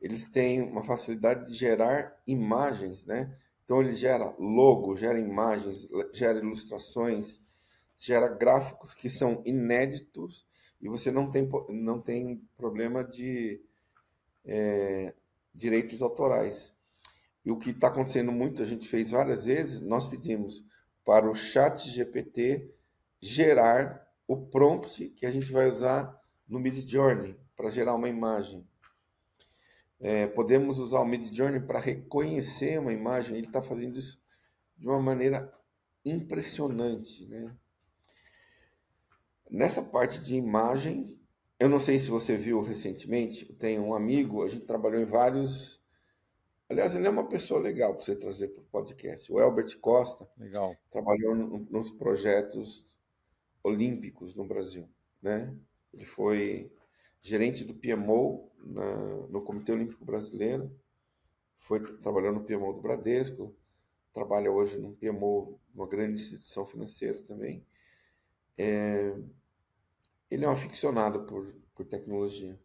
eles 0.00 0.26
têm 0.26 0.62
uma 0.62 0.82
facilidade 0.82 1.46
de 1.46 1.56
gerar 1.56 2.20
imagens, 2.26 3.04
né? 3.04 3.32
Então 3.64 3.80
ele 3.80 3.94
gera 3.94 4.34
logo, 4.36 4.96
gera 4.96 5.20
imagens, 5.20 5.88
gera 6.12 6.40
ilustrações, 6.40 7.40
gera 7.96 8.26
gráficos 8.26 8.92
que 8.92 9.08
são 9.08 9.44
inéditos 9.46 10.44
e 10.80 10.88
você 10.88 11.12
não 11.12 11.30
tem, 11.30 11.48
não 11.68 12.00
tem 12.00 12.42
problema 12.56 13.04
de 13.04 13.62
é, 14.44 15.14
direitos 15.54 16.02
autorais. 16.02 16.76
E 17.48 17.50
o 17.50 17.56
que 17.56 17.70
está 17.70 17.88
acontecendo 17.88 18.30
muito, 18.30 18.62
a 18.62 18.66
gente 18.66 18.86
fez 18.86 19.10
várias 19.10 19.46
vezes, 19.46 19.80
nós 19.80 20.06
pedimos 20.06 20.62
para 21.02 21.30
o 21.30 21.34
chat 21.34 21.88
GPT 21.88 22.70
gerar 23.18 24.06
o 24.26 24.36
prompt 24.36 25.08
que 25.16 25.24
a 25.24 25.30
gente 25.30 25.50
vai 25.50 25.66
usar 25.66 26.14
no 26.46 26.60
Mid 26.60 26.86
Journey 26.86 27.34
para 27.56 27.70
gerar 27.70 27.94
uma 27.94 28.06
imagem. 28.06 28.68
É, 29.98 30.26
podemos 30.26 30.78
usar 30.78 31.00
o 31.00 31.06
Mid 31.06 31.34
Journey 31.34 31.58
para 31.58 31.80
reconhecer 31.80 32.78
uma 32.78 32.92
imagem. 32.92 33.38
Ele 33.38 33.46
está 33.46 33.62
fazendo 33.62 33.98
isso 33.98 34.22
de 34.76 34.86
uma 34.86 35.00
maneira 35.00 35.50
impressionante, 36.04 37.24
né? 37.24 37.56
Nessa 39.50 39.82
parte 39.82 40.20
de 40.20 40.36
imagem, 40.36 41.18
eu 41.58 41.70
não 41.70 41.78
sei 41.78 41.98
se 41.98 42.10
você 42.10 42.36
viu 42.36 42.60
recentemente, 42.60 43.50
tem 43.54 43.80
um 43.80 43.94
amigo, 43.94 44.42
a 44.42 44.48
gente 44.48 44.66
trabalhou 44.66 45.00
em 45.00 45.06
vários. 45.06 45.80
Aliás, 46.70 46.94
ele 46.94 47.06
é 47.06 47.10
uma 47.10 47.26
pessoa 47.26 47.58
legal 47.60 47.94
para 47.94 48.04
você 48.04 48.14
trazer 48.14 48.48
para 48.48 48.60
o 48.60 48.66
podcast. 48.66 49.32
O 49.32 49.40
Elbert 49.40 49.78
Costa 49.80 50.28
legal. 50.36 50.76
trabalhou 50.90 51.34
nos 51.34 51.90
projetos 51.92 52.84
olímpicos 53.62 54.34
no 54.34 54.44
Brasil, 54.44 54.86
né? 55.22 55.56
Ele 55.92 56.04
foi 56.04 56.70
gerente 57.22 57.64
do 57.64 57.74
PMO 57.74 58.50
na, 58.58 58.96
no 59.28 59.40
Comitê 59.40 59.72
Olímpico 59.72 60.04
Brasileiro, 60.04 60.70
foi 61.58 61.80
trabalhando 61.80 62.40
no 62.40 62.44
PMO 62.44 62.74
do 62.74 62.82
Bradesco, 62.82 63.56
trabalha 64.12 64.52
hoje 64.52 64.78
no 64.78 64.92
PMO, 64.92 65.58
uma 65.74 65.86
grande 65.86 66.20
instituição 66.20 66.66
financeira 66.66 67.22
também. 67.22 67.64
É, 68.58 69.16
ele 70.30 70.44
é 70.44 70.48
um 70.48 70.52
aficionado 70.52 71.24
por, 71.24 71.54
por 71.74 71.86
tecnologia. 71.86 72.58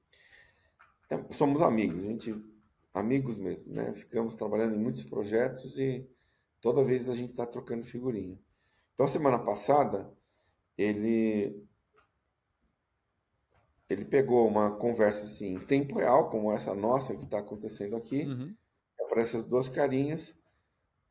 É, 1.09 1.23
somos 1.31 1.61
amigos, 1.61 2.03
a 2.03 2.07
gente 2.07 2.52
amigos 2.93 3.37
mesmo, 3.37 3.73
né? 3.73 3.93
Ficamos 3.93 4.35
trabalhando 4.35 4.75
em 4.75 4.79
muitos 4.79 5.03
projetos 5.03 5.77
e 5.77 6.07
toda 6.61 6.83
vez 6.83 7.09
a 7.09 7.13
gente 7.15 7.31
está 7.31 7.45
trocando 7.45 7.85
figurinha. 7.85 8.39
Então, 8.93 9.07
semana 9.07 9.39
passada, 9.39 10.11
ele 10.77 11.63
ele 13.89 14.05
pegou 14.05 14.47
uma 14.47 14.71
conversa 14.71 15.25
assim 15.25 15.53
em 15.55 15.59
tempo 15.59 15.97
real, 15.99 16.29
como 16.29 16.51
essa 16.51 16.73
nossa 16.73 17.15
que 17.15 17.23
está 17.23 17.39
acontecendo 17.39 17.95
aqui, 17.95 18.23
Uhum. 18.25 18.55
aparece 18.99 19.37
as 19.37 19.45
duas 19.45 19.67
carinhas 19.67 20.35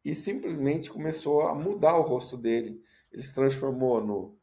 e 0.04 0.14
simplesmente 0.14 0.90
começou 0.90 1.42
a 1.42 1.54
mudar 1.54 1.96
o 1.98 2.02
rosto 2.02 2.36
dele. 2.36 2.82
Ele 3.12 3.22
se 3.22 3.34
transformou 3.34 4.04
no 4.04 4.38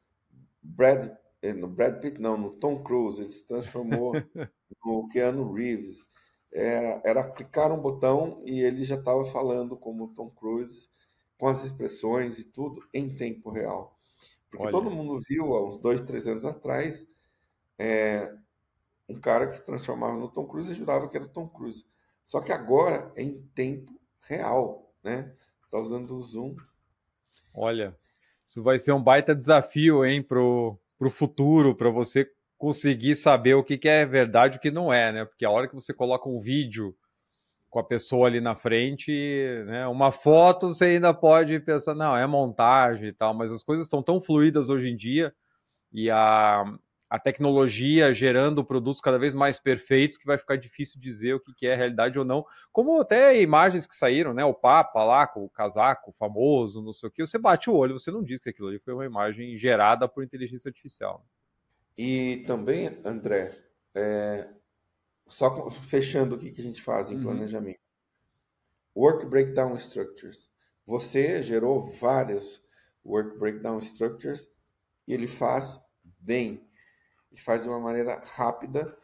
Brad, 0.61 1.11
eh, 1.41 1.53
no 1.53 1.67
Brad 1.67 2.01
Pitt, 2.01 2.21
não, 2.21 2.37
no 2.37 2.51
Tom 2.51 2.83
Cruise. 2.83 3.21
Ele 3.21 3.29
se 3.31 3.45
transformou 3.47 4.13
no 4.85 5.09
Keanu 5.09 5.51
Reeves. 5.53 6.07
Era, 6.52 7.02
era 7.06 7.32
clicar 7.32 7.72
um 7.72 7.80
botão 7.80 8.41
e 8.45 8.60
ele 8.62 8.84
já 8.84 8.95
estava 8.95 9.24
falando 9.26 9.78
como 9.78 10.14
Tom 10.14 10.30
Cruise, 10.30 10.89
com 11.38 11.47
as 11.47 11.64
expressões 11.64 12.39
e 12.39 12.43
tudo 12.43 12.82
em 12.93 13.16
tempo 13.16 13.50
real. 13.50 13.97
Porque 14.50 14.64
Olha. 14.64 14.72
todo 14.72 14.89
mundo 14.89 15.20
viu 15.28 15.54
há 15.56 15.68
uns 15.68 15.78
dois, 15.78 16.02
três 16.02 16.28
anos 16.28 16.43
atrás 16.43 17.08
é, 17.80 18.36
um 19.08 19.20
cara 19.20 19.47
que 19.47 19.56
se 19.56 19.64
transformava 19.64 20.18
no 20.18 20.28
Tom 20.28 20.45
Cruise 20.45 20.72
e 20.72 20.76
jurava 20.76 21.08
que 21.08 21.16
era 21.16 21.26
o 21.26 21.30
Tom 21.30 21.47
Cruise. 21.47 21.86
Só 22.26 22.41
que 22.41 22.52
agora 22.52 23.12
é 23.16 23.24
em 23.24 23.41
tempo 23.56 24.00
real, 24.22 24.93
né? 25.02 25.34
Está 25.64 25.80
usando 25.80 26.16
o 26.16 26.22
Zoom. 26.22 26.56
Olha, 27.54 27.95
isso 28.45 28.62
vai 28.62 28.78
ser 28.78 28.91
um 28.91 29.02
baita 29.02 29.34
desafio, 29.34 30.06
hein, 30.06 30.22
pro, 30.22 30.78
pro 30.97 31.10
futuro, 31.10 31.74
para 31.74 31.89
você 31.89 32.30
conseguir 32.60 33.16
saber 33.16 33.55
o 33.55 33.64
que, 33.64 33.78
que 33.78 33.88
é 33.88 34.05
verdade 34.05 34.55
e 34.55 34.57
o 34.57 34.62
que 34.62 34.70
não 34.70 34.93
é, 34.93 35.12
né? 35.14 35.26
Porque 35.26 35.45
a 35.45 35.49
hora 35.49 35.68
que 35.68 35.74
você 35.74 35.93
coloca 35.93 36.28
um 36.28 36.41
vídeo 36.41 36.93
com 37.70 37.80
a 37.80 37.84
pessoa 37.84 38.28
ali 38.28 38.41
na 38.41 38.55
frente, 38.55 39.12
né? 39.66 39.88
Uma 39.88 40.12
foto 40.12 40.68
você 40.68 40.86
ainda 40.86 41.14
pode 41.14 41.57
pensar, 41.62 41.95
não, 41.95 42.16
é 42.18 42.28
montagem 42.28 43.07
e 43.07 43.14
tal, 43.14 43.34
mas 43.34 43.51
as 43.51 43.64
coisas 43.64 43.86
estão 43.86 44.03
tão 44.03 44.22
fluídas 44.22 44.70
hoje 44.70 44.89
em 44.89 44.97
dia 44.97 45.34
e 45.93 46.12
a, 46.12 46.66
a 47.10 47.18
tecnologia 47.18 48.14
gerando 48.14 48.66
produtos 48.66 49.01
cada 49.01 49.18
vez 49.18 49.34
mais 49.34 49.57
perfeitos 49.57 50.18
que 50.18 50.26
vai 50.26 50.38
ficar 50.38 50.57
difícil 50.57 50.99
dizer 50.99 51.36
o 51.36 51.39
que, 51.39 51.53
que 51.53 51.68
é 51.68 51.76
realidade 51.76 52.20
ou 52.20 52.26
não. 52.26 52.45
Como 52.74 52.99
até 52.99 53.41
imagens 53.41 53.88
que 53.88 53.95
saíram, 53.95 54.34
né? 54.34 54.43
O 54.43 54.53
Papa 54.53 55.01
lá 55.03 55.26
com 55.26 55.45
o 55.45 55.49
casaco 55.49 56.12
famoso, 56.12 56.84
não 56.84 56.91
sei 56.91 57.07
o 57.07 57.12
que, 57.12 57.26
você 57.26 57.38
bate 57.38 57.70
o 57.70 57.74
olho, 57.74 57.97
você 57.97 58.12
não 58.12 58.22
diz 58.22 58.43
que 58.43 58.49
aquilo 58.49 58.68
ali 58.68 58.80
foi 58.80 58.93
uma 58.93 59.05
imagem 59.05 59.57
gerada 59.57 60.10
por 60.10 60.26
inteligência 60.26 60.68
artificial. 60.68 61.26
E 62.02 62.45
também, 62.47 62.88
André, 63.06 63.52
é, 63.93 64.50
só 65.28 65.70
fechando 65.72 66.36
o 66.36 66.39
que 66.39 66.52
que 66.52 66.62
a 66.62 66.64
gente 66.64 66.82
faz 66.82 67.12
em 67.12 67.18
Uhum. 67.18 67.24
planejamento. 67.24 67.80
Work 68.95 69.26
Breakdown 69.26 69.76
Structures. 69.78 70.50
Você 70.86 71.41
gerou 71.43 71.86
várias 71.86 72.62
Work 73.06 73.38
Breakdown 73.38 73.80
Structures 73.80 74.50
e 75.08 75.14
ele 75.14 75.28
faz 75.28 75.80
bem. 76.04 76.68
Ele 77.32 77.41
faz 77.41 77.64
de 77.64 77.70
uma 77.70 77.80
maneira 77.80 78.22
rápida. 78.26 78.97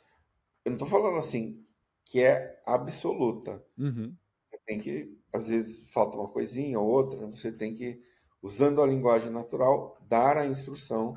Eu 0.65 0.71
não 0.71 0.75
estou 0.77 0.87
falando 0.87 1.17
assim 1.17 1.65
que 2.05 2.21
é 2.23 2.61
absoluta. 2.65 3.63
Uhum. 3.77 4.17
Você 4.51 4.59
tem 4.65 4.79
que, 4.79 5.19
às 5.33 5.47
vezes, 5.49 5.89
falta 5.91 6.17
uma 6.17 6.29
coisinha 6.29 6.79
ou 6.79 6.87
outra, 6.87 7.27
você 7.27 7.51
tem 7.51 7.73
que, 7.75 8.01
usando 8.41 8.81
a 8.81 8.87
linguagem 8.87 9.31
natural, 9.31 9.97
dar 10.07 10.37
a 10.37 10.47
instrução 10.47 11.15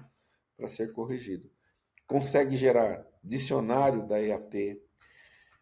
para 0.56 0.68
ser 0.68 0.92
corrigido. 0.92 1.50
Consegue 2.08 2.56
gerar 2.56 3.06
dicionário 3.22 4.04
da 4.04 4.20
EAP, 4.20 4.82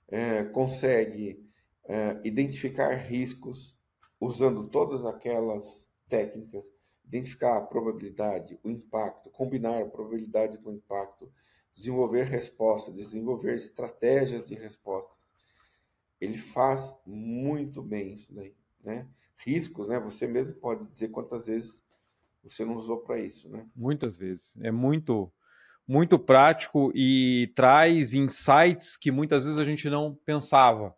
eh, 0.08 0.44
consegue 0.44 1.44
eh, 1.84 2.18
identificar 2.24 2.94
riscos 2.94 3.78
usando 4.18 4.66
todas 4.68 5.04
aquelas 5.04 5.90
técnicas, 6.08 6.72
identificar 7.04 7.58
a 7.58 7.60
probabilidade, 7.60 8.58
o 8.64 8.70
impacto, 8.70 9.28
combinar 9.28 9.82
a 9.82 9.86
probabilidade 9.86 10.56
com 10.58 10.70
o 10.70 10.74
impacto, 10.74 11.30
desenvolver 11.74 12.24
respostas, 12.24 12.94
desenvolver 12.94 13.54
estratégias 13.54 14.42
de 14.46 14.54
respostas 14.54 15.18
ele 16.20 16.38
faz 16.38 16.94
muito 17.04 17.82
bem 17.82 18.14
isso 18.14 18.34
daí, 18.34 18.54
né? 18.82 19.08
Riscos, 19.38 19.88
né? 19.88 20.00
Você 20.00 20.26
mesmo 20.26 20.54
pode 20.54 20.86
dizer 20.88 21.08
quantas 21.08 21.46
vezes 21.46 21.84
você 22.42 22.64
não 22.64 22.76
usou 22.76 22.98
para 22.98 23.18
isso, 23.18 23.48
né? 23.48 23.68
Muitas 23.74 24.16
vezes. 24.16 24.54
É 24.60 24.70
muito, 24.70 25.30
muito 25.86 26.18
prático 26.18 26.90
e 26.94 27.52
traz 27.54 28.12
insights 28.12 28.96
que 28.96 29.10
muitas 29.10 29.44
vezes 29.44 29.58
a 29.58 29.64
gente 29.64 29.88
não 29.88 30.18
pensava. 30.24 30.94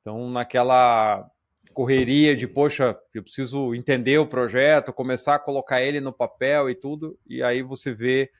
Então, 0.00 0.28
naquela 0.30 1.30
correria 1.72 2.36
de, 2.36 2.46
poxa, 2.46 2.98
eu 3.14 3.22
preciso 3.22 3.74
entender 3.74 4.18
o 4.18 4.26
projeto, 4.26 4.92
começar 4.92 5.36
a 5.36 5.38
colocar 5.38 5.80
ele 5.80 6.00
no 6.00 6.12
papel 6.12 6.68
e 6.68 6.74
tudo, 6.74 7.18
e 7.26 7.42
aí 7.42 7.62
você 7.62 7.92
vê 7.92 8.30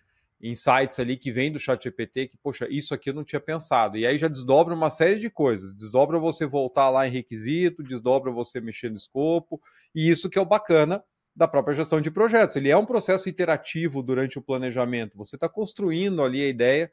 insights 0.42 0.98
ali 0.98 1.16
que 1.16 1.32
vem 1.32 1.50
do 1.50 1.58
chat 1.58 1.84
GPT 1.84 2.28
que, 2.28 2.36
poxa, 2.36 2.66
isso 2.68 2.92
aqui 2.92 3.08
eu 3.08 3.14
não 3.14 3.24
tinha 3.24 3.40
pensado. 3.40 3.96
E 3.96 4.06
aí 4.06 4.18
já 4.18 4.28
desdobra 4.28 4.74
uma 4.74 4.90
série 4.90 5.18
de 5.18 5.30
coisas. 5.30 5.74
Desdobra 5.74 6.18
você 6.18 6.44
voltar 6.44 6.90
lá 6.90 7.06
em 7.06 7.10
requisito, 7.10 7.82
desdobra 7.82 8.30
você 8.30 8.60
mexer 8.60 8.90
no 8.90 8.96
escopo, 8.96 9.58
e 9.94 10.10
isso 10.10 10.28
que 10.28 10.38
é 10.38 10.42
o 10.42 10.46
bacana 10.46 11.02
da 11.34 11.48
própria 11.48 11.74
gestão 11.74 12.00
de 12.00 12.10
projetos. 12.10 12.56
Ele 12.56 12.70
é 12.70 12.76
um 12.76 12.86
processo 12.86 13.28
interativo 13.28 14.02
durante 14.02 14.38
o 14.38 14.42
planejamento. 14.42 15.16
Você 15.18 15.36
está 15.36 15.48
construindo 15.48 16.22
ali 16.22 16.42
a 16.42 16.48
ideia, 16.48 16.92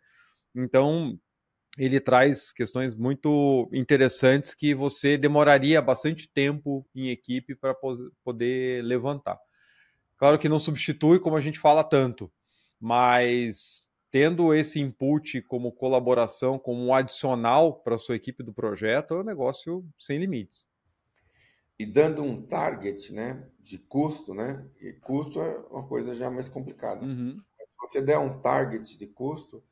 então 0.55 1.19
ele 1.77 1.99
traz 1.99 2.51
questões 2.51 2.93
muito 2.93 3.69
interessantes 3.71 4.53
que 4.53 4.73
você 4.73 5.17
demoraria 5.17 5.81
bastante 5.81 6.27
tempo 6.27 6.85
em 6.93 7.09
equipe 7.09 7.55
para 7.55 7.75
poder 8.23 8.83
levantar. 8.83 9.39
Claro 10.17 10.37
que 10.37 10.49
não 10.49 10.59
substitui, 10.59 11.19
como 11.19 11.35
a 11.35 11.41
gente 11.41 11.59
fala 11.59 11.83
tanto, 11.83 12.31
mas 12.79 13.89
tendo 14.11 14.53
esse 14.53 14.79
input 14.79 15.41
como 15.43 15.71
colaboração, 15.71 16.59
como 16.59 16.85
um 16.85 16.93
adicional 16.93 17.81
para 17.81 17.95
a 17.95 17.99
sua 17.99 18.17
equipe 18.17 18.43
do 18.43 18.53
projeto, 18.53 19.13
é 19.13 19.21
um 19.21 19.23
negócio 19.23 19.85
sem 19.97 20.19
limites. 20.19 20.67
E 21.81 21.85
dando 21.85 22.21
um 22.21 22.39
target, 22.39 23.11
né, 23.11 23.43
de 23.59 23.79
custo, 23.79 24.35
né? 24.35 24.63
E 24.79 24.93
custo 24.93 25.41
é 25.41 25.57
uma 25.71 25.87
coisa 25.87 26.13
já 26.13 26.29
mais 26.29 26.47
complicada. 26.47 27.03
Uhum. 27.03 27.41
Se 27.67 27.75
você 27.79 27.99
der 27.99 28.19
um 28.19 28.39
target 28.39 28.95
de 28.95 29.07
custo, 29.07 29.63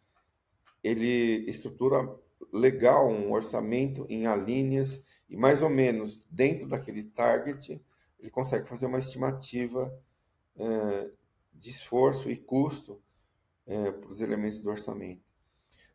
ele 0.83 1.47
estrutura 1.47 2.09
legal 2.51 3.07
um 3.07 3.31
orçamento 3.31 4.07
em 4.09 4.25
alíneas 4.25 4.99
e 5.29 5.37
mais 5.37 5.61
ou 5.61 5.69
menos 5.69 6.23
dentro 6.31 6.67
daquele 6.67 7.03
target 7.03 7.79
ele 8.19 8.31
consegue 8.31 8.67
fazer 8.67 8.87
uma 8.87 8.97
estimativa 8.97 9.93
eh, 10.57 11.11
de 11.53 11.69
esforço 11.69 12.31
e 12.31 12.37
custo 12.37 12.99
eh, 13.67 13.91
para 13.91 14.09
os 14.09 14.19
elementos 14.19 14.59
do 14.61 14.69
orçamento. 14.71 15.21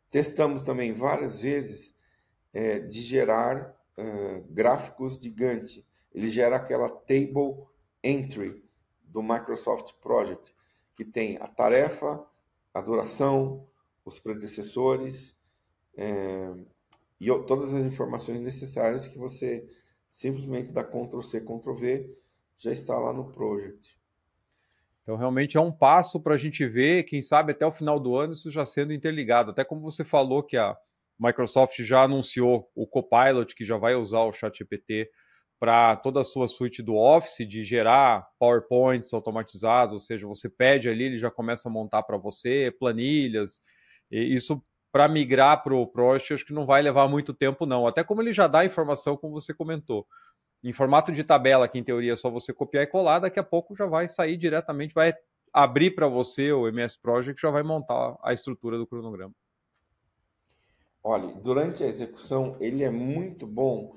Testamos 0.09 0.61
também 0.61 0.93
várias 0.93 1.41
vezes 1.41 1.93
eh, 2.53 2.79
de 2.79 3.01
gerar 3.01 3.75
gráficos 4.49 5.17
de 5.17 5.29
Gantt. 5.29 5.85
Ele 6.15 6.29
gera 6.29 6.55
aquela 6.55 6.89
table 6.89 7.65
entry 8.01 8.63
do 9.03 9.21
Microsoft 9.21 9.95
Project, 10.01 10.55
que 10.95 11.03
tem 11.03 11.35
a 11.41 11.47
tarefa, 11.47 12.25
a 12.73 12.79
duração, 12.79 13.67
os 14.05 14.17
predecessores 14.17 15.35
e 17.19 17.29
o- 17.29 17.43
todas 17.43 17.73
as 17.73 17.83
informações 17.83 18.39
necessárias 18.39 19.05
que 19.05 19.17
você 19.17 19.69
simplesmente 20.09 20.71
dá 20.71 20.85
Ctrl 20.85 21.21
C, 21.21 21.41
Ctrl 21.41 21.73
V, 21.73 22.17
já 22.57 22.71
está 22.71 22.97
lá 22.97 23.11
no 23.11 23.29
project. 23.33 23.99
Então, 25.03 25.17
realmente 25.17 25.57
é 25.57 25.61
um 25.61 25.71
passo 25.71 26.19
para 26.21 26.35
a 26.35 26.37
gente 26.37 26.65
ver, 26.65 27.03
quem 27.03 27.21
sabe 27.21 27.51
até 27.51 27.65
o 27.65 27.71
final 27.71 27.99
do 27.99 28.15
ano, 28.15 28.31
isso 28.33 28.49
já 28.49 28.65
sendo 28.65 28.93
interligado. 28.93 29.51
Até 29.51 29.65
como 29.65 29.81
você 29.81 30.05
falou 30.05 30.41
que 30.41 30.55
a 30.55 30.77
Microsoft 31.19 31.77
já 31.81 32.03
anunciou 32.03 32.71
o 32.73 32.87
Copilot, 32.87 33.53
que 33.53 33.65
já 33.65 33.77
vai 33.77 33.95
usar 33.95 34.21
o 34.21 34.33
ChatGPT 34.33 35.11
para 35.59 35.95
toda 35.95 36.21
a 36.21 36.23
sua 36.23 36.47
suite 36.47 36.83
do 36.83 36.95
Office, 36.95 37.47
de 37.47 37.63
gerar 37.63 38.27
PowerPoints 38.37 39.13
automatizados, 39.13 39.93
ou 39.93 39.99
seja, 39.99 40.27
você 40.27 40.49
pede 40.49 40.89
ali, 40.89 41.05
ele 41.05 41.17
já 41.17 41.31
começa 41.31 41.69
a 41.69 41.71
montar 41.71 42.03
para 42.03 42.17
você 42.17 42.75
planilhas. 42.79 43.61
Isso 44.11 44.61
para 44.91 45.07
migrar 45.07 45.63
para 45.63 45.75
o 45.75 45.87
Project, 45.87 46.33
acho 46.33 46.45
que 46.45 46.53
não 46.53 46.65
vai 46.65 46.81
levar 46.81 47.07
muito 47.07 47.33
tempo, 47.33 47.65
não. 47.65 47.85
Até 47.85 48.03
como 48.03 48.21
ele 48.21 48.31
já 48.31 48.47
dá 48.47 48.63
informação, 48.63 49.17
como 49.17 49.33
você 49.33 49.53
comentou 49.53 50.07
em 50.63 50.73
formato 50.73 51.11
de 51.11 51.23
tabela, 51.23 51.67
que 51.67 51.77
em 51.77 51.83
teoria 51.83 52.13
é 52.13 52.15
só 52.15 52.29
você 52.29 52.53
copiar 52.53 52.83
e 52.83 52.87
colar, 52.87 53.19
daqui 53.19 53.39
a 53.39 53.43
pouco 53.43 53.75
já 53.75 53.85
vai 53.85 54.07
sair 54.07 54.35
diretamente, 54.35 54.93
vai 54.93 55.13
abrir 55.53 55.91
para 55.91 56.07
você 56.07 56.51
o 56.51 56.67
MS 56.67 56.97
Project, 56.99 57.41
já 57.41 57.51
vai 57.51 57.61
montar 57.61 58.17
a 58.23 58.33
estrutura 58.33 58.77
do 58.77 58.87
cronograma. 58.87 59.33
Olha, 61.03 61.27
durante 61.35 61.83
a 61.83 61.87
execução, 61.87 62.57
ele 62.59 62.83
é 62.83 62.89
muito 62.89 63.45
bom. 63.45 63.95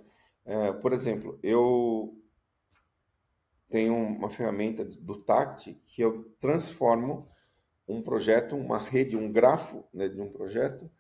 É, 0.49 0.73
por 0.73 0.95
exemplo, 0.95 1.39
eu 1.43 2.19
tenho 3.69 3.95
uma 3.95 4.31
ferramenta 4.31 4.83
do 4.83 5.17
TACT 5.23 5.79
que 5.85 6.01
eu 6.01 6.25
transformo 6.41 7.29
um 7.87 8.01
projeto, 8.01 8.57
uma 8.57 8.79
rede, 8.79 9.15
um 9.15 9.31
grafo 9.31 9.85
né, 9.93 10.09
de 10.09 10.19
um 10.19 10.31
projeto, 10.33 10.91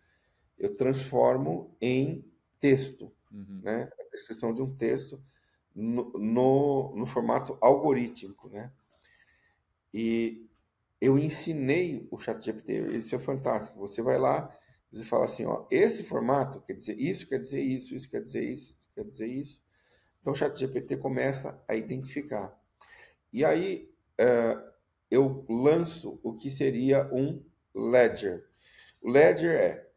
eu 0.58 0.76
transformo 0.76 1.74
em 1.80 2.24
texto, 2.60 3.10
Uhum. 3.30 3.60
né? 3.62 3.90
A 4.00 4.10
descrição 4.10 4.54
de 4.54 4.62
um 4.62 4.74
texto 4.74 5.22
no, 5.74 6.10
no, 6.18 6.96
no 6.96 7.06
formato 7.06 7.58
algorítmico, 7.60 8.48
né? 8.48 8.72
E 9.92 10.46
eu 10.98 11.18
ensinei 11.18 12.08
o 12.10 12.18
ChatGPT, 12.18 12.96
isso 12.96 13.14
é 13.14 13.18
fantástico. 13.18 13.78
Você 13.80 14.00
vai 14.00 14.18
lá 14.18 14.50
Você 14.92 15.04
fala 15.04 15.26
assim, 15.26 15.44
ó, 15.44 15.66
esse 15.70 16.02
formato 16.02 16.60
quer 16.60 16.72
dizer 16.72 16.98
isso, 16.98 17.26
quer 17.26 17.38
dizer 17.38 17.60
isso, 17.60 17.94
isso 17.94 18.08
quer 18.08 18.22
dizer 18.22 18.42
isso, 18.42 18.76
quer 18.94 19.04
dizer 19.04 19.26
isso. 19.26 19.62
Então 20.20 20.32
o 20.32 20.36
chat 20.36 20.58
GPT 20.58 20.96
começa 20.96 21.62
a 21.68 21.74
identificar. 21.74 22.58
E 23.32 23.44
aí 23.44 23.92
uh, 24.20 24.68
eu 25.10 25.44
lanço 25.48 26.18
o 26.22 26.32
que 26.32 26.50
seria 26.50 27.08
um 27.12 27.44
ledger. 27.74 28.46
O 29.02 29.10
ledger 29.10 29.50
é 29.50 29.90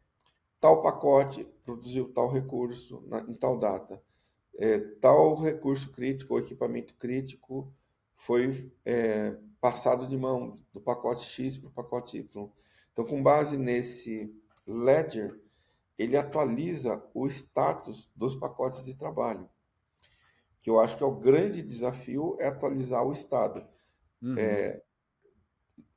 tal 0.60 0.82
pacote 0.82 1.44
produziu 1.64 2.12
tal 2.12 2.30
recurso 2.30 3.02
na, 3.08 3.20
em 3.20 3.34
tal 3.34 3.58
data. 3.58 4.02
É, 4.58 4.78
tal 5.00 5.34
recurso 5.34 5.90
crítico 5.90 6.34
ou 6.34 6.40
equipamento 6.40 6.94
crítico 6.94 7.72
foi 8.14 8.70
é, 8.84 9.34
passado 9.60 10.06
de 10.06 10.16
mão 10.16 10.60
do 10.72 10.80
pacote 10.80 11.24
X 11.24 11.56
para 11.56 11.68
o 11.68 11.72
pacote 11.72 12.18
Y. 12.18 12.50
Então, 12.92 13.04
com 13.04 13.22
base 13.22 13.56
nesse 13.56 14.32
ledger, 14.66 15.40
ele 15.98 16.16
atualiza 16.16 17.02
o 17.14 17.26
status 17.26 18.10
dos 18.14 18.34
pacotes 18.36 18.82
de 18.84 18.94
trabalho. 18.96 19.48
Que 20.60 20.70
eu 20.70 20.80
acho 20.80 20.96
que 20.96 21.02
é 21.02 21.06
o 21.06 21.16
grande 21.16 21.62
desafio 21.62 22.36
é 22.40 22.48
atualizar 22.48 23.04
o 23.04 23.12
estado. 23.12 23.66
Uhum. 24.20 24.38
É, 24.38 24.82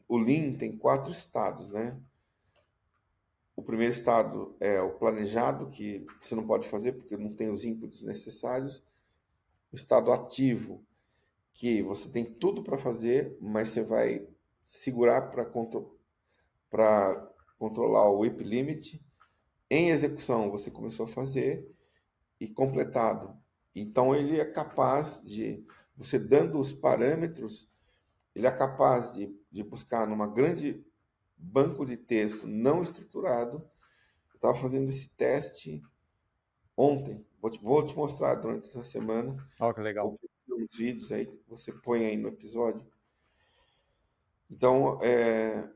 o 0.08 0.18
Lean 0.18 0.54
tem 0.54 0.78
quatro 0.78 1.12
estados, 1.12 1.70
né? 1.70 2.00
O 3.56 3.64
primeiro 3.64 3.94
estado 3.94 4.56
é 4.60 4.82
o 4.82 4.92
planejado, 4.94 5.68
que 5.68 6.06
você 6.20 6.36
não 6.36 6.46
pode 6.46 6.68
fazer 6.68 6.92
porque 6.94 7.16
não 7.16 7.34
tem 7.34 7.50
os 7.50 7.64
inputs 7.64 8.02
necessários. 8.02 8.84
O 9.72 9.76
estado 9.76 10.12
ativo, 10.12 10.84
que 11.54 11.82
você 11.82 12.10
tem 12.10 12.26
tudo 12.26 12.62
para 12.62 12.78
fazer, 12.78 13.38
mas 13.40 13.70
você 13.70 13.82
vai 13.82 14.28
segurar 14.62 15.30
para 15.30 15.46
controlar 17.58 18.10
o 18.10 18.20
whip 18.20 18.44
limit. 18.44 19.02
Em 19.70 19.90
execução, 19.90 20.52
você 20.52 20.70
começou 20.70 21.06
a 21.06 21.10
fazer 21.10 21.68
e 22.40 22.48
completado. 22.48 23.36
Então, 23.74 24.16
ele 24.16 24.40
é 24.40 24.46
capaz 24.46 25.22
de, 25.24 25.66
você 25.98 26.18
dando 26.20 26.60
os 26.60 26.72
parâmetros, 26.72 27.68
ele 28.34 28.48
é 28.48 28.52
capaz 28.52 29.14
de, 29.14 29.34
de 29.52 29.64
buscar 29.64 30.08
numa 30.08 30.28
grande 30.28 30.86
banco 31.38 31.86
de 31.86 31.98
texto 31.98 32.48
não 32.48 32.82
estruturado. 32.82 33.58
Eu 34.30 34.36
estava 34.36 34.56
fazendo 34.56 34.90
esse 34.90 35.10
teste 35.10 35.82
ontem. 36.76 37.26
Vou 37.42 37.50
te, 37.50 37.60
vou 37.62 37.86
te 37.86 37.96
mostrar 37.96 38.36
durante 38.36 38.70
essa 38.70 38.84
semana. 38.84 39.36
Oh, 39.60 39.74
que 39.74 39.82
legal. 39.82 40.14
Os 40.50 40.78
vídeos 40.78 41.12
aí, 41.12 41.28
você 41.48 41.72
põe 41.72 42.06
aí 42.06 42.18
no 42.18 42.30
episódio. 42.30 42.86
Então, 44.50 45.00
é, 45.02 45.68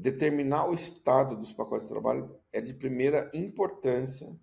determinar 0.00 0.66
o 0.66 0.74
estado 0.74 1.36
dos 1.36 1.52
pacotes 1.52 1.86
de 1.86 1.92
trabalho 1.92 2.34
é 2.52 2.60
de 2.60 2.72
primeira 2.72 3.30
importância 3.34 4.34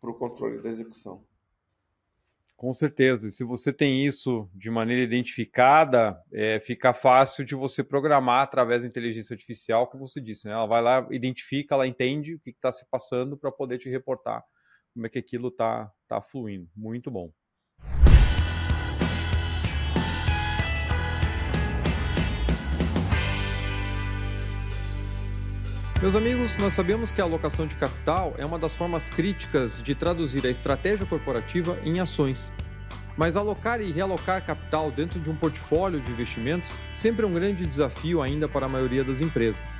para 0.00 0.10
o 0.10 0.14
controle 0.14 0.60
da 0.60 0.68
execução. 0.68 1.24
Com 2.56 2.72
certeza. 2.72 3.28
E 3.28 3.32
se 3.32 3.44
você 3.44 3.72
tem 3.72 4.06
isso 4.06 4.48
de 4.54 4.70
maneira 4.70 5.02
identificada, 5.02 6.20
é, 6.32 6.60
fica 6.60 6.92
fácil 6.94 7.44
de 7.44 7.54
você 7.54 7.82
programar 7.82 8.42
através 8.42 8.82
da 8.82 8.88
inteligência 8.88 9.34
artificial, 9.34 9.86
como 9.86 10.08
você 10.08 10.20
disse. 10.20 10.46
Né? 10.46 10.54
Ela 10.54 10.66
vai 10.66 10.82
lá, 10.82 11.06
identifica, 11.10 11.74
ela 11.74 11.86
entende 11.86 12.34
o 12.34 12.40
que 12.40 12.50
está 12.50 12.72
se 12.72 12.84
passando 12.90 13.36
para 13.36 13.52
poder 13.52 13.78
te 13.78 13.88
reportar 13.88 14.42
como 14.92 15.06
é 15.06 15.08
que 15.08 15.18
aquilo 15.18 15.48
está 15.48 15.90
tá 16.08 16.20
fluindo. 16.20 16.68
Muito 16.76 17.10
bom. 17.10 17.32
Meus 26.02 26.16
amigos, 26.16 26.56
nós 26.58 26.74
sabemos 26.74 27.10
que 27.10 27.20
a 27.20 27.24
alocação 27.24 27.66
de 27.66 27.76
capital 27.76 28.34
é 28.36 28.44
uma 28.44 28.58
das 28.58 28.74
formas 28.74 29.08
críticas 29.08 29.82
de 29.82 29.94
traduzir 29.94 30.44
a 30.46 30.50
estratégia 30.50 31.06
corporativa 31.06 31.78
em 31.82 32.00
ações. 32.00 32.52
Mas 33.16 33.36
alocar 33.36 33.80
e 33.80 33.92
realocar 33.92 34.44
capital 34.44 34.90
dentro 34.90 35.20
de 35.20 35.30
um 35.30 35.36
portfólio 35.36 36.00
de 36.00 36.10
investimentos 36.10 36.74
sempre 36.92 37.24
é 37.24 37.28
um 37.28 37.32
grande 37.32 37.64
desafio 37.64 38.20
ainda 38.20 38.48
para 38.48 38.66
a 38.66 38.68
maioria 38.68 39.04
das 39.04 39.20
empresas. 39.20 39.78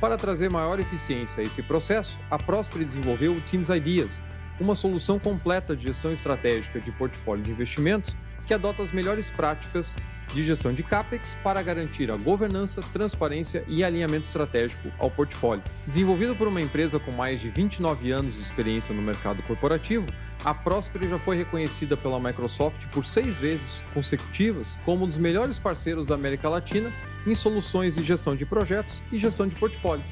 Para 0.00 0.16
trazer 0.16 0.50
maior 0.50 0.78
eficiência 0.78 1.42
a 1.42 1.46
esse 1.46 1.62
processo, 1.62 2.18
a 2.30 2.36
Prosper 2.36 2.84
desenvolveu 2.84 3.32
o 3.32 3.40
Teams 3.40 3.70
Ideas, 3.70 4.20
uma 4.60 4.74
solução 4.74 5.18
completa 5.18 5.74
de 5.74 5.84
gestão 5.84 6.12
estratégica 6.12 6.78
de 6.78 6.92
portfólio 6.92 7.42
de 7.42 7.50
investimentos 7.50 8.14
que 8.46 8.54
adota 8.54 8.82
as 8.82 8.92
melhores 8.92 9.30
práticas 9.30 9.96
de 10.34 10.42
gestão 10.42 10.72
de 10.72 10.82
CAPEX 10.82 11.36
para 11.42 11.62
garantir 11.62 12.10
a 12.10 12.16
governança, 12.16 12.80
transparência 12.92 13.64
e 13.68 13.84
alinhamento 13.84 14.26
estratégico 14.26 14.90
ao 14.98 15.10
portfólio. 15.10 15.62
Desenvolvido 15.86 16.34
por 16.34 16.48
uma 16.48 16.60
empresa 16.60 16.98
com 16.98 17.12
mais 17.12 17.40
de 17.40 17.48
29 17.48 18.10
anos 18.10 18.34
de 18.34 18.40
experiência 18.40 18.94
no 18.94 19.00
mercado 19.00 19.42
corporativo, 19.44 20.06
a 20.44 20.52
Prosper 20.52 21.08
já 21.08 21.18
foi 21.18 21.36
reconhecida 21.36 21.96
pela 21.96 22.20
Microsoft 22.20 22.86
por 22.88 23.06
seis 23.06 23.36
vezes 23.36 23.82
consecutivas 23.94 24.78
como 24.84 25.04
um 25.04 25.08
dos 25.08 25.16
melhores 25.16 25.58
parceiros 25.58 26.04
da 26.04 26.16
América 26.16 26.48
Latina 26.48 26.92
em 27.26 27.34
soluções 27.34 27.94
de 27.94 28.02
gestão 28.02 28.36
de 28.36 28.44
projetos 28.44 29.00
e 29.10 29.18
gestão 29.18 29.48
de 29.48 29.54
portfólio. 29.54 30.04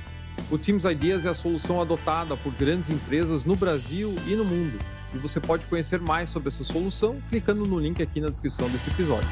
O 0.50 0.56
Teams 0.56 0.84
Ideas 0.84 1.26
é 1.26 1.28
a 1.28 1.34
solução 1.34 1.80
adotada 1.80 2.36
por 2.36 2.52
grandes 2.54 2.88
empresas 2.88 3.44
no 3.44 3.56
Brasil 3.56 4.14
e 4.26 4.34
no 4.34 4.44
mundo. 4.44 4.78
E 5.14 5.18
você 5.18 5.38
pode 5.38 5.66
conhecer 5.66 6.00
mais 6.00 6.30
sobre 6.30 6.48
essa 6.48 6.64
solução 6.64 7.18
clicando 7.28 7.66
no 7.66 7.78
link 7.78 8.02
aqui 8.02 8.20
na 8.20 8.28
descrição 8.28 8.68
desse 8.70 8.88
episódio. 8.88 9.28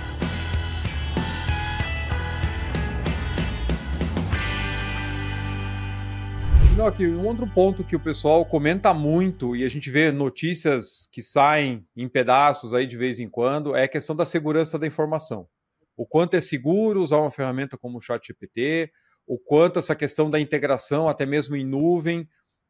Aqui, 6.87 7.07
um 7.07 7.27
outro 7.27 7.47
ponto 7.47 7.85
que 7.85 7.95
o 7.95 8.01
pessoal 8.01 8.45
comenta 8.45 8.95
muito 8.95 9.55
e 9.55 9.65
a 9.65 9.69
gente 9.69 9.91
vê 9.91 10.11
notícias 10.11 11.09
que 11.13 11.21
saem 11.21 11.87
em 11.95 12.09
pedaços 12.09 12.73
aí 12.73 12.87
de 12.87 12.97
vez 12.97 13.21
em 13.21 13.29
quando 13.29 13.77
é 13.77 13.85
a 13.85 13.89
questão 13.89 14.17
da 14.17 14.25
segurança 14.25 14.79
da 14.79 14.87
informação. 14.87 15.47
O 15.95 16.07
quanto 16.07 16.35
é 16.35 16.41
seguro 16.41 17.03
usar 17.03 17.19
uma 17.19 17.31
ferramenta 17.31 17.77
como 17.77 17.99
o 17.99 18.01
ChatGPT, 18.01 18.91
o 19.27 19.39
quanto 19.39 19.79
essa 19.79 19.95
questão 19.95 20.31
da 20.31 20.41
integração, 20.41 21.07
até 21.07 21.27
mesmo 21.27 21.55
em 21.55 21.65
nuvem, 21.65 22.27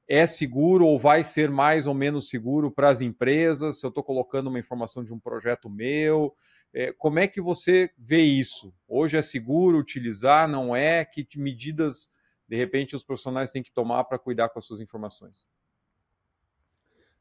é 0.09 0.27
seguro 0.27 0.87
ou 0.87 0.99
vai 0.99 1.23
ser 1.23 1.49
mais 1.49 1.87
ou 1.87 1.95
menos 1.95 2.29
seguro 2.29 2.69
para 2.71 2.91
as 2.91 3.01
empresas, 3.01 3.79
se 3.79 3.87
eu 3.87 3.91
estou 3.91 4.03
colocando 4.03 4.49
uma 4.49 4.59
informação 4.59 5.05
de 5.05 5.15
um 5.15 5.21
projeto 5.21 5.71
meu. 5.71 6.35
É, 6.75 6.93
como 6.93 7.21
é 7.21 7.29
que 7.29 7.41
você 7.41 7.91
vê 7.97 8.21
isso? 8.23 8.75
Hoje 8.89 9.17
é 9.17 9.23
seguro 9.23 9.79
utilizar, 9.79 10.49
não 10.49 10.75
é? 10.75 11.05
Que 11.05 11.27
medidas 11.37 12.11
de 12.51 12.57
repente 12.57 12.97
os 12.97 13.05
profissionais 13.05 13.53
têm 13.53 13.63
que 13.63 13.71
tomar 13.71 14.03
para 14.03 14.19
cuidar 14.19 14.49
com 14.49 14.59
as 14.59 14.65
suas 14.65 14.81
informações? 14.81 15.47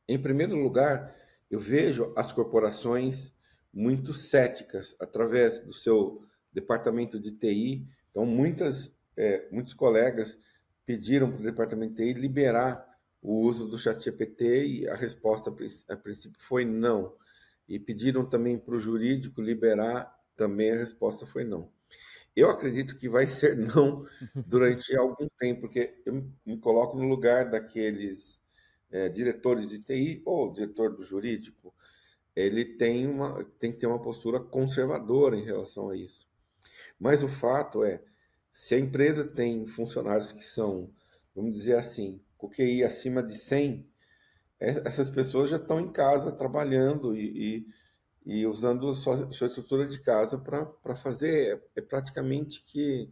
Em 0.07 0.19
primeiro 0.19 0.55
lugar, 0.55 1.15
eu 1.51 1.59
vejo 1.59 2.11
as 2.17 2.31
corporações 2.31 3.31
muito 3.71 4.11
céticas 4.11 4.95
através 4.99 5.61
do 5.61 5.71
seu 5.71 6.25
departamento 6.51 7.19
de 7.19 7.31
TI. 7.31 7.87
Então, 8.09 8.25
muitas, 8.25 8.97
é, 9.15 9.47
muitos 9.51 9.75
colegas 9.75 10.39
pediram 10.83 11.29
para 11.29 11.41
o 11.41 11.43
departamento 11.43 11.93
de 11.93 12.11
TI 12.11 12.19
liberar 12.19 12.83
o 13.21 13.41
uso 13.41 13.67
do 13.67 13.77
ChatGPT 13.77 14.65
e 14.65 14.89
a 14.89 14.95
resposta 14.95 15.55
a 15.89 15.95
princípio 15.95 16.41
foi 16.41 16.65
não. 16.65 17.15
E 17.67 17.77
pediram 17.77 18.27
também 18.27 18.57
para 18.57 18.73
o 18.73 18.79
jurídico 18.79 19.43
liberar, 19.43 20.11
também 20.35 20.71
a 20.71 20.77
resposta 20.77 21.27
foi 21.27 21.43
não. 21.43 21.71
Eu 22.35 22.49
acredito 22.49 22.97
que 22.97 23.09
vai 23.09 23.27
ser 23.27 23.57
não 23.57 24.05
durante 24.35 24.95
algum 24.95 25.27
tempo, 25.39 25.61
porque 25.61 26.01
eu 26.05 26.25
me 26.45 26.57
coloco 26.57 26.97
no 26.97 27.07
lugar 27.07 27.49
daqueles 27.49 28.39
é, 28.91 29.09
diretores 29.09 29.69
de 29.69 29.79
TI 29.83 30.21
ou 30.25 30.51
diretor 30.51 30.95
do 30.95 31.03
jurídico. 31.03 31.73
Ele 32.35 32.63
tem, 32.63 33.07
uma, 33.07 33.43
tem 33.59 33.71
que 33.71 33.79
ter 33.79 33.87
uma 33.87 34.01
postura 34.01 34.39
conservadora 34.39 35.35
em 35.35 35.43
relação 35.43 35.89
a 35.89 35.95
isso. 35.95 36.29
Mas 36.99 37.23
o 37.23 37.27
fato 37.27 37.83
é, 37.83 38.01
se 38.51 38.75
a 38.75 38.79
empresa 38.79 39.25
tem 39.25 39.65
funcionários 39.67 40.31
que 40.31 40.43
são, 40.43 40.91
vamos 41.35 41.53
dizer 41.53 41.75
assim, 41.75 42.21
com 42.37 42.49
QI 42.49 42.83
acima 42.83 43.21
de 43.23 43.33
100, 43.35 43.87
é, 44.59 44.87
essas 44.87 45.09
pessoas 45.09 45.49
já 45.49 45.57
estão 45.57 45.79
em 45.79 45.91
casa 45.91 46.31
trabalhando 46.31 47.15
e, 47.15 47.65
e 48.25 48.45
usando 48.45 48.93
sua, 48.93 49.31
sua 49.31 49.47
estrutura 49.47 49.87
de 49.87 49.99
casa 50.01 50.37
para 50.37 50.95
fazer 50.95 51.57
é, 51.75 51.79
é, 51.79 51.81
praticamente 51.81 52.63
que 52.63 53.11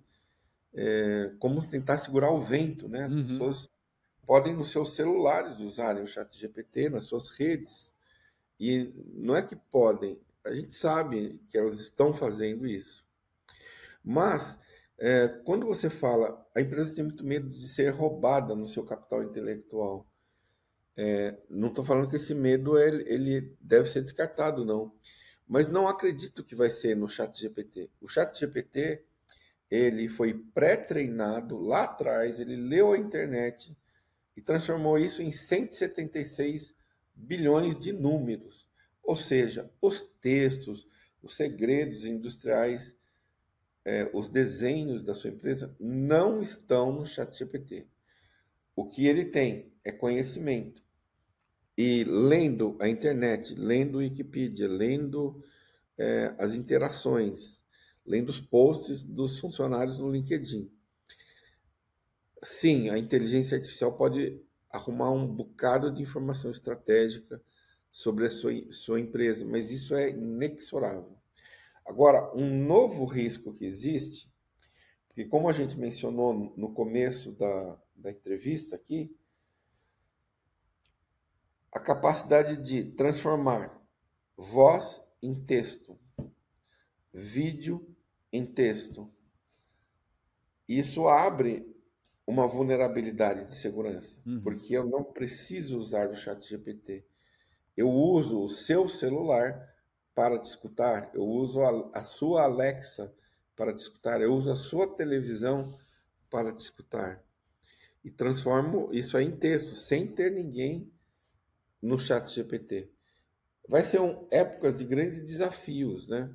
é, 0.73 1.31
como 1.39 1.65
tentar 1.65 1.97
segurar 1.97 2.31
o 2.31 2.39
vento, 2.39 2.87
né? 2.87 3.03
As 3.03 3.13
uhum. 3.13 3.23
pessoas 3.23 3.69
podem 4.25 4.55
nos 4.55 4.71
seus 4.71 4.93
celulares 4.95 5.59
usarem 5.59 6.03
o 6.03 6.07
chat 6.07 6.37
GPT 6.37 6.89
nas 6.89 7.03
suas 7.03 7.29
redes 7.29 7.93
e 8.59 8.93
não 9.13 9.35
é 9.35 9.41
que 9.41 9.55
podem, 9.55 10.19
a 10.45 10.53
gente 10.53 10.75
sabe 10.75 11.39
que 11.47 11.57
elas 11.57 11.79
estão 11.79 12.13
fazendo 12.13 12.67
isso. 12.67 13.05
Mas 14.03 14.59
é, 14.97 15.27
quando 15.45 15.65
você 15.65 15.89
fala, 15.89 16.45
a 16.55 16.61
empresa 16.61 16.93
tem 16.93 17.03
muito 17.03 17.25
medo 17.25 17.49
de 17.49 17.67
ser 17.67 17.89
roubada 17.89 18.55
no 18.55 18.67
seu 18.67 18.83
capital 18.83 19.23
intelectual. 19.23 20.07
É, 20.97 21.37
não 21.47 21.67
estou 21.67 21.85
falando 21.85 22.09
que 22.09 22.15
esse 22.15 22.33
medo 22.33 22.77
ele, 22.77 23.03
ele, 23.07 23.55
deve 23.61 23.87
ser 23.87 24.01
descartado, 24.01 24.65
não. 24.65 24.91
Mas 25.47 25.69
não 25.69 25.87
acredito 25.87 26.43
que 26.43 26.55
vai 26.55 26.71
ser 26.71 26.95
no 26.95 27.07
chat 27.07 27.39
GPT. 27.39 27.89
O 28.01 28.09
chat 28.09 28.37
GPT 28.37 29.03
ele 29.69 30.09
foi 30.09 30.33
pré-treinado 30.33 31.59
lá 31.59 31.83
atrás, 31.83 32.39
ele 32.39 32.55
leu 32.55 32.93
a 32.93 32.97
internet, 32.97 33.75
e 34.35 34.41
transformou 34.41 34.97
isso 34.97 35.21
em 35.21 35.31
176 35.31 36.75
bilhões 37.13 37.77
de 37.77 37.91
números. 37.91 38.67
Ou 39.03 39.15
seja, 39.15 39.69
os 39.81 40.01
textos, 40.01 40.87
os 41.21 41.35
segredos 41.35 42.05
industriais, 42.05 42.95
é, 43.83 44.09
os 44.13 44.29
desenhos 44.29 45.03
da 45.03 45.13
sua 45.13 45.31
empresa 45.31 45.75
não 45.79 46.41
estão 46.41 46.91
no 46.91 47.05
ChatGPT. 47.05 47.87
O 48.75 48.85
que 48.85 49.07
ele 49.07 49.25
tem 49.25 49.71
é 49.83 49.91
conhecimento. 49.91 50.86
E 51.77 52.03
lendo 52.03 52.75
a 52.79 52.89
internet, 52.89 53.53
lendo 53.53 53.99
Wikipedia, 53.99 54.67
lendo 54.67 55.43
é, 55.97 56.33
as 56.39 56.55
interações, 56.55 57.63
lendo 58.05 58.29
os 58.29 58.41
posts 58.41 59.05
dos 59.05 59.39
funcionários 59.39 59.97
no 59.97 60.11
LinkedIn. 60.11 60.71
Sim, 62.41 62.89
a 62.89 62.97
inteligência 62.97 63.55
artificial 63.57 63.93
pode 63.93 64.41
arrumar 64.69 65.11
um 65.11 65.27
bocado 65.27 65.91
de 65.91 66.01
informação 66.01 66.49
estratégica 66.49 67.41
sobre 67.91 68.25
a 68.25 68.29
sua, 68.29 68.51
sua 68.71 68.99
empresa, 68.99 69.45
mas 69.45 69.71
isso 69.71 69.95
é 69.95 70.09
inexorável. 70.09 71.17
Agora, 71.85 72.31
um 72.35 72.65
novo 72.65 73.05
risco 73.05 73.53
que 73.53 73.65
existe, 73.65 74.29
porque 75.07 75.25
como 75.25 75.49
a 75.49 75.51
gente 75.51 75.77
mencionou 75.79 76.53
no 76.55 76.73
começo 76.73 77.31
da, 77.31 77.77
da 77.95 78.11
entrevista 78.11 78.75
aqui, 78.75 79.15
a 81.77 81.79
capacidade 81.79 82.57
de 82.57 82.83
transformar 82.83 83.71
voz 84.35 84.99
em 85.21 85.35
texto, 85.35 85.95
vídeo 87.13 87.95
em 88.33 88.43
texto. 88.43 89.07
Isso 90.67 91.07
abre 91.07 91.71
uma 92.25 92.47
vulnerabilidade 92.47 93.45
de 93.45 93.53
segurança, 93.53 94.19
uhum. 94.25 94.41
porque 94.41 94.75
eu 94.75 94.87
não 94.87 95.03
preciso 95.03 95.77
usar 95.77 96.09
o 96.09 96.15
chat 96.15 96.49
GPT. 96.49 97.05
Eu 97.75 97.91
uso 97.91 98.43
o 98.43 98.49
seu 98.49 98.87
celular 98.87 99.71
para 100.15 100.39
te 100.39 100.45
escutar, 100.45 101.11
eu 101.13 101.23
uso 101.23 101.61
a, 101.61 101.91
a 101.93 102.03
sua 102.03 102.41
Alexa 102.41 103.13
para 103.55 103.71
te 103.71 103.81
escutar, 103.81 104.19
eu 104.19 104.33
uso 104.33 104.51
a 104.51 104.55
sua 104.55 104.95
televisão 104.95 105.77
para 106.27 106.51
te 106.51 106.59
escutar. 106.59 107.23
E 108.03 108.09
transformo 108.09 108.89
isso 108.91 109.15
aí 109.15 109.25
em 109.25 109.37
texto, 109.37 109.75
sem 109.75 110.07
ter 110.07 110.31
ninguém 110.31 110.91
no 111.81 111.97
chat 111.97 112.27
GPT. 112.27 112.89
Vai 113.67 113.83
ser 113.83 114.01
um, 114.01 114.27
épocas 114.31 114.77
de 114.77 114.85
grandes 114.85 115.19
desafios 115.19 116.07
né? 116.07 116.33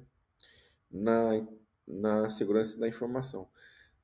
na, 0.91 1.47
na 1.87 2.31
segurança 2.31 2.79
da 2.79 2.89
informação. 2.89 3.49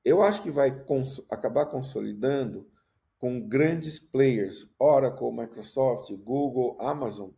Eu 0.04 0.22
acho 0.22 0.42
que 0.42 0.50
vai 0.50 0.84
cons 0.84 1.20
acabar 1.28 1.66
consolidando 1.66 2.70
com 3.18 3.40
grandes 3.40 3.98
players, 3.98 4.66
Oracle, 4.78 5.32
Microsoft, 5.32 6.12
Google, 6.14 6.76
Amazon, 6.80 7.30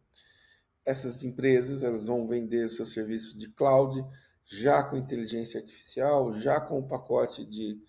essas 0.84 1.24
empresas 1.24 1.82
elas 1.82 2.07
vão 2.07 2.26
vender 2.26 2.68
seus 2.68 2.92
serviços 2.92 3.38
de 3.38 3.48
cloud 3.48 4.05
já 4.44 4.82
com 4.82 4.96
inteligência 4.96 5.61
artificial, 5.61 6.32
já 6.32 6.61
com 6.61 6.78
o 6.78 6.86
pacote 6.86 7.44
de, 7.44 7.80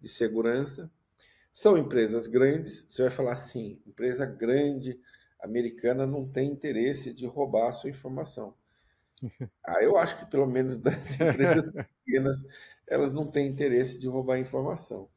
de 0.00 0.08
segurança. 0.08 0.90
São 1.52 1.76
empresas 1.76 2.26
grandes, 2.26 2.84
você 2.88 3.02
vai 3.02 3.10
falar 3.10 3.32
assim, 3.32 3.80
empresa 3.86 4.24
grande 4.24 4.98
americana 5.40 6.06
não 6.06 6.26
tem 6.28 6.50
interesse 6.50 7.12
de 7.12 7.26
roubar 7.26 7.68
a 7.68 7.72
sua 7.72 7.90
informação. 7.90 8.54
Ah, 9.64 9.82
eu 9.82 9.96
acho 9.96 10.18
que 10.18 10.26
pelo 10.26 10.46
menos 10.46 10.78
das 10.78 10.94
empresas 11.18 11.70
pequenas, 11.70 12.44
elas 12.86 13.12
não 13.12 13.26
têm 13.26 13.48
interesse 13.48 13.98
de 13.98 14.06
roubar 14.06 14.34
a 14.34 14.38
informação. 14.38 15.08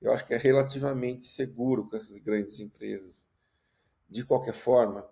Eu 0.00 0.12
acho 0.12 0.26
que 0.26 0.34
é 0.34 0.36
relativamente 0.36 1.24
seguro 1.24 1.88
com 1.88 1.96
essas 1.96 2.18
grandes 2.18 2.60
empresas. 2.60 3.24
De 4.08 4.24
qualquer 4.24 4.52
forma, 4.52 5.08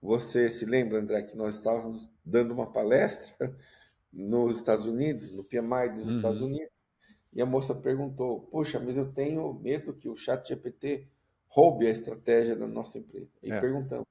você 0.00 0.48
se 0.48 0.64
lembra, 0.64 0.98
André, 0.98 1.22
que 1.22 1.36
nós 1.36 1.56
estávamos 1.56 2.10
dando 2.24 2.52
uma 2.52 2.72
palestra 2.72 3.34
nos 4.12 4.56
Estados 4.56 4.86
Unidos, 4.86 5.30
no 5.30 5.44
PMI 5.44 5.90
dos 5.94 6.08
uhum. 6.08 6.16
Estados 6.16 6.40
Unidos, 6.40 6.88
e 7.32 7.42
a 7.42 7.46
moça 7.46 7.74
perguntou: 7.74 8.42
Poxa, 8.50 8.80
mas 8.80 8.96
eu 8.96 9.12
tenho 9.12 9.52
medo 9.54 9.92
que 9.92 10.08
o 10.08 10.16
Chat 10.16 10.48
GPT 10.48 11.06
roube 11.50 11.86
a 11.86 11.90
estratégia 11.90 12.56
da 12.56 12.66
nossa 12.66 12.98
empresa. 12.98 13.30
E 13.42 13.52
é. 13.52 13.60
perguntamos: 13.60 14.08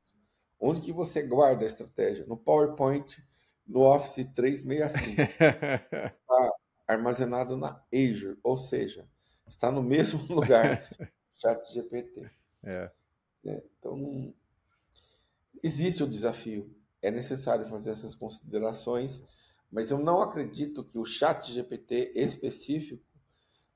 onde 0.59 0.81
que 0.81 0.93
você 0.93 1.23
guarda 1.23 1.63
a 1.63 1.67
estratégia? 1.67 2.25
No 2.27 2.37
PowerPoint, 2.37 3.23
no 3.67 3.81
Office 3.81 4.25
365. 4.35 5.21
está 5.21 6.51
armazenado 6.87 7.57
na 7.57 7.83
Azure, 7.93 8.37
ou 8.43 8.55
seja, 8.55 9.07
está 9.47 9.71
no 9.71 9.81
mesmo 9.81 10.21
lugar 10.33 10.87
Chat 11.35 11.73
GPT. 11.73 12.29
É. 12.63 12.91
É, 13.45 13.63
então, 13.79 14.33
Existe 15.61 16.03
o 16.03 16.07
desafio, 16.07 16.73
é 17.01 17.11
necessário 17.11 17.65
fazer 17.67 17.91
essas 17.91 18.15
considerações, 18.15 19.21
mas 19.69 19.91
eu 19.91 19.99
não 19.99 20.21
acredito 20.21 20.85
que 20.85 20.97
o 20.97 21.03
chat 21.03 21.51
GPT 21.51 22.13
específico 22.15 23.03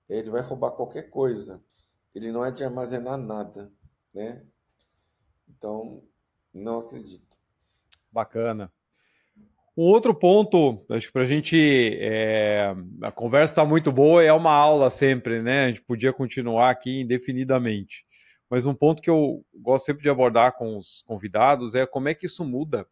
ele 0.08 0.30
vai 0.30 0.42
roubar 0.42 0.72
qualquer 0.72 1.10
coisa. 1.10 1.62
Ele 2.14 2.32
não 2.32 2.46
é 2.46 2.52
de 2.52 2.64
armazenar 2.64 3.18
nada, 3.18 3.72
né? 4.14 4.44
Então, 5.50 6.04
não 6.54 6.80
acredito. 6.80 7.38
Bacana. 8.12 8.72
Um 9.76 9.84
outro 9.84 10.14
ponto, 10.14 10.86
acho 10.90 11.08
que 11.08 11.14
para 11.14 11.24
a 11.24 11.28
gente. 11.28 11.58
É, 12.00 12.76
a 13.02 13.12
conversa 13.12 13.54
está 13.54 13.66
muito 13.66 13.92
boa, 13.92 14.24
é 14.24 14.32
uma 14.32 14.52
aula 14.52 14.92
sempre, 14.92 15.42
né? 15.42 15.66
A 15.66 15.68
gente 15.70 15.82
podia 15.82 16.14
continuar 16.14 16.70
aqui 16.70 17.02
indefinidamente. 17.02 18.06
Mas 18.48 18.68
um 18.68 18.76
ponto 18.76 19.02
que 19.02 19.10
eu 19.10 19.44
gosto 19.56 19.86
sempre 19.86 20.04
de 20.04 20.10
abordar 20.10 20.56
com 20.56 20.78
os 20.78 21.02
convidados 21.08 21.74
é 21.74 21.88
como 21.88 22.08
é 22.08 22.14
que 22.14 22.28
isso 22.28 22.46
muda 22.46 22.86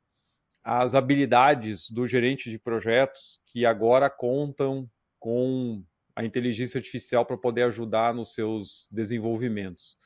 as 0.64 0.96
habilidades 0.96 1.90
do 1.90 2.08
gerente 2.08 2.50
de 2.50 2.58
projetos 2.58 3.40
que 3.46 3.64
agora 3.64 4.10
contam 4.10 4.90
com 5.20 5.84
a 6.16 6.24
inteligência 6.24 6.78
artificial 6.78 7.26
para 7.26 7.38
poder 7.38 7.64
ajudar 7.64 8.14
nos 8.14 8.34
seus 8.34 8.88
desenvolvimentos. 8.92 9.98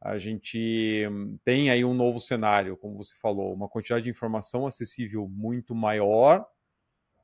A 0.00 0.18
gente 0.18 1.06
tem 1.44 1.70
aí 1.70 1.84
um 1.84 1.94
novo 1.94 2.18
cenário, 2.18 2.76
como 2.76 2.96
você 2.96 3.14
falou, 3.20 3.54
uma 3.54 3.68
quantidade 3.68 4.04
de 4.04 4.10
informação 4.10 4.66
acessível 4.66 5.28
muito 5.28 5.74
maior 5.74 6.44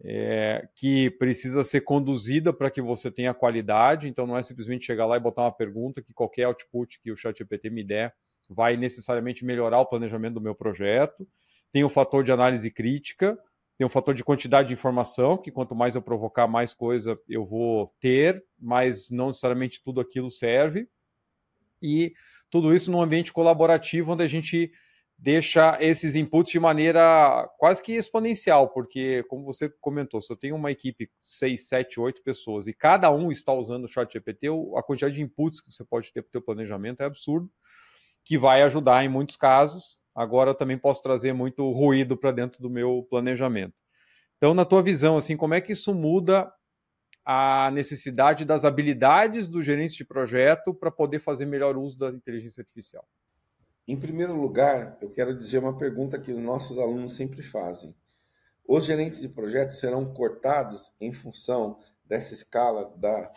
é, 0.04 0.68
que 0.76 1.10
precisa 1.10 1.64
ser 1.64 1.80
conduzida 1.80 2.52
para 2.52 2.70
que 2.70 2.80
você 2.80 3.10
tenha 3.10 3.34
qualidade. 3.34 4.06
Então, 4.08 4.26
não 4.26 4.36
é 4.36 4.42
simplesmente 4.42 4.86
chegar 4.86 5.06
lá 5.06 5.16
e 5.16 5.20
botar 5.20 5.42
uma 5.42 5.52
pergunta 5.52 6.02
que 6.02 6.12
qualquer 6.12 6.44
output 6.44 7.00
que 7.00 7.10
o 7.10 7.16
ChatGPT 7.16 7.70
me 7.70 7.82
der 7.82 8.14
vai 8.48 8.76
necessariamente 8.76 9.44
melhorar 9.44 9.80
o 9.80 9.86
planejamento 9.86 10.34
do 10.34 10.40
meu 10.40 10.54
projeto. 10.54 11.26
Tem 11.72 11.84
o 11.84 11.88
fator 11.88 12.24
de 12.24 12.32
análise 12.32 12.70
crítica, 12.70 13.38
tem 13.78 13.86
o 13.86 13.90
fator 13.90 14.12
de 14.12 14.24
quantidade 14.24 14.68
de 14.68 14.74
informação, 14.74 15.38
que 15.38 15.52
quanto 15.52 15.72
mais 15.72 15.94
eu 15.94 16.02
provocar, 16.02 16.48
mais 16.48 16.74
coisa 16.74 17.16
eu 17.28 17.46
vou 17.46 17.94
ter, 18.00 18.44
mas 18.58 19.08
não 19.08 19.28
necessariamente 19.28 19.80
tudo 19.80 20.00
aquilo 20.00 20.32
serve. 20.32 20.88
E 21.80 22.12
tudo 22.50 22.74
isso 22.74 22.90
num 22.90 23.00
ambiente 23.00 23.32
colaborativo, 23.32 24.12
onde 24.12 24.24
a 24.24 24.26
gente 24.26 24.72
deixa 25.16 25.78
esses 25.80 26.16
inputs 26.16 26.50
de 26.50 26.58
maneira 26.58 27.48
quase 27.56 27.80
que 27.80 27.92
exponencial, 27.92 28.68
porque, 28.68 29.22
como 29.28 29.44
você 29.44 29.68
comentou, 29.80 30.20
se 30.20 30.32
eu 30.32 30.36
tenho 30.36 30.56
uma 30.56 30.72
equipe 30.72 31.08
6, 31.22 31.68
7, 31.68 32.00
8 32.00 32.22
pessoas 32.22 32.66
e 32.66 32.72
cada 32.72 33.10
um 33.12 33.30
está 33.30 33.52
usando 33.52 33.84
o 33.84 33.88
chat 33.88 34.12
GPT, 34.12 34.48
a 34.76 34.82
quantidade 34.82 35.14
de 35.14 35.22
inputs 35.22 35.60
que 35.60 35.72
você 35.72 35.84
pode 35.84 36.12
ter 36.12 36.22
para 36.22 36.28
o 36.28 36.32
seu 36.32 36.42
planejamento 36.42 37.00
é 37.00 37.06
absurdo, 37.06 37.48
que 38.24 38.36
vai 38.36 38.62
ajudar 38.62 39.04
em 39.04 39.08
muitos 39.08 39.36
casos. 39.36 39.97
Agora 40.18 40.50
eu 40.50 40.54
também 40.54 40.76
posso 40.76 41.00
trazer 41.00 41.32
muito 41.32 41.70
ruído 41.70 42.16
para 42.16 42.32
dentro 42.32 42.60
do 42.60 42.68
meu 42.68 43.06
planejamento. 43.08 43.74
Então, 44.36 44.52
na 44.52 44.64
tua 44.64 44.82
visão, 44.82 45.16
assim, 45.16 45.36
como 45.36 45.54
é 45.54 45.60
que 45.60 45.74
isso 45.74 45.94
muda 45.94 46.52
a 47.24 47.70
necessidade 47.70 48.44
das 48.44 48.64
habilidades 48.64 49.46
do 49.46 49.62
gerente 49.62 49.96
de 49.96 50.04
projeto 50.04 50.74
para 50.74 50.90
poder 50.90 51.20
fazer 51.20 51.46
melhor 51.46 51.76
uso 51.76 51.96
da 51.96 52.10
inteligência 52.10 52.62
artificial? 52.62 53.06
Em 53.86 53.96
primeiro 53.96 54.34
lugar, 54.34 54.98
eu 55.00 55.08
quero 55.08 55.38
dizer 55.38 55.58
uma 55.58 55.76
pergunta 55.76 56.18
que 56.18 56.32
nossos 56.32 56.80
alunos 56.80 57.14
sempre 57.14 57.40
fazem. 57.40 57.94
Os 58.66 58.86
gerentes 58.86 59.20
de 59.20 59.28
projetos 59.28 59.78
serão 59.78 60.12
cortados 60.12 60.92
em 61.00 61.12
função 61.12 61.78
dessa 62.04 62.34
escala 62.34 62.92
da 62.96 63.32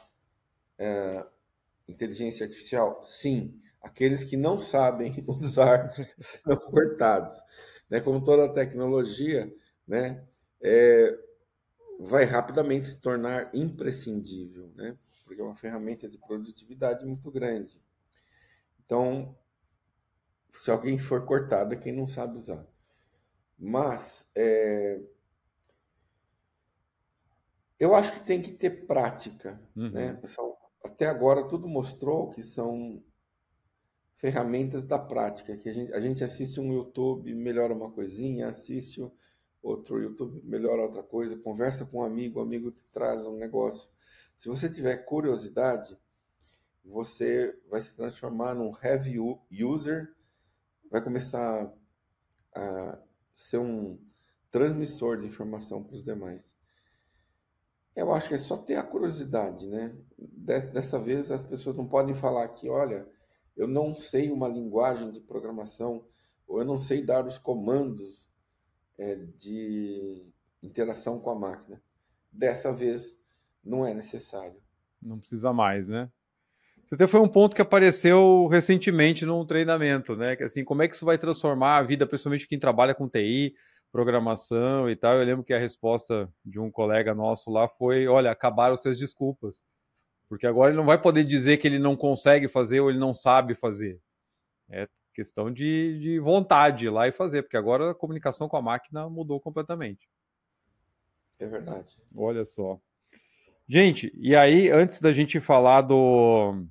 é, 0.80 1.28
inteligência 1.88 2.44
artificial? 2.44 3.04
Sim. 3.04 3.62
Aqueles 3.82 4.24
que 4.24 4.38
não 4.38 4.60
sabem 4.60 5.24
usar 5.28 5.94
serão 6.20 6.58
cortados. 6.58 7.34
Né? 7.90 8.00
Como 8.00 8.24
toda 8.24 8.54
tecnologia, 8.54 9.52
né? 9.88 10.24
É, 10.62 11.18
vai 12.00 12.24
rapidamente 12.24 12.86
se 12.86 13.00
tornar 13.00 13.50
imprescindível, 13.54 14.72
né? 14.76 14.98
porque 15.32 15.42
é 15.42 15.46
uma 15.46 15.56
ferramenta 15.56 16.10
de 16.10 16.18
produtividade 16.18 17.06
muito 17.06 17.32
grande. 17.32 17.82
Então, 18.84 19.34
se 20.52 20.70
alguém 20.70 21.00
for 21.00 21.26
cortado, 21.26 21.74
é 21.74 21.78
quem 21.78 21.94
não 21.94 22.06
sabe 22.06 22.38
usar. 22.38 22.68
Mas 23.58 24.30
é, 24.36 25.00
eu 27.80 27.96
acho 27.96 28.12
que 28.12 28.20
tem 28.26 28.42
que 28.42 28.52
ter 28.52 28.86
prática, 28.86 29.60
uhum. 29.76 29.90
né? 29.90 30.22
Até 30.84 31.08
agora 31.08 31.48
tudo 31.48 31.68
mostrou 31.68 32.30
que 32.30 32.44
são 32.44 33.02
ferramentas 34.22 34.86
da 34.86 35.00
prática, 35.00 35.58
que 35.58 35.68
a 35.68 35.74
gente, 35.74 35.92
a 35.94 36.00
gente 36.00 36.24
assiste 36.24 36.60
um 36.60 36.72
YouTube, 36.72 37.34
melhora 37.34 37.74
uma 37.74 37.90
coisinha, 37.90 38.50
assiste 38.50 39.04
outro 39.64 40.00
YouTube, 40.00 40.40
melhora 40.44 40.84
outra 40.84 41.02
coisa, 41.02 41.36
conversa 41.36 41.86
com 41.86 41.98
um 41.98 42.04
amigo, 42.04 42.40
o 42.40 42.44
amigo 42.44 42.70
te 42.70 42.86
traz 42.86 43.26
um 43.26 43.36
negócio. 43.36 43.90
Se 44.38 44.48
você 44.48 44.70
tiver 44.70 44.98
curiosidade, 44.98 45.98
você 46.86 47.60
vai 47.68 47.82
se 47.82 47.96
transformar 47.96 48.54
num 48.54 48.72
heavy 48.84 49.18
user, 49.52 50.14
vai 50.90 51.04
começar 51.04 51.74
a 52.54 53.00
ser 53.34 53.58
um 53.58 54.00
transmissor 54.52 55.18
de 55.18 55.26
informação 55.26 55.84
para 55.84 55.96
os 55.96 56.04
demais. 56.04 56.56
Eu 57.96 58.14
acho 58.14 58.28
que 58.28 58.36
é 58.36 58.38
só 58.38 58.56
ter 58.56 58.76
a 58.76 58.84
curiosidade, 58.84 59.68
né? 59.68 59.96
Dessa 60.16 61.00
vez 61.00 61.32
as 61.32 61.44
pessoas 61.44 61.76
não 61.76 61.88
podem 61.88 62.14
falar 62.14 62.48
que, 62.50 62.70
olha, 62.70 63.08
eu 63.56 63.68
não 63.68 63.94
sei 63.94 64.32
uma 64.32 64.48
linguagem 64.48 65.12
de 65.12 65.20
programação, 65.20 66.06
ou 66.48 66.60
eu 66.60 66.66
não 66.66 66.78
sei 66.78 67.02
dar 67.02 67.26
os 67.26 67.38
comandos 67.38 68.30
é, 68.98 69.16
de 69.38 70.26
interação 70.62 71.20
com 71.20 71.30
a 71.30 71.36
máquina. 71.36 71.82
Dessa 72.32 72.74
vez, 72.74 73.20
não 73.64 73.86
é 73.86 73.94
necessário. 73.94 74.60
Não 75.02 75.20
precisa 75.20 75.52
mais, 75.52 75.88
né? 75.88 76.10
Isso 76.84 76.96
até 76.96 77.08
foi 77.08 77.20
um 77.20 77.28
ponto 77.28 77.56
que 77.56 77.62
apareceu 77.62 78.48
recentemente 78.48 79.26
num 79.26 79.46
treinamento, 79.46 80.16
né? 80.16 80.36
Que 80.36 80.44
assim, 80.44 80.64
como 80.64 80.82
é 80.82 80.88
que 80.88 80.96
isso 80.96 81.06
vai 81.06 81.18
transformar 81.18 81.78
a 81.78 81.84
vida, 81.84 82.06
principalmente 82.06 82.48
quem 82.48 82.60
trabalha 82.60 82.94
com 82.94 83.08
TI, 83.08 83.56
programação 83.92 84.90
e 84.90 84.96
tal. 84.96 85.14
Eu 85.14 85.26
lembro 85.26 85.44
que 85.44 85.54
a 85.54 85.60
resposta 85.60 86.32
de 86.46 86.60
um 86.60 86.72
colega 86.72 87.16
nosso 87.16 87.50
lá 87.50 87.68
foi: 87.68 88.08
olha, 88.08 88.32
acabaram 88.32 88.76
suas 88.78 88.98
desculpas. 88.98 89.66
Porque 90.32 90.48
agora 90.48 90.70
ele 90.70 90.78
não 90.78 90.86
vai 90.86 90.98
poder 90.98 91.26
dizer 91.26 91.58
que 91.58 91.68
ele 91.68 91.78
não 91.78 91.94
consegue 91.94 92.48
fazer 92.48 92.80
ou 92.80 92.90
ele 92.90 92.98
não 92.98 93.14
sabe 93.14 93.54
fazer. 93.54 94.00
É 94.70 94.88
questão 95.14 95.52
de, 95.52 96.00
de 96.00 96.20
vontade 96.20 96.86
ir 96.86 96.90
lá 96.90 97.06
e 97.06 97.12
fazer, 97.12 97.42
porque 97.42 97.58
agora 97.58 97.92
a 97.92 97.94
comunicação 97.94 98.48
com 98.48 98.56
a 98.56 98.62
máquina 98.62 99.10
mudou 99.10 99.42
completamente. 99.42 100.08
É 101.38 101.46
verdade. 101.46 101.98
Olha 102.16 102.46
só. 102.46 102.80
Gente, 103.68 104.10
e 104.16 104.34
aí, 104.34 104.70
antes 104.70 105.02
da 105.02 105.12
gente 105.12 105.38
falar 105.42 105.82
do. 105.82 106.66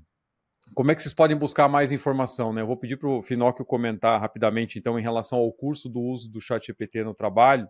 Como 0.75 0.91
é 0.91 0.95
que 0.95 1.03
vocês 1.03 1.13
podem 1.13 1.37
buscar 1.37 1.69
mais 1.69 1.93
informação? 1.93 2.55
Né? 2.55 2.63
Eu 2.63 2.67
vou 2.67 2.79
pedir 2.79 2.97
para 2.97 3.11
o 3.11 3.23
Finóquio 3.23 3.63
comentar 3.67 4.19
rapidamente, 4.19 4.79
então, 4.79 4.99
em 4.99 5.03
relação 5.03 5.39
ao 5.39 5.53
curso 5.53 5.87
do 5.87 6.01
uso 6.01 6.33
do 6.33 6.41
Chat 6.41 6.67
GPT 6.69 7.05
no 7.05 7.13
trabalho, 7.13 7.69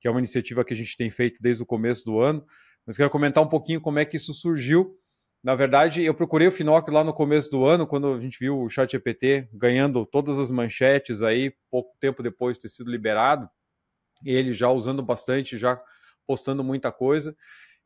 que 0.00 0.08
é 0.08 0.10
uma 0.10 0.18
iniciativa 0.18 0.64
que 0.64 0.74
a 0.74 0.76
gente 0.76 0.96
tem 0.96 1.10
feito 1.10 1.40
desde 1.40 1.62
o 1.62 1.66
começo 1.66 2.04
do 2.04 2.18
ano. 2.18 2.44
Mas 2.84 2.96
quero 2.96 3.10
comentar 3.10 3.44
um 3.44 3.48
pouquinho 3.48 3.80
como 3.80 4.00
é 4.00 4.04
que 4.04 4.16
isso 4.16 4.34
surgiu 4.34 4.97
na 5.42 5.54
verdade, 5.54 6.02
eu 6.02 6.14
procurei 6.14 6.48
o 6.48 6.52
Finocchio 6.52 6.92
lá 6.92 7.04
no 7.04 7.14
começo 7.14 7.50
do 7.50 7.64
ano, 7.64 7.86
quando 7.86 8.12
a 8.12 8.20
gente 8.20 8.38
viu 8.40 8.60
o 8.60 8.68
ChatGPT 8.68 9.48
ganhando 9.52 10.04
todas 10.04 10.38
as 10.38 10.50
manchetes 10.50 11.22
aí, 11.22 11.54
pouco 11.70 11.96
tempo 12.00 12.22
depois 12.22 12.56
de 12.56 12.62
ter 12.62 12.68
sido 12.68 12.90
liberado, 12.90 13.48
e 14.24 14.30
ele 14.30 14.52
já 14.52 14.68
usando 14.68 15.00
bastante, 15.00 15.56
já 15.56 15.80
postando 16.26 16.64
muita 16.64 16.90
coisa. 16.90 17.36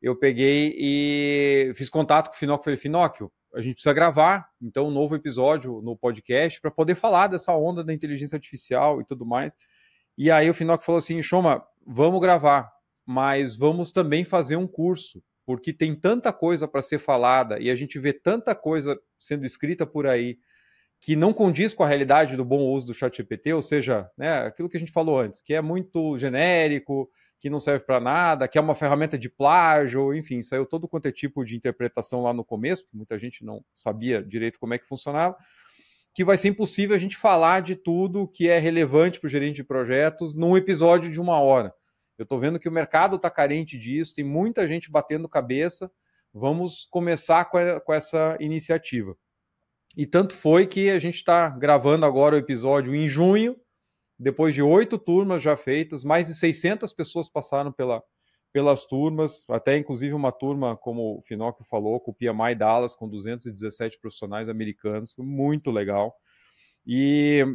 Eu 0.01 0.15
peguei 0.15 0.73
e 0.75 1.73
fiz 1.75 1.89
contato 1.89 2.29
com 2.29 2.35
o 2.35 2.39
Finocchio, 2.39 2.63
falei, 2.63 2.77
Finocchio, 2.77 3.31
a 3.53 3.61
gente 3.61 3.75
precisa 3.75 3.93
gravar, 3.93 4.49
então, 4.59 4.87
um 4.87 4.91
novo 4.91 5.15
episódio 5.15 5.79
no 5.83 5.95
podcast 5.95 6.59
para 6.59 6.71
poder 6.71 6.95
falar 6.95 7.27
dessa 7.27 7.55
onda 7.55 7.83
da 7.83 7.93
inteligência 7.93 8.35
artificial 8.35 8.99
e 8.99 9.05
tudo 9.05 9.27
mais. 9.27 9.55
E 10.17 10.31
aí 10.31 10.49
o 10.49 10.55
Finocchio 10.55 10.85
falou 10.85 10.97
assim, 10.97 11.21
Choma, 11.21 11.63
vamos 11.85 12.19
gravar, 12.19 12.71
mas 13.05 13.55
vamos 13.55 13.91
também 13.91 14.25
fazer 14.25 14.55
um 14.55 14.67
curso 14.67 15.23
porque 15.45 15.73
tem 15.73 15.95
tanta 15.95 16.31
coisa 16.31 16.67
para 16.67 16.81
ser 16.81 16.99
falada 16.99 17.59
e 17.59 17.69
a 17.69 17.75
gente 17.75 17.99
vê 17.99 18.13
tanta 18.13 18.55
coisa 18.55 18.99
sendo 19.19 19.45
escrita 19.45 19.85
por 19.85 20.07
aí 20.07 20.37
que 20.99 21.17
não 21.17 21.33
condiz 21.33 21.73
com 21.73 21.83
a 21.83 21.87
realidade 21.87 22.37
do 22.37 22.45
bom 22.45 22.61
uso 22.61 22.87
do 22.87 22.93
ChatGPT, 22.93 23.51
ou 23.51 23.61
seja, 23.61 24.09
né, 24.17 24.45
aquilo 24.45 24.69
que 24.69 24.77
a 24.77 24.79
gente 24.79 24.91
falou 24.91 25.19
antes, 25.19 25.41
que 25.41 25.53
é 25.53 25.61
muito 25.61 26.17
genérico, 26.17 27.09
que 27.41 27.49
não 27.49 27.59
serve 27.59 27.83
para 27.83 27.99
nada, 27.99 28.47
que 28.47 28.57
é 28.57 28.61
uma 28.61 28.73
ferramenta 28.73 29.17
de 29.17 29.27
plágio, 29.27 30.13
enfim, 30.13 30.41
saiu 30.41 30.65
todo 30.65 30.87
quanto 30.87 31.09
é 31.09 31.11
tipo 31.11 31.43
de 31.43 31.57
interpretação 31.57 32.23
lá 32.23 32.33
no 32.33 32.45
começo, 32.45 32.85
que 32.89 32.95
muita 32.95 33.19
gente 33.19 33.43
não 33.43 33.61
sabia 33.75 34.23
direito 34.23 34.57
como 34.57 34.73
é 34.73 34.77
que 34.77 34.87
funcionava, 34.87 35.35
que 36.13 36.23
vai 36.23 36.37
ser 36.37 36.47
impossível 36.47 36.95
a 36.95 36.99
gente 36.99 37.17
falar 37.17 37.61
de 37.61 37.75
tudo 37.75 38.25
que 38.25 38.47
é 38.47 38.57
relevante 38.57 39.19
para 39.19 39.27
o 39.27 39.29
gerente 39.29 39.57
de 39.57 39.63
projetos 39.65 40.33
num 40.33 40.55
episódio 40.55 41.11
de 41.11 41.19
uma 41.19 41.37
hora. 41.37 41.73
Eu 42.23 42.25
estou 42.25 42.39
vendo 42.39 42.57
que 42.57 42.69
o 42.69 42.71
mercado 42.71 43.17
está 43.17 43.29
carente 43.29 43.77
disso, 43.77 44.15
tem 44.15 44.23
muita 44.23 44.65
gente 44.65 44.89
batendo 44.89 45.27
cabeça. 45.27 45.91
Vamos 46.33 46.87
começar 46.89 47.43
com, 47.45 47.57
a, 47.57 47.81
com 47.81 47.93
essa 47.93 48.37
iniciativa. 48.39 49.13
E 49.97 50.07
tanto 50.07 50.33
foi 50.33 50.65
que 50.65 50.89
a 50.89 50.99
gente 50.99 51.15
está 51.15 51.49
gravando 51.49 52.05
agora 52.05 52.35
o 52.35 52.39
episódio 52.39 52.95
em 52.95 53.09
junho, 53.09 53.57
depois 54.17 54.55
de 54.55 54.61
oito 54.61 54.97
turmas 54.97 55.43
já 55.43 55.57
feitas, 55.57 56.05
mais 56.05 56.27
de 56.27 56.33
600 56.33 56.93
pessoas 56.93 57.27
passaram 57.27 57.73
pela, 57.73 58.01
pelas 58.53 58.85
turmas, 58.85 59.43
até 59.49 59.77
inclusive 59.77 60.13
uma 60.13 60.31
turma, 60.31 60.77
como 60.77 61.17
o 61.17 61.21
Finocchio 61.23 61.65
falou, 61.65 61.99
com 61.99 62.11
o 62.11 62.15
PMI 62.15 62.55
Dallas, 62.55 62.95
com 62.95 63.09
217 63.09 63.99
profissionais 63.99 64.47
americanos, 64.47 65.13
muito 65.17 65.69
legal. 65.69 66.15
E 66.87 67.45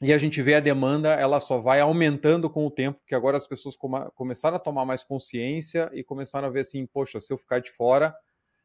e 0.00 0.12
a 0.12 0.18
gente 0.18 0.40
vê 0.40 0.54
a 0.54 0.60
demanda, 0.60 1.10
ela 1.10 1.40
só 1.40 1.58
vai 1.58 1.80
aumentando 1.80 2.48
com 2.48 2.66
o 2.66 2.70
tempo, 2.70 3.00
porque 3.00 3.14
agora 3.14 3.36
as 3.36 3.46
pessoas 3.46 3.76
come 3.76 3.98
começaram 4.14 4.56
a 4.56 4.60
tomar 4.60 4.86
mais 4.86 5.02
consciência 5.02 5.90
e 5.92 6.02
começaram 6.02 6.48
a 6.48 6.50
ver 6.50 6.60
assim, 6.60 6.86
poxa, 6.86 7.20
se 7.20 7.32
eu 7.32 7.36
ficar 7.36 7.60
de 7.60 7.70
fora 7.70 8.14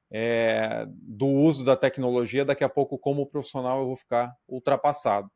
é, 0.09 0.85
do 0.87 1.27
uso 1.27 1.65
da 1.65 1.75
tecnologia, 1.75 2.45
daqui 2.45 2.63
a 2.63 2.69
pouco, 2.69 2.97
como 2.97 3.25
profissional, 3.25 3.81
eu 3.81 3.87
vou 3.87 3.95
ficar 3.97 4.33
ultrapassado. 4.47 5.29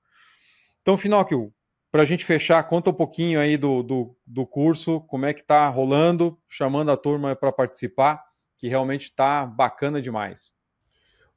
Então, 0.82 0.98
Finóquio, 0.98 1.54
para 1.92 2.04
a 2.04 2.06
gente 2.06 2.24
fechar, 2.24 2.64
conta 2.64 2.92
um 2.92 2.94
pouquinho 2.94 3.40
aí 3.40 3.58
do, 3.58 3.84
do, 3.84 4.16
do 4.26 4.46
curso, 4.46 5.02
como 5.02 5.26
é 5.26 5.34
que 5.34 5.42
está 5.42 5.68
rolando, 5.68 6.40
chamando 6.48 6.92
a 6.92 6.98
turma 6.98 7.36
para 7.36 7.52
participar, 7.52 8.24
que 8.58 8.68
realmente 8.68 9.06
está 9.06 9.46
bacana 9.46 10.02
demais. 10.02 10.54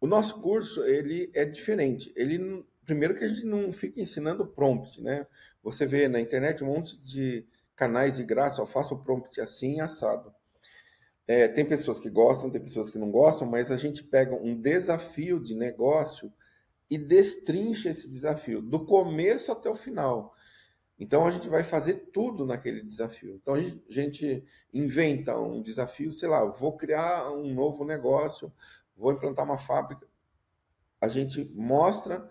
O 0.00 0.06
nosso 0.06 0.40
curso, 0.40 0.84
ele 0.84 1.30
é 1.34 1.44
diferente. 1.44 2.12
Ele 2.16 2.64
primeiro 2.84 3.14
que 3.14 3.24
a 3.24 3.28
gente 3.28 3.46
não 3.46 3.72
fica 3.72 4.00
ensinando 4.00 4.46
prompt, 4.46 5.00
né? 5.00 5.26
Você 5.62 5.86
vê 5.86 6.08
na 6.08 6.20
internet 6.20 6.62
um 6.62 6.68
monte 6.68 6.98
de 6.98 7.46
canais 7.74 8.16
de 8.16 8.24
graça, 8.24 8.60
eu 8.60 8.66
faço 8.66 8.94
o 8.94 9.02
prompt 9.02 9.40
assim, 9.40 9.80
assado. 9.80 10.32
É, 11.26 11.48
tem 11.48 11.64
pessoas 11.64 11.98
que 11.98 12.10
gostam, 12.10 12.50
tem 12.50 12.60
pessoas 12.60 12.90
que 12.90 12.98
não 12.98 13.10
gostam, 13.10 13.48
mas 13.48 13.70
a 13.70 13.76
gente 13.76 14.02
pega 14.02 14.34
um 14.34 14.60
desafio 14.60 15.40
de 15.40 15.54
negócio 15.54 16.32
e 16.90 16.98
destrincha 16.98 17.88
esse 17.88 18.08
desafio, 18.08 18.60
do 18.60 18.84
começo 18.84 19.50
até 19.50 19.70
o 19.70 19.74
final. 19.74 20.34
Então 20.98 21.26
a 21.26 21.30
gente 21.30 21.48
vai 21.48 21.64
fazer 21.64 22.10
tudo 22.12 22.44
naquele 22.44 22.82
desafio. 22.82 23.34
Então 23.34 23.54
a 23.54 23.60
gente 23.88 24.44
inventa 24.72 25.38
um 25.38 25.62
desafio, 25.62 26.12
sei 26.12 26.28
lá, 26.28 26.44
vou 26.44 26.76
criar 26.76 27.32
um 27.32 27.52
novo 27.54 27.84
negócio, 27.84 28.52
vou 28.96 29.12
implantar 29.12 29.44
uma 29.44 29.58
fábrica. 29.58 30.06
A 31.00 31.08
gente 31.08 31.50
mostra 31.54 32.28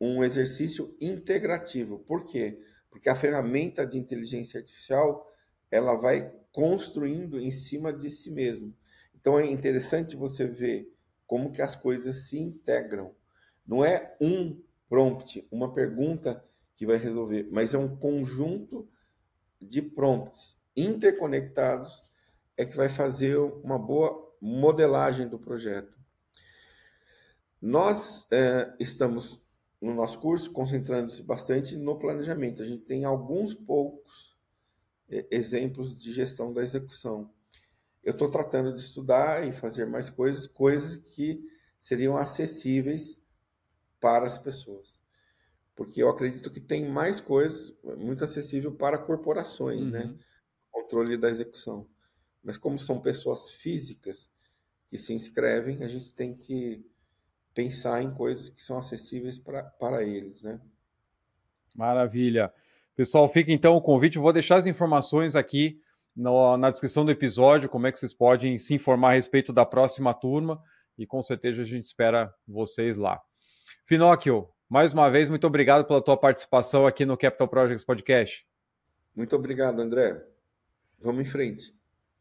um 0.00 0.24
exercício 0.24 0.96
integrativo. 1.00 1.98
Por 1.98 2.24
quê? 2.24 2.60
Porque 2.90 3.08
a 3.08 3.14
ferramenta 3.14 3.86
de 3.86 3.98
inteligência 3.98 4.58
artificial 4.58 5.28
ela 5.70 5.94
vai 5.94 6.32
construindo 6.50 7.38
em 7.38 7.50
cima 7.50 7.92
de 7.92 8.08
si 8.08 8.30
mesmo. 8.30 8.74
Então 9.14 9.38
é 9.38 9.46
interessante 9.46 10.16
você 10.16 10.46
ver 10.46 10.92
como 11.26 11.52
que 11.52 11.62
as 11.62 11.76
coisas 11.76 12.28
se 12.28 12.38
integram. 12.38 13.14
Não 13.66 13.84
é 13.84 14.16
um 14.20 14.60
prompt, 14.88 15.46
uma 15.50 15.72
pergunta 15.72 16.44
que 16.74 16.86
vai 16.86 16.96
resolver, 16.96 17.46
mas 17.52 17.74
é 17.74 17.78
um 17.78 17.94
conjunto 17.96 18.88
de 19.60 19.82
prompts 19.82 20.58
interconectados 20.76 22.04
é 22.56 22.64
que 22.64 22.76
vai 22.76 22.88
fazer 22.88 23.36
uma 23.36 23.78
boa 23.78 24.34
modelagem 24.40 25.28
do 25.28 25.38
projeto. 25.38 25.98
Nós 27.60 28.26
é, 28.30 28.74
estamos 28.78 29.39
no 29.80 29.94
nosso 29.94 30.18
curso, 30.20 30.52
concentrando-se 30.52 31.22
bastante 31.22 31.76
no 31.76 31.98
planejamento. 31.98 32.62
A 32.62 32.66
gente 32.66 32.84
tem 32.84 33.04
alguns 33.04 33.54
poucos 33.54 34.36
é, 35.08 35.26
exemplos 35.30 35.98
de 35.98 36.12
gestão 36.12 36.52
da 36.52 36.62
execução. 36.62 37.32
Eu 38.02 38.12
estou 38.12 38.28
tratando 38.28 38.74
de 38.74 38.80
estudar 38.80 39.46
e 39.46 39.52
fazer 39.52 39.86
mais 39.86 40.10
coisas, 40.10 40.46
coisas 40.46 40.96
que 40.96 41.42
seriam 41.78 42.16
acessíveis 42.16 43.20
para 43.98 44.26
as 44.26 44.38
pessoas. 44.38 44.98
Porque 45.74 46.02
eu 46.02 46.10
acredito 46.10 46.50
que 46.50 46.60
tem 46.60 46.86
mais 46.86 47.20
coisas 47.20 47.74
muito 47.96 48.22
acessível 48.22 48.72
para 48.74 48.98
corporações, 48.98 49.80
né? 49.80 50.00
uhum. 50.00 50.12
né? 50.12 50.18
Controle 50.70 51.16
da 51.16 51.30
execução. 51.30 51.88
Mas 52.42 52.56
como 52.56 52.78
são 52.78 53.00
pessoas 53.00 53.50
físicas 53.50 54.30
que 54.88 54.98
se 54.98 55.12
inscrevem, 55.12 55.82
a 55.82 55.88
gente 55.88 56.12
tem 56.14 56.34
que 56.34 56.84
pensar 57.54 58.02
em 58.02 58.10
coisas 58.10 58.48
que 58.48 58.62
são 58.62 58.78
acessíveis 58.78 59.38
pra, 59.38 59.62
para 59.62 60.02
eles, 60.02 60.42
né? 60.42 60.60
Maravilha. 61.74 62.52
Pessoal, 62.96 63.28
fica 63.28 63.52
então 63.52 63.76
o 63.76 63.80
convite. 63.80 64.16
Eu 64.16 64.22
vou 64.22 64.32
deixar 64.32 64.56
as 64.56 64.66
informações 64.66 65.34
aqui 65.34 65.80
no, 66.14 66.56
na 66.56 66.70
descrição 66.70 67.04
do 67.04 67.10
episódio, 67.10 67.68
como 67.68 67.86
é 67.86 67.92
que 67.92 67.98
vocês 67.98 68.12
podem 68.12 68.58
se 68.58 68.74
informar 68.74 69.10
a 69.10 69.14
respeito 69.14 69.52
da 69.52 69.64
próxima 69.64 70.12
turma 70.12 70.62
e 70.98 71.06
com 71.06 71.22
certeza 71.22 71.62
a 71.62 71.64
gente 71.64 71.86
espera 71.86 72.32
vocês 72.46 72.96
lá. 72.96 73.20
Finóquio, 73.86 74.48
Mais 74.68 74.92
uma 74.92 75.10
vez, 75.10 75.28
muito 75.28 75.46
obrigado 75.46 75.84
pela 75.84 76.00
tua 76.00 76.16
participação 76.16 76.86
aqui 76.86 77.04
no 77.04 77.16
Capital 77.16 77.48
Projects 77.48 77.84
Podcast. 77.84 78.46
Muito 79.16 79.34
obrigado, 79.34 79.80
André. 79.80 80.22
Vamos 81.00 81.22
em 81.22 81.28
frente. 81.28 81.74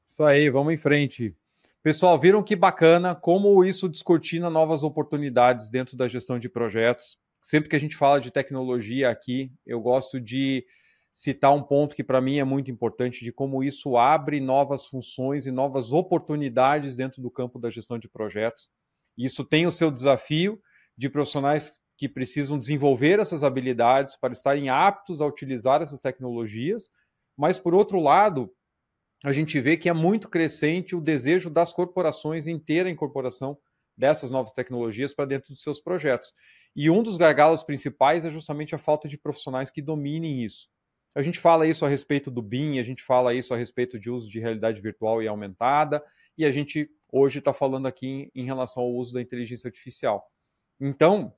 Isso 0.08 0.24
aí, 0.24 0.50
vamos 0.50 0.74
em 0.74 0.78
frente. 0.78 1.36
Pessoal, 1.82 2.20
viram 2.20 2.44
que 2.44 2.58
bacana 2.58 3.16
como 3.16 3.64
isso 3.64 3.88
descortina 3.88 4.50
novas 4.50 4.84
oportunidades 4.84 5.70
dentro 5.70 5.96
da 5.96 6.10
gestão 6.10 6.38
de 6.38 6.50
projetos. 6.50 7.18
Sempre 7.42 7.70
que 7.70 7.76
a 7.76 7.80
gente 7.80 7.96
fala 7.96 8.20
de 8.20 8.32
tecnologia 8.32 9.10
aqui, 9.10 9.50
eu 9.66 9.80
gosto 9.80 10.20
de 10.20 10.66
citar 11.14 11.56
um 11.56 11.64
ponto 11.64 11.96
que 11.96 12.04
para 12.04 12.20
mim 12.20 12.38
é 12.38 12.44
muito 12.44 12.70
importante 12.70 13.24
de 13.24 13.32
como 13.32 13.64
isso 13.64 13.96
abre 13.96 14.42
novas 14.42 14.88
funções 14.88 15.46
e 15.46 15.52
novas 15.52 15.94
oportunidades 15.94 16.98
dentro 16.98 17.22
do 17.22 17.32
campo 17.32 17.58
da 17.58 17.70
gestão 17.70 17.98
de 17.98 18.10
projetos. 18.10 18.70
Isso 19.18 19.46
tem 19.46 19.66
o 19.66 19.72
seu 19.72 19.90
desafio 19.90 20.62
de 20.98 21.08
profissionais 21.10 21.80
que 21.98 22.10
precisam 22.10 22.60
desenvolver 22.60 23.20
essas 23.20 23.42
habilidades 23.42 24.18
para 24.18 24.34
estarem 24.34 24.68
aptos 24.68 25.22
a 25.22 25.26
utilizar 25.26 25.82
essas 25.82 26.02
tecnologias, 26.02 26.90
mas 27.38 27.58
por 27.58 27.74
outro 27.74 28.02
lado, 28.02 28.54
a 29.24 29.34
gente 29.34 29.60
vê 29.60 29.76
que 29.76 29.90
é 29.90 29.94
muito 29.94 30.30
crescente 30.30 30.96
o 30.96 31.02
desejo 31.02 31.50
das 31.50 31.74
corporações 31.74 32.48
em 32.48 32.58
ter 32.58 32.86
a 32.86 32.90
incorporação 32.90 33.58
dessas 33.98 34.32
novas 34.32 34.52
tecnologias 34.52 35.14
para 35.14 35.26
dentro 35.26 35.54
dos 35.54 35.62
seus 35.62 35.80
projetos. 35.80 36.34
E 36.74 36.90
um 36.90 37.04
dos 37.04 37.18
gargalos 37.18 37.62
principais 37.64 38.24
é 38.24 38.30
justamente 38.30 38.74
a 38.74 38.78
falta 38.78 39.08
de 39.10 39.18
profissionais 39.18 39.70
que 39.70 39.82
dominem 39.82 40.44
isso. 40.44 40.70
A 41.14 41.22
gente 41.22 41.40
fala 41.40 41.68
isso 41.68 41.86
a 41.86 41.90
respeito 41.90 42.32
do 42.32 42.42
BIM, 42.42 42.80
a 42.80 42.84
gente 42.84 43.04
fala 43.04 43.34
isso 43.34 43.54
a 43.54 43.58
respeito 43.58 44.00
de 44.00 44.10
uso 44.10 44.30
de 44.32 44.40
realidade 44.40 44.80
virtual 44.80 45.22
e 45.22 45.28
aumentada, 45.28 46.02
e 46.38 46.46
a 46.46 46.52
gente 46.52 46.90
hoje 47.12 47.40
está 47.40 47.52
falando 47.52 47.88
aqui 47.88 48.32
em 48.34 48.46
relação 48.46 48.84
ao 48.84 48.92
uso 48.92 49.14
da 49.14 49.22
inteligência 49.22 49.68
artificial. 49.68 50.32
Então, 50.80 51.34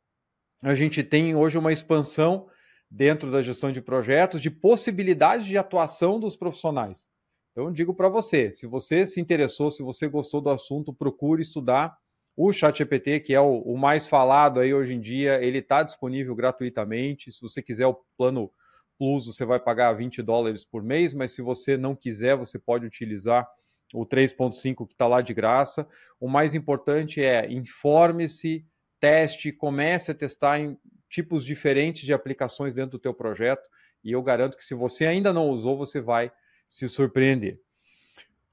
a 0.61 0.75
gente 0.75 1.03
tem 1.03 1.35
hoje 1.35 1.57
uma 1.57 1.73
expansão 1.73 2.47
dentro 2.89 3.31
da 3.31 3.41
gestão 3.41 3.71
de 3.71 3.81
projetos 3.81 4.41
de 4.41 4.51
possibilidades 4.51 5.47
de 5.47 5.57
atuação 5.57 6.19
dos 6.19 6.35
profissionais. 6.35 7.09
Então, 7.51 7.71
digo 7.71 7.93
para 7.93 8.09
você: 8.09 8.51
se 8.51 8.65
você 8.65 9.05
se 9.05 9.19
interessou, 9.19 9.69
se 9.71 9.83
você 9.83 10.07
gostou 10.07 10.41
do 10.41 10.49
assunto, 10.49 10.93
procure 10.93 11.41
estudar 11.41 11.97
o 12.35 12.51
ChatGPT, 12.51 13.19
que 13.19 13.33
é 13.33 13.41
o, 13.41 13.61
o, 13.61 13.77
mais 13.77 14.07
falado 14.07 14.59
aí 14.59 14.73
hoje 14.73 14.93
em 14.93 14.99
dia. 14.99 15.43
Ele 15.43 15.59
está 15.59 15.83
disponível 15.83 16.33
gratuitamente. 16.33 17.31
Se 17.31 17.41
você 17.41 17.61
quiser 17.61 17.87
o 17.87 17.99
plano 18.17 18.51
Plus, 18.97 19.25
você 19.25 19.43
vai 19.43 19.59
pagar 19.59 19.93
20 19.93 20.21
dólares 20.21 20.63
por 20.63 20.83
mês, 20.83 21.13
mas 21.13 21.31
se 21.31 21.41
você 21.41 21.75
não 21.75 21.95
quiser, 21.95 22.37
você 22.37 22.59
pode 22.59 22.85
utilizar 22.85 23.47
o 23.93 24.05
3.5 24.05 24.87
que 24.87 24.93
está 24.93 25.07
lá 25.07 25.21
de 25.21 25.33
graça. 25.33 25.87
O 26.19 26.29
mais 26.29 26.53
importante 26.53 27.21
é 27.21 27.51
informe-se, 27.51 28.65
teste, 28.99 29.51
comece 29.51 30.11
a 30.11 30.15
testar 30.15 30.59
em 30.59 30.77
tipos 31.09 31.43
diferentes 31.43 32.03
de 32.03 32.13
aplicações 32.13 32.73
dentro 32.73 32.91
do 32.91 32.99
teu 32.99 33.13
projeto. 33.13 33.67
E 34.03 34.11
eu 34.11 34.21
garanto 34.21 34.55
que 34.55 34.63
se 34.63 34.73
você 34.73 35.05
ainda 35.05 35.33
não 35.33 35.49
usou, 35.49 35.75
você 35.75 35.99
vai 35.99 36.31
se 36.71 36.87
surpreender. 36.87 37.59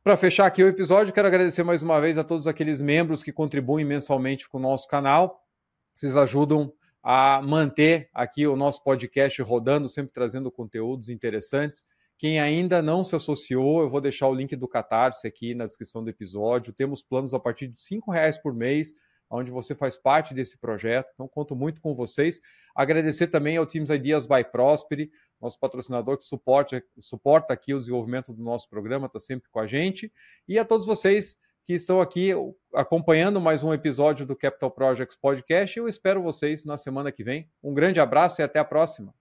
Para 0.02 0.16
fechar 0.16 0.46
aqui 0.46 0.64
o 0.64 0.68
episódio, 0.68 1.14
quero 1.14 1.28
agradecer 1.28 1.62
mais 1.62 1.82
uma 1.82 2.00
vez 2.00 2.18
a 2.18 2.24
todos 2.24 2.48
aqueles 2.48 2.80
membros 2.80 3.22
que 3.22 3.32
contribuem 3.32 3.84
mensalmente 3.84 4.48
com 4.48 4.58
o 4.58 4.60
nosso 4.60 4.88
canal. 4.88 5.44
Vocês 5.94 6.16
ajudam 6.16 6.72
a 7.00 7.40
manter 7.40 8.10
aqui 8.12 8.44
o 8.44 8.56
nosso 8.56 8.82
podcast 8.82 9.40
rodando, 9.40 9.88
sempre 9.88 10.12
trazendo 10.12 10.50
conteúdos 10.50 11.08
interessantes. 11.08 11.84
Quem 12.18 12.40
ainda 12.40 12.82
não 12.82 13.04
se 13.04 13.14
associou, 13.14 13.82
eu 13.82 13.88
vou 13.88 14.00
deixar 14.00 14.26
o 14.26 14.34
link 14.34 14.56
do 14.56 14.66
Catarse 14.66 15.24
aqui 15.24 15.54
na 15.54 15.66
descrição 15.66 16.02
do 16.02 16.10
episódio. 16.10 16.72
Temos 16.72 17.00
planos 17.00 17.32
a 17.34 17.38
partir 17.38 17.68
de 17.68 17.78
R$ 17.88 18.00
reais 18.08 18.36
por 18.36 18.52
mês, 18.52 18.94
onde 19.30 19.52
você 19.52 19.76
faz 19.76 19.96
parte 19.96 20.34
desse 20.34 20.58
projeto. 20.58 21.08
Então, 21.14 21.28
conto 21.28 21.54
muito 21.54 21.80
com 21.80 21.94
vocês. 21.94 22.40
Agradecer 22.74 23.28
também 23.28 23.56
ao 23.56 23.66
Teams 23.66 23.90
Ideas 23.90 24.26
by 24.26 24.42
Prosperi, 24.42 25.12
nosso 25.40 25.58
patrocinador 25.58 26.18
que 26.18 26.24
suporta, 26.24 26.82
suporta 26.98 27.52
aqui 27.52 27.74
o 27.74 27.78
desenvolvimento 27.78 28.32
do 28.32 28.42
nosso 28.42 28.68
programa, 28.68 29.06
está 29.06 29.20
sempre 29.20 29.48
com 29.50 29.60
a 29.60 29.66
gente. 29.66 30.12
E 30.46 30.58
a 30.58 30.64
todos 30.64 30.86
vocês 30.86 31.36
que 31.68 31.74
estão 31.74 32.00
aqui 32.00 32.30
acompanhando 32.74 33.40
mais 33.40 33.62
um 33.62 33.74
episódio 33.74 34.24
do 34.24 34.34
Capital 34.34 34.70
Projects 34.70 35.18
Podcast. 35.20 35.78
Eu 35.78 35.86
espero 35.86 36.22
vocês 36.22 36.64
na 36.64 36.78
semana 36.78 37.12
que 37.12 37.22
vem. 37.22 37.50
Um 37.62 37.74
grande 37.74 38.00
abraço 38.00 38.40
e 38.40 38.42
até 38.42 38.58
a 38.58 38.64
próxima. 38.64 39.14